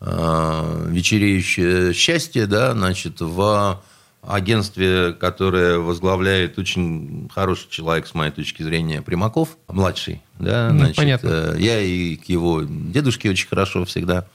э, 0.00 0.86
вечереющее 0.88 1.92
счастье, 1.92 2.46
да, 2.46 2.72
значит, 2.72 3.20
в 3.20 3.80
агентстве, 4.22 5.12
которое 5.12 5.78
возглавляет 5.78 6.58
очень 6.58 7.28
хороший 7.34 7.68
человек, 7.70 8.06
с 8.06 8.14
моей 8.14 8.30
точки 8.32 8.62
зрения, 8.62 9.00
Примаков, 9.02 9.56
младший, 9.68 10.22
да, 10.38 10.70
Ну, 10.72 10.78
значит, 10.80 10.96
понятно. 10.96 11.28
э, 11.28 11.56
я 11.58 11.80
и 11.80 12.16
к 12.16 12.24
его 12.28 12.62
дедушке 12.62 13.30
очень 13.30 13.48
хорошо 13.48 13.84
всегда 13.84 14.26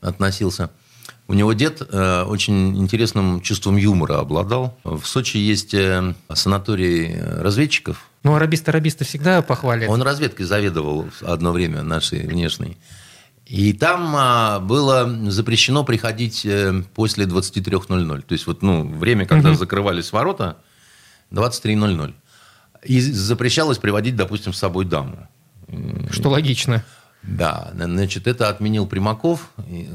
относился. 0.00 0.70
У 1.28 1.34
него 1.34 1.52
дед 1.54 1.82
э, 1.90 2.22
очень 2.22 2.76
интересным 2.78 3.40
чувством 3.40 3.76
юмора 3.76 4.20
обладал. 4.20 4.78
В 4.84 5.04
Сочи 5.04 5.38
есть 5.38 5.74
э, 5.74 6.14
санаторий 6.32 7.20
разведчиков, 7.20 8.08
Ну, 8.22 8.34
арабисты 8.36 8.70
арабисты 8.70 9.04
всегда 9.04 9.42
похвалят. 9.42 9.88
он 9.90 10.02
разведкой 10.02 10.46
заведовал 10.46 11.06
одно 11.22 11.50
время 11.52 11.82
нашей 11.82 12.26
внешней. 12.26 12.76
И 13.46 13.72
там 13.72 14.12
а, 14.16 14.58
было 14.58 15.08
запрещено 15.30 15.84
приходить 15.84 16.44
э, 16.44 16.82
после 16.94 17.26
23.00. 17.26 18.22
То 18.22 18.32
есть 18.32 18.46
вот, 18.48 18.62
ну, 18.62 18.86
время, 18.86 19.24
когда 19.24 19.54
закрывались 19.54 20.10
ворота, 20.10 20.56
23.00. 21.30 22.12
И 22.82 23.00
запрещалось 23.00 23.78
приводить, 23.78 24.16
допустим, 24.16 24.52
с 24.52 24.58
собой 24.58 24.84
даму. 24.84 25.28
Что 26.10 26.30
логично. 26.30 26.84
Да, 27.22 27.72
значит, 27.74 28.26
это 28.26 28.48
отменил 28.48 28.86
Примаков, 28.86 29.50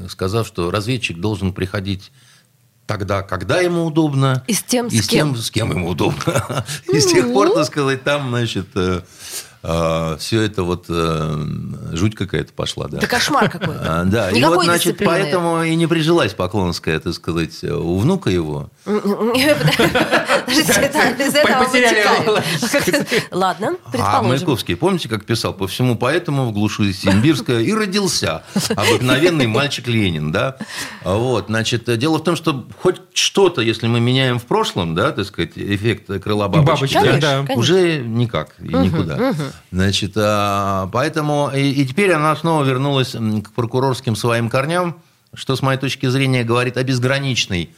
сказав, 0.08 0.46
что 0.46 0.70
разведчик 0.70 1.18
должен 1.18 1.52
приходить 1.52 2.10
тогда, 2.86 3.22
когда 3.22 3.60
ему 3.60 3.86
удобно. 3.86 4.44
И 4.46 4.54
с 4.54 4.62
тем, 4.62 4.88
и 4.88 5.00
с 5.00 5.08
кем. 5.08 5.36
с 5.36 5.50
кем 5.50 5.70
ему 5.70 5.88
удобно. 5.90 6.64
И 6.92 7.00
с 7.00 7.06
тех 7.06 7.32
пор, 7.32 7.54
так 7.54 7.66
сказать, 7.66 8.02
там, 8.02 8.28
значит, 8.30 8.68
все 10.18 10.42
это 10.42 10.64
вот 10.64 10.86
э, 10.88 11.46
жуть 11.92 12.16
какая-то 12.16 12.52
пошла, 12.52 12.88
да. 12.88 12.98
Да 12.98 13.06
кошмар 13.06 13.48
какой. 13.48 13.76
А, 13.78 14.02
Да, 14.04 14.30
и 14.30 14.42
вот, 14.42 14.64
значит, 14.64 15.00
поэтому 15.04 15.62
и 15.62 15.74
не 15.76 15.86
прижилась 15.86 16.32
Поклонская, 16.34 16.98
так 16.98 17.14
сказать, 17.14 17.62
у 17.62 17.98
внука 17.98 18.30
его. 18.30 18.70
Ладно, 23.30 23.76
А. 23.98 24.22
Маяковский, 24.22 24.76
помните, 24.76 25.08
как 25.08 25.24
писал? 25.24 25.52
По 25.54 25.66
всему 25.68 25.96
поэтому 25.96 26.46
в 26.46 26.52
глуши 26.52 26.92
Симбирска 26.92 27.60
и 27.60 27.72
родился 27.72 28.42
обыкновенный 28.74 29.46
мальчик 29.46 29.86
Ленин, 29.86 30.32
да? 30.32 30.56
Вот, 31.04 31.46
значит, 31.46 31.84
дело 31.98 32.18
в 32.18 32.24
том, 32.24 32.36
что 32.36 32.66
хоть 32.80 33.00
что-то, 33.14 33.60
если 33.62 33.86
мы 33.86 34.00
меняем 34.00 34.38
в 34.38 34.44
прошлом, 34.44 34.94
да, 34.94 35.12
так 35.12 35.24
сказать, 35.26 35.52
эффект 35.56 36.06
крыла 36.22 36.48
бабочки, 36.48 36.98
да, 37.20 37.44
уже 37.54 37.98
никак 37.98 38.54
и 38.60 38.68
никуда. 38.74 39.34
Значит, 39.70 40.12
а, 40.16 40.88
поэтому 40.92 41.50
и, 41.54 41.70
и 41.70 41.86
теперь 41.86 42.12
она 42.12 42.34
снова 42.36 42.64
вернулась 42.64 43.12
к 43.12 43.52
прокурорским 43.52 44.16
своим 44.16 44.48
корням, 44.48 44.96
что, 45.34 45.56
с 45.56 45.62
моей 45.62 45.78
точки 45.78 46.06
зрения, 46.06 46.44
говорит 46.44 46.76
о 46.76 46.84
безграничной 46.84 47.70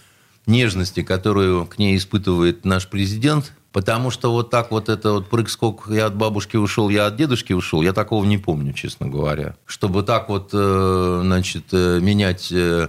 нежности, 0.46 1.02
которую 1.02 1.66
к 1.66 1.78
ней 1.78 1.96
испытывает 1.96 2.64
наш 2.64 2.88
президент. 2.88 3.52
Потому 3.74 4.12
что 4.12 4.30
вот 4.30 4.50
так 4.50 4.70
вот 4.70 4.88
это 4.88 5.14
вот 5.14 5.28
прыг-скок, 5.28 5.88
я 5.90 6.06
от 6.06 6.14
бабушки 6.14 6.56
ушел, 6.56 6.90
я 6.90 7.06
от 7.06 7.16
дедушки 7.16 7.52
ушел, 7.52 7.82
я 7.82 7.92
такого 7.92 8.24
не 8.24 8.38
помню, 8.38 8.72
честно 8.72 9.08
говоря. 9.08 9.56
Чтобы 9.66 10.04
так 10.04 10.28
вот, 10.28 10.50
э, 10.52 11.20
значит, 11.24 11.64
э, 11.72 11.98
менять 12.00 12.52
э, 12.52 12.88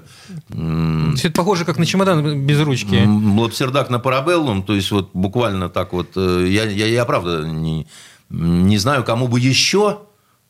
Все 1.15 1.27
это 1.29 1.31
похоже, 1.31 1.65
как 1.65 1.79
на 1.79 1.87
чемодан 1.87 2.45
без 2.45 2.61
ручки. 2.61 3.03
Лапсердак 3.03 3.89
на 3.89 3.97
парабеллум, 3.97 4.61
то 4.61 4.75
есть 4.75 4.91
вот 4.91 5.09
буквально 5.15 5.69
так 5.69 5.91
вот. 5.91 6.15
Я, 6.15 6.65
я, 6.65 6.85
я 6.85 7.03
правда 7.05 7.47
не, 7.47 7.87
не 8.29 8.77
знаю, 8.77 9.03
кому 9.03 9.27
бы 9.27 9.39
еще 9.39 10.01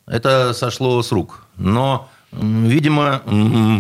это 0.06 0.54
сошло 0.54 1.02
с 1.02 1.12
рук. 1.12 1.46
Но, 1.58 2.10
видимо, 2.32 3.22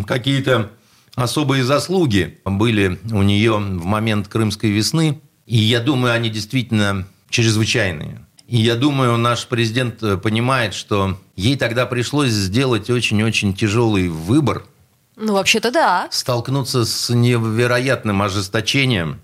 какие-то 0.07 0.71
особые 1.15 1.63
заслуги 1.63 2.39
были 2.45 2.99
у 3.11 3.21
нее 3.21 3.53
в 3.57 3.85
момент 3.85 4.27
Крымской 4.27 4.71
весны. 4.71 5.21
И 5.45 5.57
я 5.57 5.79
думаю, 5.79 6.13
они 6.13 6.29
действительно 6.29 7.05
чрезвычайные. 7.29 8.25
И 8.47 8.57
я 8.57 8.75
думаю, 8.75 9.17
наш 9.17 9.47
президент 9.47 10.03
э, 10.03 10.17
понимает, 10.17 10.75
что 10.75 11.17
ей 11.35 11.55
тогда 11.57 11.87
пришлось 11.87 12.29
сделать 12.29 12.89
очень-очень 12.89 13.53
тяжелый 13.55 14.07
выбор– 14.07 14.65
Ну, 15.15 15.33
вообще-то 15.33 15.71
да. 15.71 16.07
столкнуться 16.11 16.85
с 16.85 17.09
невероятным 17.13 18.21
ожесточением 18.21 19.19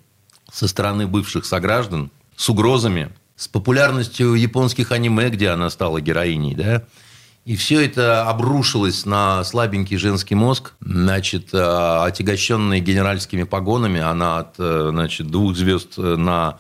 со 0.51 0.67
стороны 0.67 1.05
бывших 1.05 1.45
сограждан, 1.45 2.09
с 2.35 2.49
угрозами, 2.49 3.09
с 3.41 3.47
популярностью 3.47 4.35
японских 4.35 4.91
аниме, 4.91 5.29
где 5.29 5.49
она 5.49 5.71
стала 5.71 5.99
героиней, 5.99 6.53
да, 6.53 6.83
и 7.43 7.55
все 7.55 7.83
это 7.83 8.29
обрушилось 8.29 9.03
на 9.07 9.43
слабенький 9.43 9.97
женский 9.97 10.35
мозг, 10.35 10.73
значит, 10.79 11.51
э, 11.51 11.57
отягощенный 11.57 12.79
генеральскими 12.81 13.41
погонами, 13.41 13.99
она 13.99 14.37
от, 14.37 14.55
э, 14.59 14.89
значит, 14.91 15.25
двух 15.27 15.55
звезд 15.55 15.97
на 15.97 16.59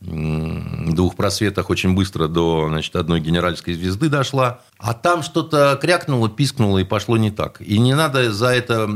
двух 0.00 1.16
просветах 1.16 1.70
очень 1.70 1.94
быстро 1.94 2.28
до 2.28 2.68
значит, 2.68 2.94
одной 2.94 3.20
генеральской 3.20 3.74
звезды 3.74 4.08
дошла. 4.08 4.60
А 4.78 4.94
там 4.94 5.24
что-то 5.24 5.76
крякнуло, 5.80 6.28
пискнуло 6.28 6.78
и 6.78 6.84
пошло 6.84 7.16
не 7.16 7.32
так. 7.32 7.60
И 7.60 7.80
не 7.80 7.94
надо 7.94 8.32
за 8.32 8.48
это, 8.48 8.88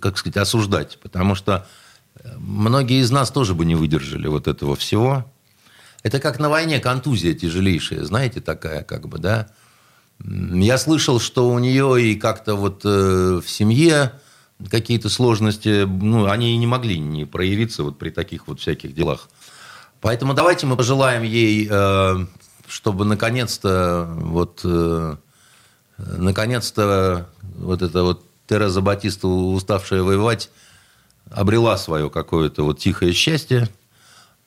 как 0.00 0.18
сказать, 0.18 0.38
осуждать, 0.38 0.98
потому 1.00 1.36
что 1.36 1.64
многие 2.38 3.00
из 3.02 3.12
нас 3.12 3.30
тоже 3.30 3.54
бы 3.54 3.64
не 3.64 3.76
выдержали 3.76 4.26
вот 4.26 4.48
этого 4.48 4.74
всего. 4.74 5.24
Это 6.02 6.18
как 6.18 6.38
на 6.38 6.48
войне 6.48 6.80
контузия 6.80 7.34
тяжелейшая, 7.34 8.04
знаете, 8.04 8.40
такая 8.40 8.82
как 8.82 9.08
бы, 9.08 9.18
да. 9.18 9.48
Я 10.24 10.78
слышал, 10.78 11.20
что 11.20 11.50
у 11.50 11.58
нее 11.58 12.02
и 12.02 12.14
как-то 12.14 12.54
вот 12.54 12.82
э, 12.84 13.40
в 13.44 13.48
семье 13.48 14.12
какие-то 14.70 15.08
сложности, 15.08 15.84
ну, 15.84 16.26
они 16.26 16.54
и 16.54 16.56
не 16.56 16.66
могли 16.66 16.98
не 16.98 17.24
проявиться 17.24 17.82
вот 17.82 17.98
при 17.98 18.10
таких 18.10 18.46
вот 18.46 18.60
всяких 18.60 18.94
делах. 18.94 19.28
Поэтому 20.00 20.34
давайте 20.34 20.66
мы 20.66 20.76
пожелаем 20.76 21.22
ей, 21.22 21.68
э, 21.70 22.26
чтобы 22.68 23.04
наконец-то 23.04 24.08
вот 24.16 24.60
э, 24.64 25.16
наконец-то 25.98 27.28
вот 27.58 27.82
эта 27.82 28.02
вот 28.02 28.24
Тереза 28.48 28.80
Батиста, 28.80 29.28
уставшая 29.28 30.02
воевать, 30.02 30.50
обрела 31.30 31.76
свое 31.78 32.10
какое-то 32.10 32.64
вот 32.64 32.78
тихое 32.78 33.12
счастье. 33.12 33.68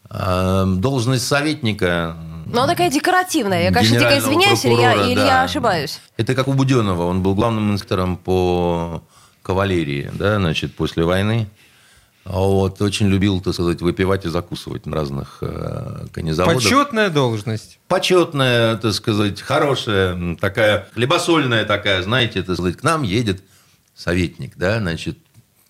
А, 0.10 0.66
Должность 0.66 1.28
советника... 1.28 2.18
Но 2.46 2.64
она 2.64 2.74
такая 2.74 2.92
декоративная. 2.92 3.64
Я, 3.64 3.72
конечно, 3.72 3.98
дико 3.98 4.20
извиняюсь, 4.20 4.64
или 4.66 4.74
я, 4.74 4.94
или 5.08 5.16
да. 5.16 5.26
я 5.26 5.44
ошибаюсь. 5.44 6.00
Это 6.16 6.36
как 6.36 6.48
у 6.48 6.54
Буденова. 6.54 7.04
Он 7.06 7.24
был 7.24 7.34
главным 7.34 7.74
инспектором 7.74 8.18
по 8.18 9.04
кавалерии, 9.42 10.12
да, 10.14 10.38
значит, 10.38 10.76
после 10.76 11.04
войны. 11.04 11.50
А 12.26 12.40
Вот, 12.40 12.82
очень 12.82 13.08
любил, 13.08 13.40
так 13.40 13.54
сказать, 13.54 13.82
выпивать 13.82 14.26
и 14.26 14.30
закусывать 14.30 14.88
на 14.88 14.96
разных 14.96 15.38
э, 15.42 16.08
конезаводах. 16.12 16.64
Почетная 16.64 17.10
должность. 17.12 17.80
Почетная, 17.88 18.78
так 18.78 18.94
сказать, 18.94 19.42
хорошая, 19.42 20.36
такая, 20.38 20.88
хлебосольная 20.96 21.66
такая, 21.66 22.02
знаете, 22.02 22.42
так 22.42 22.56
сказать, 22.56 22.78
к 22.78 22.84
нам 22.84 23.04
едет 23.04 23.44
советник, 23.96 24.54
да, 24.58 24.80
значит, 24.80 25.20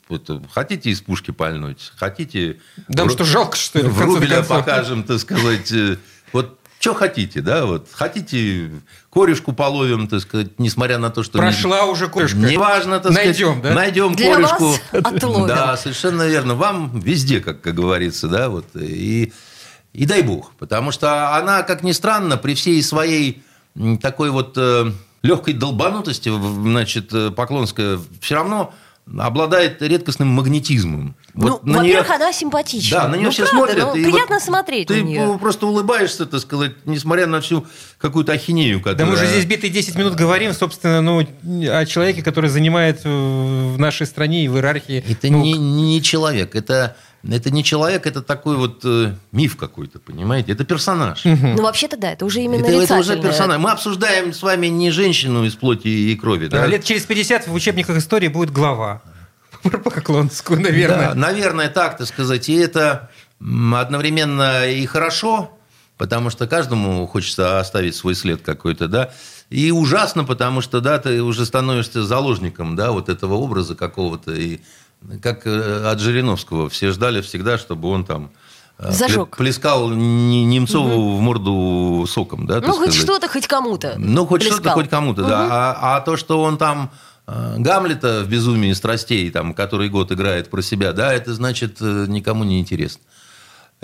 вот, 0.10 0.30
э, 0.30 0.40
хотите 0.52 0.90
из 0.90 1.02
пушки 1.02 1.32
пальнуть, 1.32 1.92
хотите... 1.98 2.60
Да, 2.88 3.06
в- 3.06 3.10
что 3.12 3.24
жалко, 3.24 3.58
что 3.58 3.80
ли, 3.80 3.88
в 3.88 3.98
концов? 3.98 4.48
покажем, 4.48 5.04
так 5.04 5.20
сказать, 5.20 5.72
э, 5.72 5.98
вот 6.34 6.60
что 6.80 6.94
хотите, 6.94 7.42
да, 7.42 7.66
вот, 7.66 7.88
хотите 7.92 8.70
корешку 9.12 9.54
половим, 9.54 10.08
так 10.08 10.20
сказать, 10.22 10.60
несмотря 10.60 11.00
на 11.00 11.10
то, 11.10 11.24
что... 11.24 11.40
не- 11.40 11.44
Прошла 11.46 11.86
уже 11.86 12.08
кошка. 12.08 12.38
Неважно, 12.38 13.00
так 13.00 13.12
Найдем, 13.12 13.54
сказать. 13.60 13.64
да? 13.64 13.74
Найдем 13.74 14.14
Для 14.16 14.36
корешку. 14.36 14.66
вас 14.68 14.82
отловим. 14.92 15.48
Да, 15.48 15.78
совершенно 15.78 16.28
верно. 16.28 16.54
Вам 16.54 17.00
везде, 17.00 17.40
как, 17.40 17.62
как 17.62 17.74
говорится, 17.74 18.28
да, 18.28 18.50
вот. 18.50 18.66
И, 18.76 19.34
и 19.94 20.06
дай 20.06 20.22
бог. 20.22 20.52
Потому 20.60 20.92
что 20.92 21.36
она, 21.36 21.64
как 21.64 21.82
ни 21.82 21.92
странно, 21.92 22.38
при 22.38 22.54
всей 22.54 22.84
своей 22.84 23.42
такой 24.02 24.30
вот 24.30 24.54
э, 24.58 24.92
легкой 25.24 25.56
долбанутости, 25.56 26.30
значит, 26.30 27.12
э, 27.14 27.32
Поклонская 27.32 28.00
все 28.22 28.36
равно 28.36 28.76
обладает 29.20 29.82
редкостным 29.82 30.30
магнетизмом. 30.30 31.16
Ну, 31.36 31.60
во-первых, 31.62 32.08
неё- 32.08 32.16
она 32.16 32.34
симпатична. 32.34 33.02
Да, 33.02 33.08
на 33.10 33.16
нее 33.16 33.26
Ну, 33.26 33.32
все 33.32 33.46
правда, 33.46 33.58
смотрят. 33.74 33.86
ну, 33.94 33.96
и 33.96 34.04
приятно 34.04 34.36
вот 34.36 34.44
смотреть 34.44 34.88
Ты 34.88 34.96
на 35.04 35.06
нее. 35.06 35.38
просто 35.40 35.68
улыбаешься, 35.68 36.26
так 36.26 36.40
сказать, 36.40 36.72
несмотря 36.86 37.28
на 37.28 37.42
всю 37.42 37.66
какую-то 38.00 38.32
ахинею, 38.32 38.80
которая... 38.80 38.98
Да 38.98 39.06
мы 39.06 39.16
же 39.18 39.28
здесь 39.28 39.46
битые 39.46 39.70
10 39.72 39.96
минут 39.96 40.16
говорим, 40.16 40.54
собственно, 40.54 41.02
ну, 41.02 41.20
о 41.20 41.86
человеке, 41.86 42.24
который 42.24 42.50
занимает 42.50 43.02
э, 43.04 43.10
в 43.10 43.78
нашей 43.78 44.08
стране 44.08 44.46
и 44.46 44.48
в 44.48 44.56
иерархии. 44.56 45.04
Это 45.08 45.28
ну, 45.32 45.44
не, 45.44 45.54
не 45.54 46.02
человек, 46.02 46.56
это, 46.56 46.96
это 47.30 47.50
не 47.50 47.64
человек, 47.64 48.06
это 48.06 48.22
такой 48.22 48.56
вот 48.56 48.82
э, 48.84 49.14
миф 49.32 49.58
какой-то, 49.58 50.00
понимаете? 50.00 50.52
Это 50.52 50.64
персонаж. 50.64 51.24
Ну, 51.24 51.64
вообще-то 51.64 51.98
да, 51.98 52.12
это 52.12 52.26
уже 52.26 52.42
именно 52.42 52.66
Это, 52.66 52.84
это 52.84 52.96
уже 52.98 53.20
персонаж. 53.20 53.60
Мы 53.60 53.72
обсуждаем 53.72 54.34
с 54.34 54.42
вами 54.44 54.68
не 54.68 54.92
женщину 54.92 55.46
из 55.46 55.56
плоти 55.56 55.88
и 55.88 56.16
крови. 56.16 56.48
Да? 56.48 56.62
да, 56.62 56.68
Лет 56.68 56.84
через 56.84 57.04
50 57.04 57.48
в 57.48 57.54
учебниках 57.54 57.98
истории 57.98 58.28
будет 58.28 58.52
глава. 58.52 59.02
Про 59.64 59.78
Поклонскую, 59.80 60.62
наверное. 60.62 61.10
Да, 61.10 61.16
наверное, 61.16 61.70
так, 61.70 61.98
так 61.98 62.08
сказать. 62.08 62.50
И 62.50 62.56
это 62.56 63.10
одновременно 63.40 64.68
и 64.68 64.86
хорошо, 64.86 65.58
потому 65.98 66.30
что 66.30 66.48
каждому 66.48 67.08
хочется 67.08 67.60
оставить 67.60 67.96
свой 67.96 68.16
след 68.16 68.42
какой-то, 68.42 68.88
да. 68.88 69.12
И 69.50 69.72
ужасно, 69.72 70.24
потому 70.24 70.62
что, 70.62 70.82
да, 70.82 70.98
ты 71.00 71.22
уже 71.22 71.46
становишься 71.46 72.04
заложником, 72.04 72.76
да, 72.76 72.92
вот 72.92 73.10
этого 73.10 73.36
образа 73.36 73.76
какого-то. 73.76 74.34
И 74.34 74.60
как 75.22 75.46
э, 75.46 75.88
от 75.92 76.00
Жириновского. 76.00 76.70
Все 76.70 76.92
ждали 76.92 77.22
всегда, 77.22 77.58
чтобы 77.58 77.90
он 77.90 78.06
там 78.06 78.32
э, 78.80 78.92
Зажег. 78.92 79.30
пле- 79.30 79.38
плескал 79.38 79.90
Немцову 79.90 81.18
в 81.18 81.22
морду 81.22 82.06
соком, 82.10 82.46
да, 82.48 82.60
Ну, 82.62 82.68
хоть 82.74 82.90
сказать. 82.92 82.96
что-то, 82.96 83.28
хоть 83.28 83.48
кому-то. 83.48 83.96
Ну, 83.98 84.26
хоть 84.26 84.42
что-то, 84.42 84.62
плескал. 84.62 84.74
хоть 84.74 84.90
кому-то, 84.90 85.24
да. 85.24 85.48
А, 85.52 85.98
а 85.98 86.02
то, 86.02 86.18
что 86.18 86.42
он 86.42 86.58
там 86.58 86.92
э, 87.28 87.56
Гамлета 87.60 88.24
в 88.24 88.30
«Безумии 88.30 88.74
страстей», 88.74 89.30
там, 89.32 89.54
который 89.54 89.90
год 89.90 90.12
играет 90.12 90.50
про 90.50 90.62
себя, 90.62 90.92
да, 90.94 91.14
это 91.14 91.34
значит 91.34 91.80
никому 91.82 92.44
не 92.44 92.60
интересно. 92.60 93.02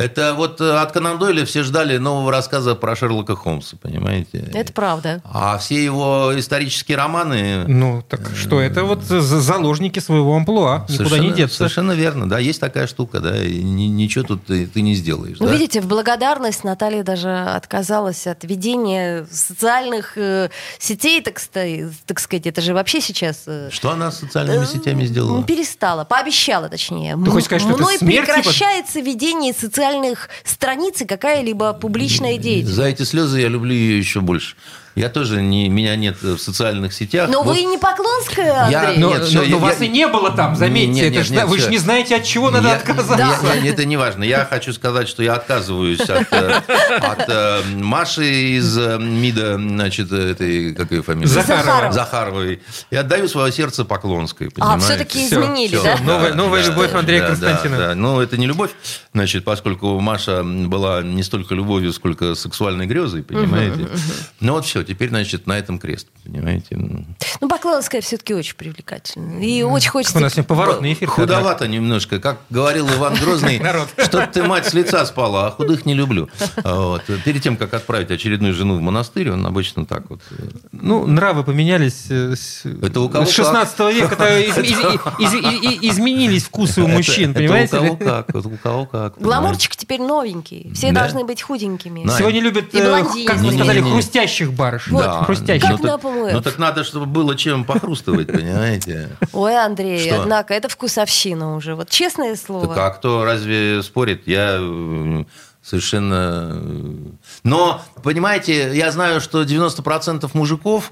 Это 0.02 0.34
вот 0.34 0.60
э, 0.62 0.72
от 0.78 0.92
Конан 0.92 1.20
Дойля 1.20 1.46
все 1.46 1.64
ждали 1.64 1.98
нового 1.98 2.32
рассказа 2.32 2.76
про 2.76 2.96
Шерлока 2.96 3.36
Холмса, 3.36 3.78
понимаете? 3.82 4.50
Это 4.54 4.74
правда. 4.74 5.22
А 5.24 5.58
все 5.58 5.84
его 5.84 6.32
исторические 6.36 6.98
романы... 6.98 7.66
Ну, 7.68 8.04
так 8.08 8.22
что, 8.36 8.60
это 8.60 8.84
вот 8.84 9.04
за- 9.04 9.22
заложники 9.22 10.00
своего 10.00 10.36
амплуа. 10.36 10.86
Никуда 10.90 10.96
Совершенно, 10.98 11.22
не 11.22 11.32
деться. 11.34 11.58
совершенно 11.58 11.92
верно, 11.92 12.30
да, 12.30 12.40
есть 12.40 12.60
такая 12.60 12.88
штука, 12.88 13.20
да, 13.20 13.44
и 13.44 13.62
ни- 13.62 13.84
ничего 13.86 14.24
тут 14.24 14.46
ты, 14.46 14.66
ты 14.68 14.82
не 14.82 14.96
сделаешь. 14.96 15.38
Ну, 15.40 15.46
да? 15.48 15.54
видите, 15.54 15.82
в 15.82 15.88
благодарность 15.88 16.64
Наталья 16.64 17.04
даже 17.04 17.30
отказалась 17.32 18.26
от 18.28 18.44
ведения 18.44 19.26
социальных 19.32 20.18
э, 20.18 20.50
сетей, 20.80 21.22
так, 21.22 21.40
так 22.06 22.20
сказать. 22.20 22.48
Это 22.48 22.62
же 22.62 22.74
вообще 22.74 23.02
сейчас... 23.02 23.44
э, 23.46 23.70
Что 23.72 23.92
она 23.92 24.12
с 24.12 24.20
социальными 24.20 24.66
сетями 24.66 25.06
сделала? 25.06 25.38
Ну, 25.38 25.44
Перестала, 25.44 26.04
пообещала, 26.06 26.70
точнее. 26.70 27.18
Ты 27.24 27.30
хочешь 27.30 27.46
сказать, 27.46 27.62
что 27.62 27.72
это 27.74 27.82
Мной 27.84 27.98
смерть, 27.98 28.26
типа? 28.26 28.38
прекращается 28.38 29.00
ведение 29.02 29.54
социальных 29.54 29.91
страниц 30.44 31.02
и 31.02 31.06
какая-либо 31.06 31.74
публичная 31.74 32.38
деятельность. 32.38 32.76
За 32.76 32.84
эти 32.86 33.04
слезы 33.04 33.40
я 33.40 33.48
люблю 33.48 33.74
ее 33.74 33.98
еще 33.98 34.22
больше. 34.22 34.56
Я 34.96 35.10
тоже 35.10 35.42
не, 35.42 35.70
меня 35.70 35.96
нет 35.96 36.22
в 36.22 36.38
социальных 36.38 36.94
сетях. 36.94 37.30
Но 37.32 37.44
Вот 37.44 37.56
вы 37.56 37.64
не 37.64 37.78
Поклонская, 37.78 38.70
Я- 38.70 38.80
Андрей? 38.82 38.98
Но, 39.00 39.10
Нет, 39.14 39.24
всё, 39.26 39.40
но- 39.40 39.46
но 39.46 39.56
я- 39.56 39.58
вас 39.58 39.80
я- 39.80 39.86
и 39.86 39.90
не 39.90 40.08
было 40.08 40.32
там, 40.32 40.56
заметьте. 40.56 40.92
Нет, 40.92 41.06
это 41.08 41.16
нет, 41.18 41.26
ж- 41.26 41.30
нет, 41.32 41.48
вы 41.48 41.60
же 41.60 41.70
не 41.70 41.78
знаете, 41.78 42.16
от 42.18 42.24
чего 42.26 42.52
надо 42.52 42.68
Я- 42.70 42.76
отказаться. 42.76 43.16
я- 43.18 43.54
я- 43.56 43.70
это 43.72 43.86
не 43.86 43.98
важно. 43.98 44.24
Я 44.24 44.46
хочу 44.46 44.74
сказать, 44.74 45.08
что 45.08 45.24
я 45.24 45.36
отказываюсь 45.36 46.02
от, 46.02 46.32
э, 46.32 46.62
от, 47.00 47.26
э, 47.30 47.62
Маши 47.76 48.26
из 48.58 48.78
э, 48.78 48.98
МИДа, 49.00 49.56
значит, 49.56 50.12
этой, 50.12 50.74
как 50.76 50.92
ее 50.92 51.02
фамилия? 51.04 51.28
Захарова. 51.28 51.92
Захаровой. 51.92 52.62
И 52.90 52.96
отдаю 52.96 53.28
свое 53.28 53.52
сердце 53.52 53.86
Поклонской, 53.86 54.48
А, 54.48 54.52
понимаете? 54.52 54.86
все-таки 54.86 55.26
Всё, 55.28 55.42
изменили, 55.42 55.76
всё. 55.76 55.84
да? 55.84 55.98
Новая- 56.04 56.34
новая 56.34 56.66
любовь 56.66 56.94
Андрея 56.94 57.22
да, 57.22 57.28
Константина. 57.28 57.78
Да, 57.78 57.88
да. 57.90 57.96
Ну, 57.96 58.20
это 58.20 58.38
не 58.38 58.46
любовь, 58.48 58.72
значит, 59.14 59.44
поскольку 59.46 60.00
Маша 60.00 60.44
была 60.44 61.02
не 61.02 61.24
столько 61.24 61.56
любовью, 61.56 61.94
сколько 61.94 62.36
сексуальной 62.36 62.86
грезой, 62.88 63.24
понимаете? 63.24 63.88
Ну 64.40 64.54
вот 64.54 64.66
все, 64.66 64.81
теперь, 64.84 65.10
значит, 65.10 65.48
на 65.48 65.58
этом 65.58 65.80
крест, 65.80 66.08
понимаете? 66.24 66.76
Ну, 66.78 67.48
Поклонская 67.50 68.02
все-таки 68.02 68.34
очень 68.34 68.56
привлекательна. 68.56 69.40
И 69.44 69.64
очень 69.64 69.86
Как 69.86 69.94
хочется... 69.94 70.18
у 70.18 70.22
нас 70.22 70.34
сегодня 70.34 70.48
поворотный 70.48 70.94
эфир. 70.94 71.08
Худовато 71.10 71.68
немножко. 71.68 72.20
Как 72.20 72.40
говорил 72.50 72.88
Иван 72.90 73.16
Грозный, 73.22 73.62
что 74.04 74.28
ты, 74.28 74.44
мать, 74.44 74.68
с 74.68 74.74
лица 74.74 75.06
спала, 75.06 75.48
а 75.48 75.52
худых 75.52 75.86
не 75.86 75.94
люблю. 75.94 76.30
Вот. 76.64 77.04
Перед 77.26 77.42
тем, 77.44 77.58
как 77.58 77.74
отправить 77.74 78.12
очередную 78.12 78.54
жену 78.54 78.76
в 78.76 78.82
монастырь, 78.82 79.32
он 79.32 79.46
обычно 79.46 79.86
так 79.86 80.10
вот. 80.10 80.22
Ну, 80.72 81.06
нравы 81.06 81.44
поменялись 81.44 82.06
э, 82.10 82.36
с, 82.36 82.66
Это 82.66 83.02
у 83.02 83.10
кого 83.10 83.26
с 83.26 83.32
16 83.32 83.80
века. 83.94 84.16
то 84.16 84.40
из- 84.40 84.58
из- 84.58 84.80
из- 85.20 85.34
из- 85.34 85.34
из- 85.34 85.92
изменились 85.94 86.44
вкусы 86.44 86.82
у 86.82 86.88
мужчин, 86.88 87.32
Это- 87.32 87.40
понимаете? 87.40 87.78
Это 87.78 87.86
у 87.92 87.98
кого 87.98 88.12
как, 88.12 88.34
вот 88.34 88.46
у 88.46 88.58
кого 88.58 88.86
как. 88.86 89.18
Гламурчик 89.20 89.76
теперь 89.76 90.02
новенький. 90.02 90.72
Все 90.74 90.92
Да. 90.92 91.02
должны 91.02 91.24
быть 91.26 91.42
худенькими. 91.42 92.08
Сегодня 92.18 92.42
любят, 92.42 92.74
э, 92.74 93.04
как 93.26 93.38
вы 93.40 93.52
сказали, 93.54 93.80
Не-не-не. 93.80 93.96
Хрустящих 94.80 94.92
барышень. 94.94 94.98
Да. 94.98 95.24
Хрустящих. 95.24 95.70
Как 95.70 95.80
ну, 95.80 95.86
на 95.86 95.98
так, 95.98 96.34
ну 96.34 96.42
так 96.42 96.58
надо, 96.60 96.84
чтобы 96.84 97.06
было 97.06 97.36
чем 97.36 97.66
похрустывать, 97.66 98.28
понимаете? 98.32 99.10
Ой, 99.34 99.56
Андрей, 99.58 100.08
Что? 100.08 100.22
однако, 100.22 100.54
это 100.54 100.70
вкусовщина 100.70 101.56
уже. 101.56 101.76
Вот 101.76 101.90
честное 101.90 102.36
слово. 102.36 102.68
Так 102.68 102.78
а 102.78 102.90
кто 102.92 103.26
разве 103.26 103.82
спорит? 103.84 104.24
Я 104.28 104.58
э, 104.60 105.24
совершенно... 105.62 106.52
э, 106.54 106.96
Но, 107.44 107.82
понимаете, 108.04 108.76
я 108.76 108.92
знаю, 108.92 109.22
что 109.22 109.44
90% 109.44 110.30
мужиков, 110.34 110.92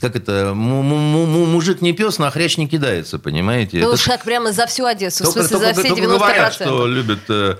как 0.00 0.14
это, 0.16 0.52
му- 0.54 0.82
му- 0.82 1.26
му- 1.26 1.46
мужик 1.46 1.82
не 1.82 1.92
пес, 1.92 2.18
на 2.18 2.30
хрящ 2.30 2.58
не 2.58 2.68
кидается, 2.68 3.18
понимаете? 3.18 3.78
Ну 3.78 3.86
Это 3.86 3.94
уж 3.94 4.04
как 4.04 4.22
прямо 4.24 4.52
за 4.52 4.66
всю 4.66 4.84
Одессу, 4.84 5.24
в 5.24 5.26
только- 5.34 5.40
смысле, 5.48 5.58
за 5.58 5.64
только- 5.74 5.80
все 5.80 5.88
только 5.88 6.04
90%. 6.14 6.18
говорят, 6.18 6.54
что 6.54 6.86
любят 6.86 7.18
э, 7.28 7.56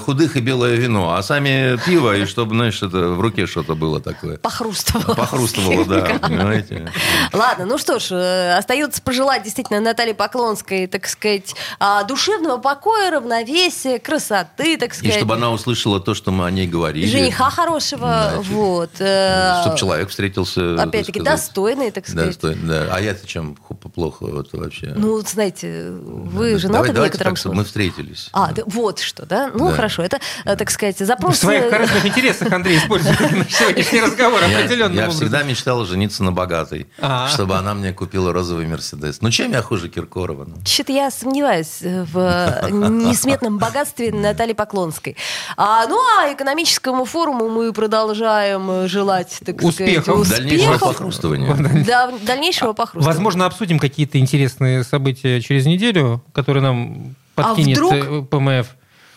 худых 0.00 0.36
и 0.36 0.40
белое 0.40 0.76
вино, 0.76 1.14
а 1.14 1.22
сами 1.22 1.78
пиво, 1.84 2.16
и 2.16 2.24
чтобы, 2.26 2.54
знаешь, 2.54 2.82
это 2.82 3.08
в 3.08 3.20
руке 3.20 3.46
что-то 3.46 3.74
было 3.74 4.00
такое. 4.00 4.38
Похрустывало. 4.38 5.14
Похрустывало, 5.14 5.84
да, 5.84 6.18
понимаете? 6.20 6.90
Ладно, 7.32 7.66
ну 7.66 7.78
что 7.78 7.98
ж, 7.98 8.08
э, 8.12 8.56
остается 8.56 9.02
пожелать 9.02 9.42
действительно 9.42 9.80
Наталье 9.80 10.14
Поклонской, 10.14 10.86
так 10.86 11.06
сказать, 11.06 11.54
а, 11.78 12.02
душевного 12.04 12.58
покоя, 12.58 13.10
равновесия, 13.10 13.98
красоты, 13.98 14.76
так 14.76 14.92
И 14.92 14.96
сказать. 14.96 15.16
чтобы 15.16 15.34
она 15.34 15.50
услышала 15.50 16.00
то, 16.00 16.14
что 16.14 16.30
мы 16.30 16.46
о 16.46 16.50
ней 16.50 16.66
говорили. 16.66 17.06
Жениха 17.06 17.50
хорошего, 17.50 18.30
Значит, 18.34 18.50
вот. 18.52 18.90
э, 19.00 19.60
Чтобы 19.62 19.78
человек 19.78 20.08
встретился. 20.10 20.76
так 20.76 20.86
Опять-таки, 20.88 21.20
достойный, 21.20 21.90
так 21.90 22.06
сказать. 22.06 22.26
Достойный, 22.28 22.68
да. 22.68 22.88
А 22.92 23.00
я-то 23.00 23.26
чем 23.26 23.56
плохо 23.94 24.24
вот 24.26 24.52
вообще? 24.52 24.92
Ну, 24.96 25.20
знаете, 25.20 25.90
вы 25.90 26.58
женаты 26.58 26.92
давай- 26.92 27.00
в 27.00 27.04
некотором 27.04 27.32
так, 27.34 27.38
чтобы 27.40 27.54
мы 27.56 27.64
смысле. 27.64 27.90
встретились. 27.90 28.28
А, 28.32 28.52
да, 28.52 28.62
вот 28.66 28.98
что, 29.00 29.26
да? 29.26 29.50
Ну, 29.54 29.65
Да. 29.70 29.76
хорошо, 29.76 30.02
это, 30.02 30.20
э, 30.44 30.56
так 30.56 30.70
сказать, 30.70 30.98
запрос... 30.98 31.36
В 31.36 31.40
своих 31.40 31.64
э, 31.64 31.70
корыстных 31.70 32.06
интересах 32.06 32.52
Андрей 32.52 32.78
использует 32.78 33.18
сегодняшний 33.50 34.00
разговор 34.00 34.40
определенным 34.44 34.96
я 34.96 35.10
всегда 35.10 35.42
мечтал 35.42 35.84
жениться 35.84 36.22
на 36.24 36.32
богатой, 36.32 36.86
А. 37.00 37.28
чтобы 37.28 37.56
она 37.56 37.74
мне 37.74 37.92
купила 37.92 38.32
розовый 38.32 38.66
Мерседес. 38.66 39.20
Ну, 39.20 39.30
чем 39.30 39.52
я 39.52 39.62
хуже 39.62 39.88
Киркорова? 39.88 40.44
ну? 40.44 40.54
Что-то 40.64 40.92
я 40.92 41.10
сомневаюсь 41.10 41.78
в 41.80 42.18
э, 42.18 42.70
несметном 42.70 43.58
богатстве 43.58 44.12
Натальи 44.12 44.52
Поклонской. 44.54 45.16
А, 45.56 45.86
ну, 45.86 45.98
а 46.18 46.32
экономическому 46.32 47.04
форуму 47.04 47.48
мы 47.48 47.72
продолжаем 47.72 48.70
э, 48.70 48.88
желать, 48.88 49.38
так 49.44 49.62
Успехов. 49.62 50.04
сказать, 50.26 50.38
Дальнейшего 50.44 50.72
успехов. 50.74 50.96
похрустывания. 50.96 51.84
Да, 51.86 52.12
дальнейшего 52.22 52.72
похрустывания. 52.72 53.06
Возможно, 53.14 53.46
обсудим 53.46 53.78
какие-то 53.78 54.18
интересные 54.18 54.84
события 54.84 55.40
через 55.40 55.66
неделю, 55.66 56.22
которые 56.32 56.62
нам 56.62 57.14
А 57.36 57.42
подкинет 57.42 57.76
вдруг? 57.78 57.92
э, 57.94 58.22
ПМФ. 58.30 58.66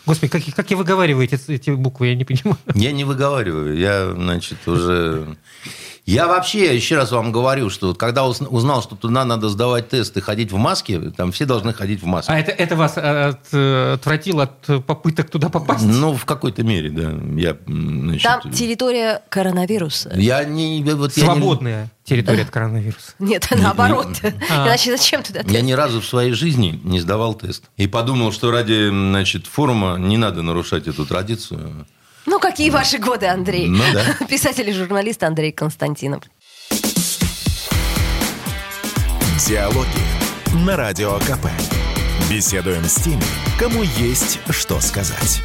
Господи, 0.06 0.32
как, 0.32 0.42
как 0.54 0.70
и 0.70 0.74
выговариваете 0.74 1.38
эти 1.48 1.70
буквы, 1.70 2.08
я 2.08 2.14
не 2.14 2.24
понимаю. 2.24 2.58
Я 2.74 2.92
не 2.92 3.04
выговариваю. 3.04 3.76
Я, 3.76 4.12
значит, 4.12 4.66
уже... 4.66 5.36
Я 6.10 6.26
вообще, 6.26 6.74
еще 6.74 6.96
раз 6.96 7.12
вам 7.12 7.30
говорю, 7.30 7.70
что 7.70 7.88
вот 7.88 7.98
когда 7.98 8.26
уз- 8.26 8.40
узнал, 8.40 8.82
что 8.82 8.96
туда 8.96 9.24
надо 9.24 9.48
сдавать 9.48 9.88
тест 9.90 10.16
и 10.16 10.20
ходить 10.20 10.50
в 10.50 10.56
маске, 10.56 10.98
там 11.16 11.30
все 11.30 11.44
должны 11.44 11.72
ходить 11.72 12.02
в 12.02 12.06
маске. 12.06 12.32
А 12.32 12.38
это, 12.38 12.50
это 12.50 12.74
вас 12.74 12.94
э, 12.96 13.28
от- 13.28 13.48
э, 13.52 13.92
отвратило 13.94 14.42
от 14.44 14.84
попыток 14.86 15.30
туда 15.30 15.48
попасть? 15.50 15.84
Ну, 15.86 16.14
в 16.14 16.24
какой-то 16.24 16.64
мере, 16.64 16.90
да. 16.90 17.12
Я, 17.40 17.56
значит, 17.66 18.22
Там 18.24 18.50
территория 18.52 19.22
коронавируса. 19.28 20.12
Я 20.16 20.42
не... 20.44 20.82
Вот 20.82 21.16
я 21.16 21.22
не- 21.22 21.28
Свободная 21.32 21.90
территория 22.02 22.42
от 22.42 22.50
коронавируса. 22.50 23.12
Нет, 23.20 23.46
наоборот. 23.56 24.08
А. 24.50 24.66
Иначе 24.66 24.96
зачем 24.96 25.22
туда? 25.22 25.42
Я 25.46 25.60
ни 25.60 25.72
разу 25.72 26.00
в 26.00 26.06
своей 26.06 26.32
жизни 26.32 26.80
не 26.82 26.98
сдавал 26.98 27.34
тест. 27.34 27.64
И 27.76 27.86
подумал, 27.86 28.32
что 28.32 28.50
ради 28.50 28.88
значит, 28.88 29.46
форума 29.46 29.96
не 29.96 30.16
надо 30.16 30.42
нарушать 30.42 30.88
эту 30.88 31.06
традицию. 31.06 31.86
Ну, 32.30 32.38
какие 32.38 32.70
ваши 32.70 32.98
годы, 32.98 33.26
Андрей? 33.26 33.66
Ну 33.66 33.82
да. 33.92 34.24
Писатель 34.28 34.70
и 34.70 34.72
журналист 34.72 35.20
Андрей 35.24 35.50
Константинов. 35.50 36.22
Диалоги 39.48 39.88
на 40.64 40.76
Радио 40.76 41.18
КП. 41.18 41.48
Беседуем 42.30 42.84
с 42.84 42.94
теми, 43.02 43.24
кому 43.58 43.82
есть 43.82 44.38
что 44.50 44.80
сказать. 44.80 45.42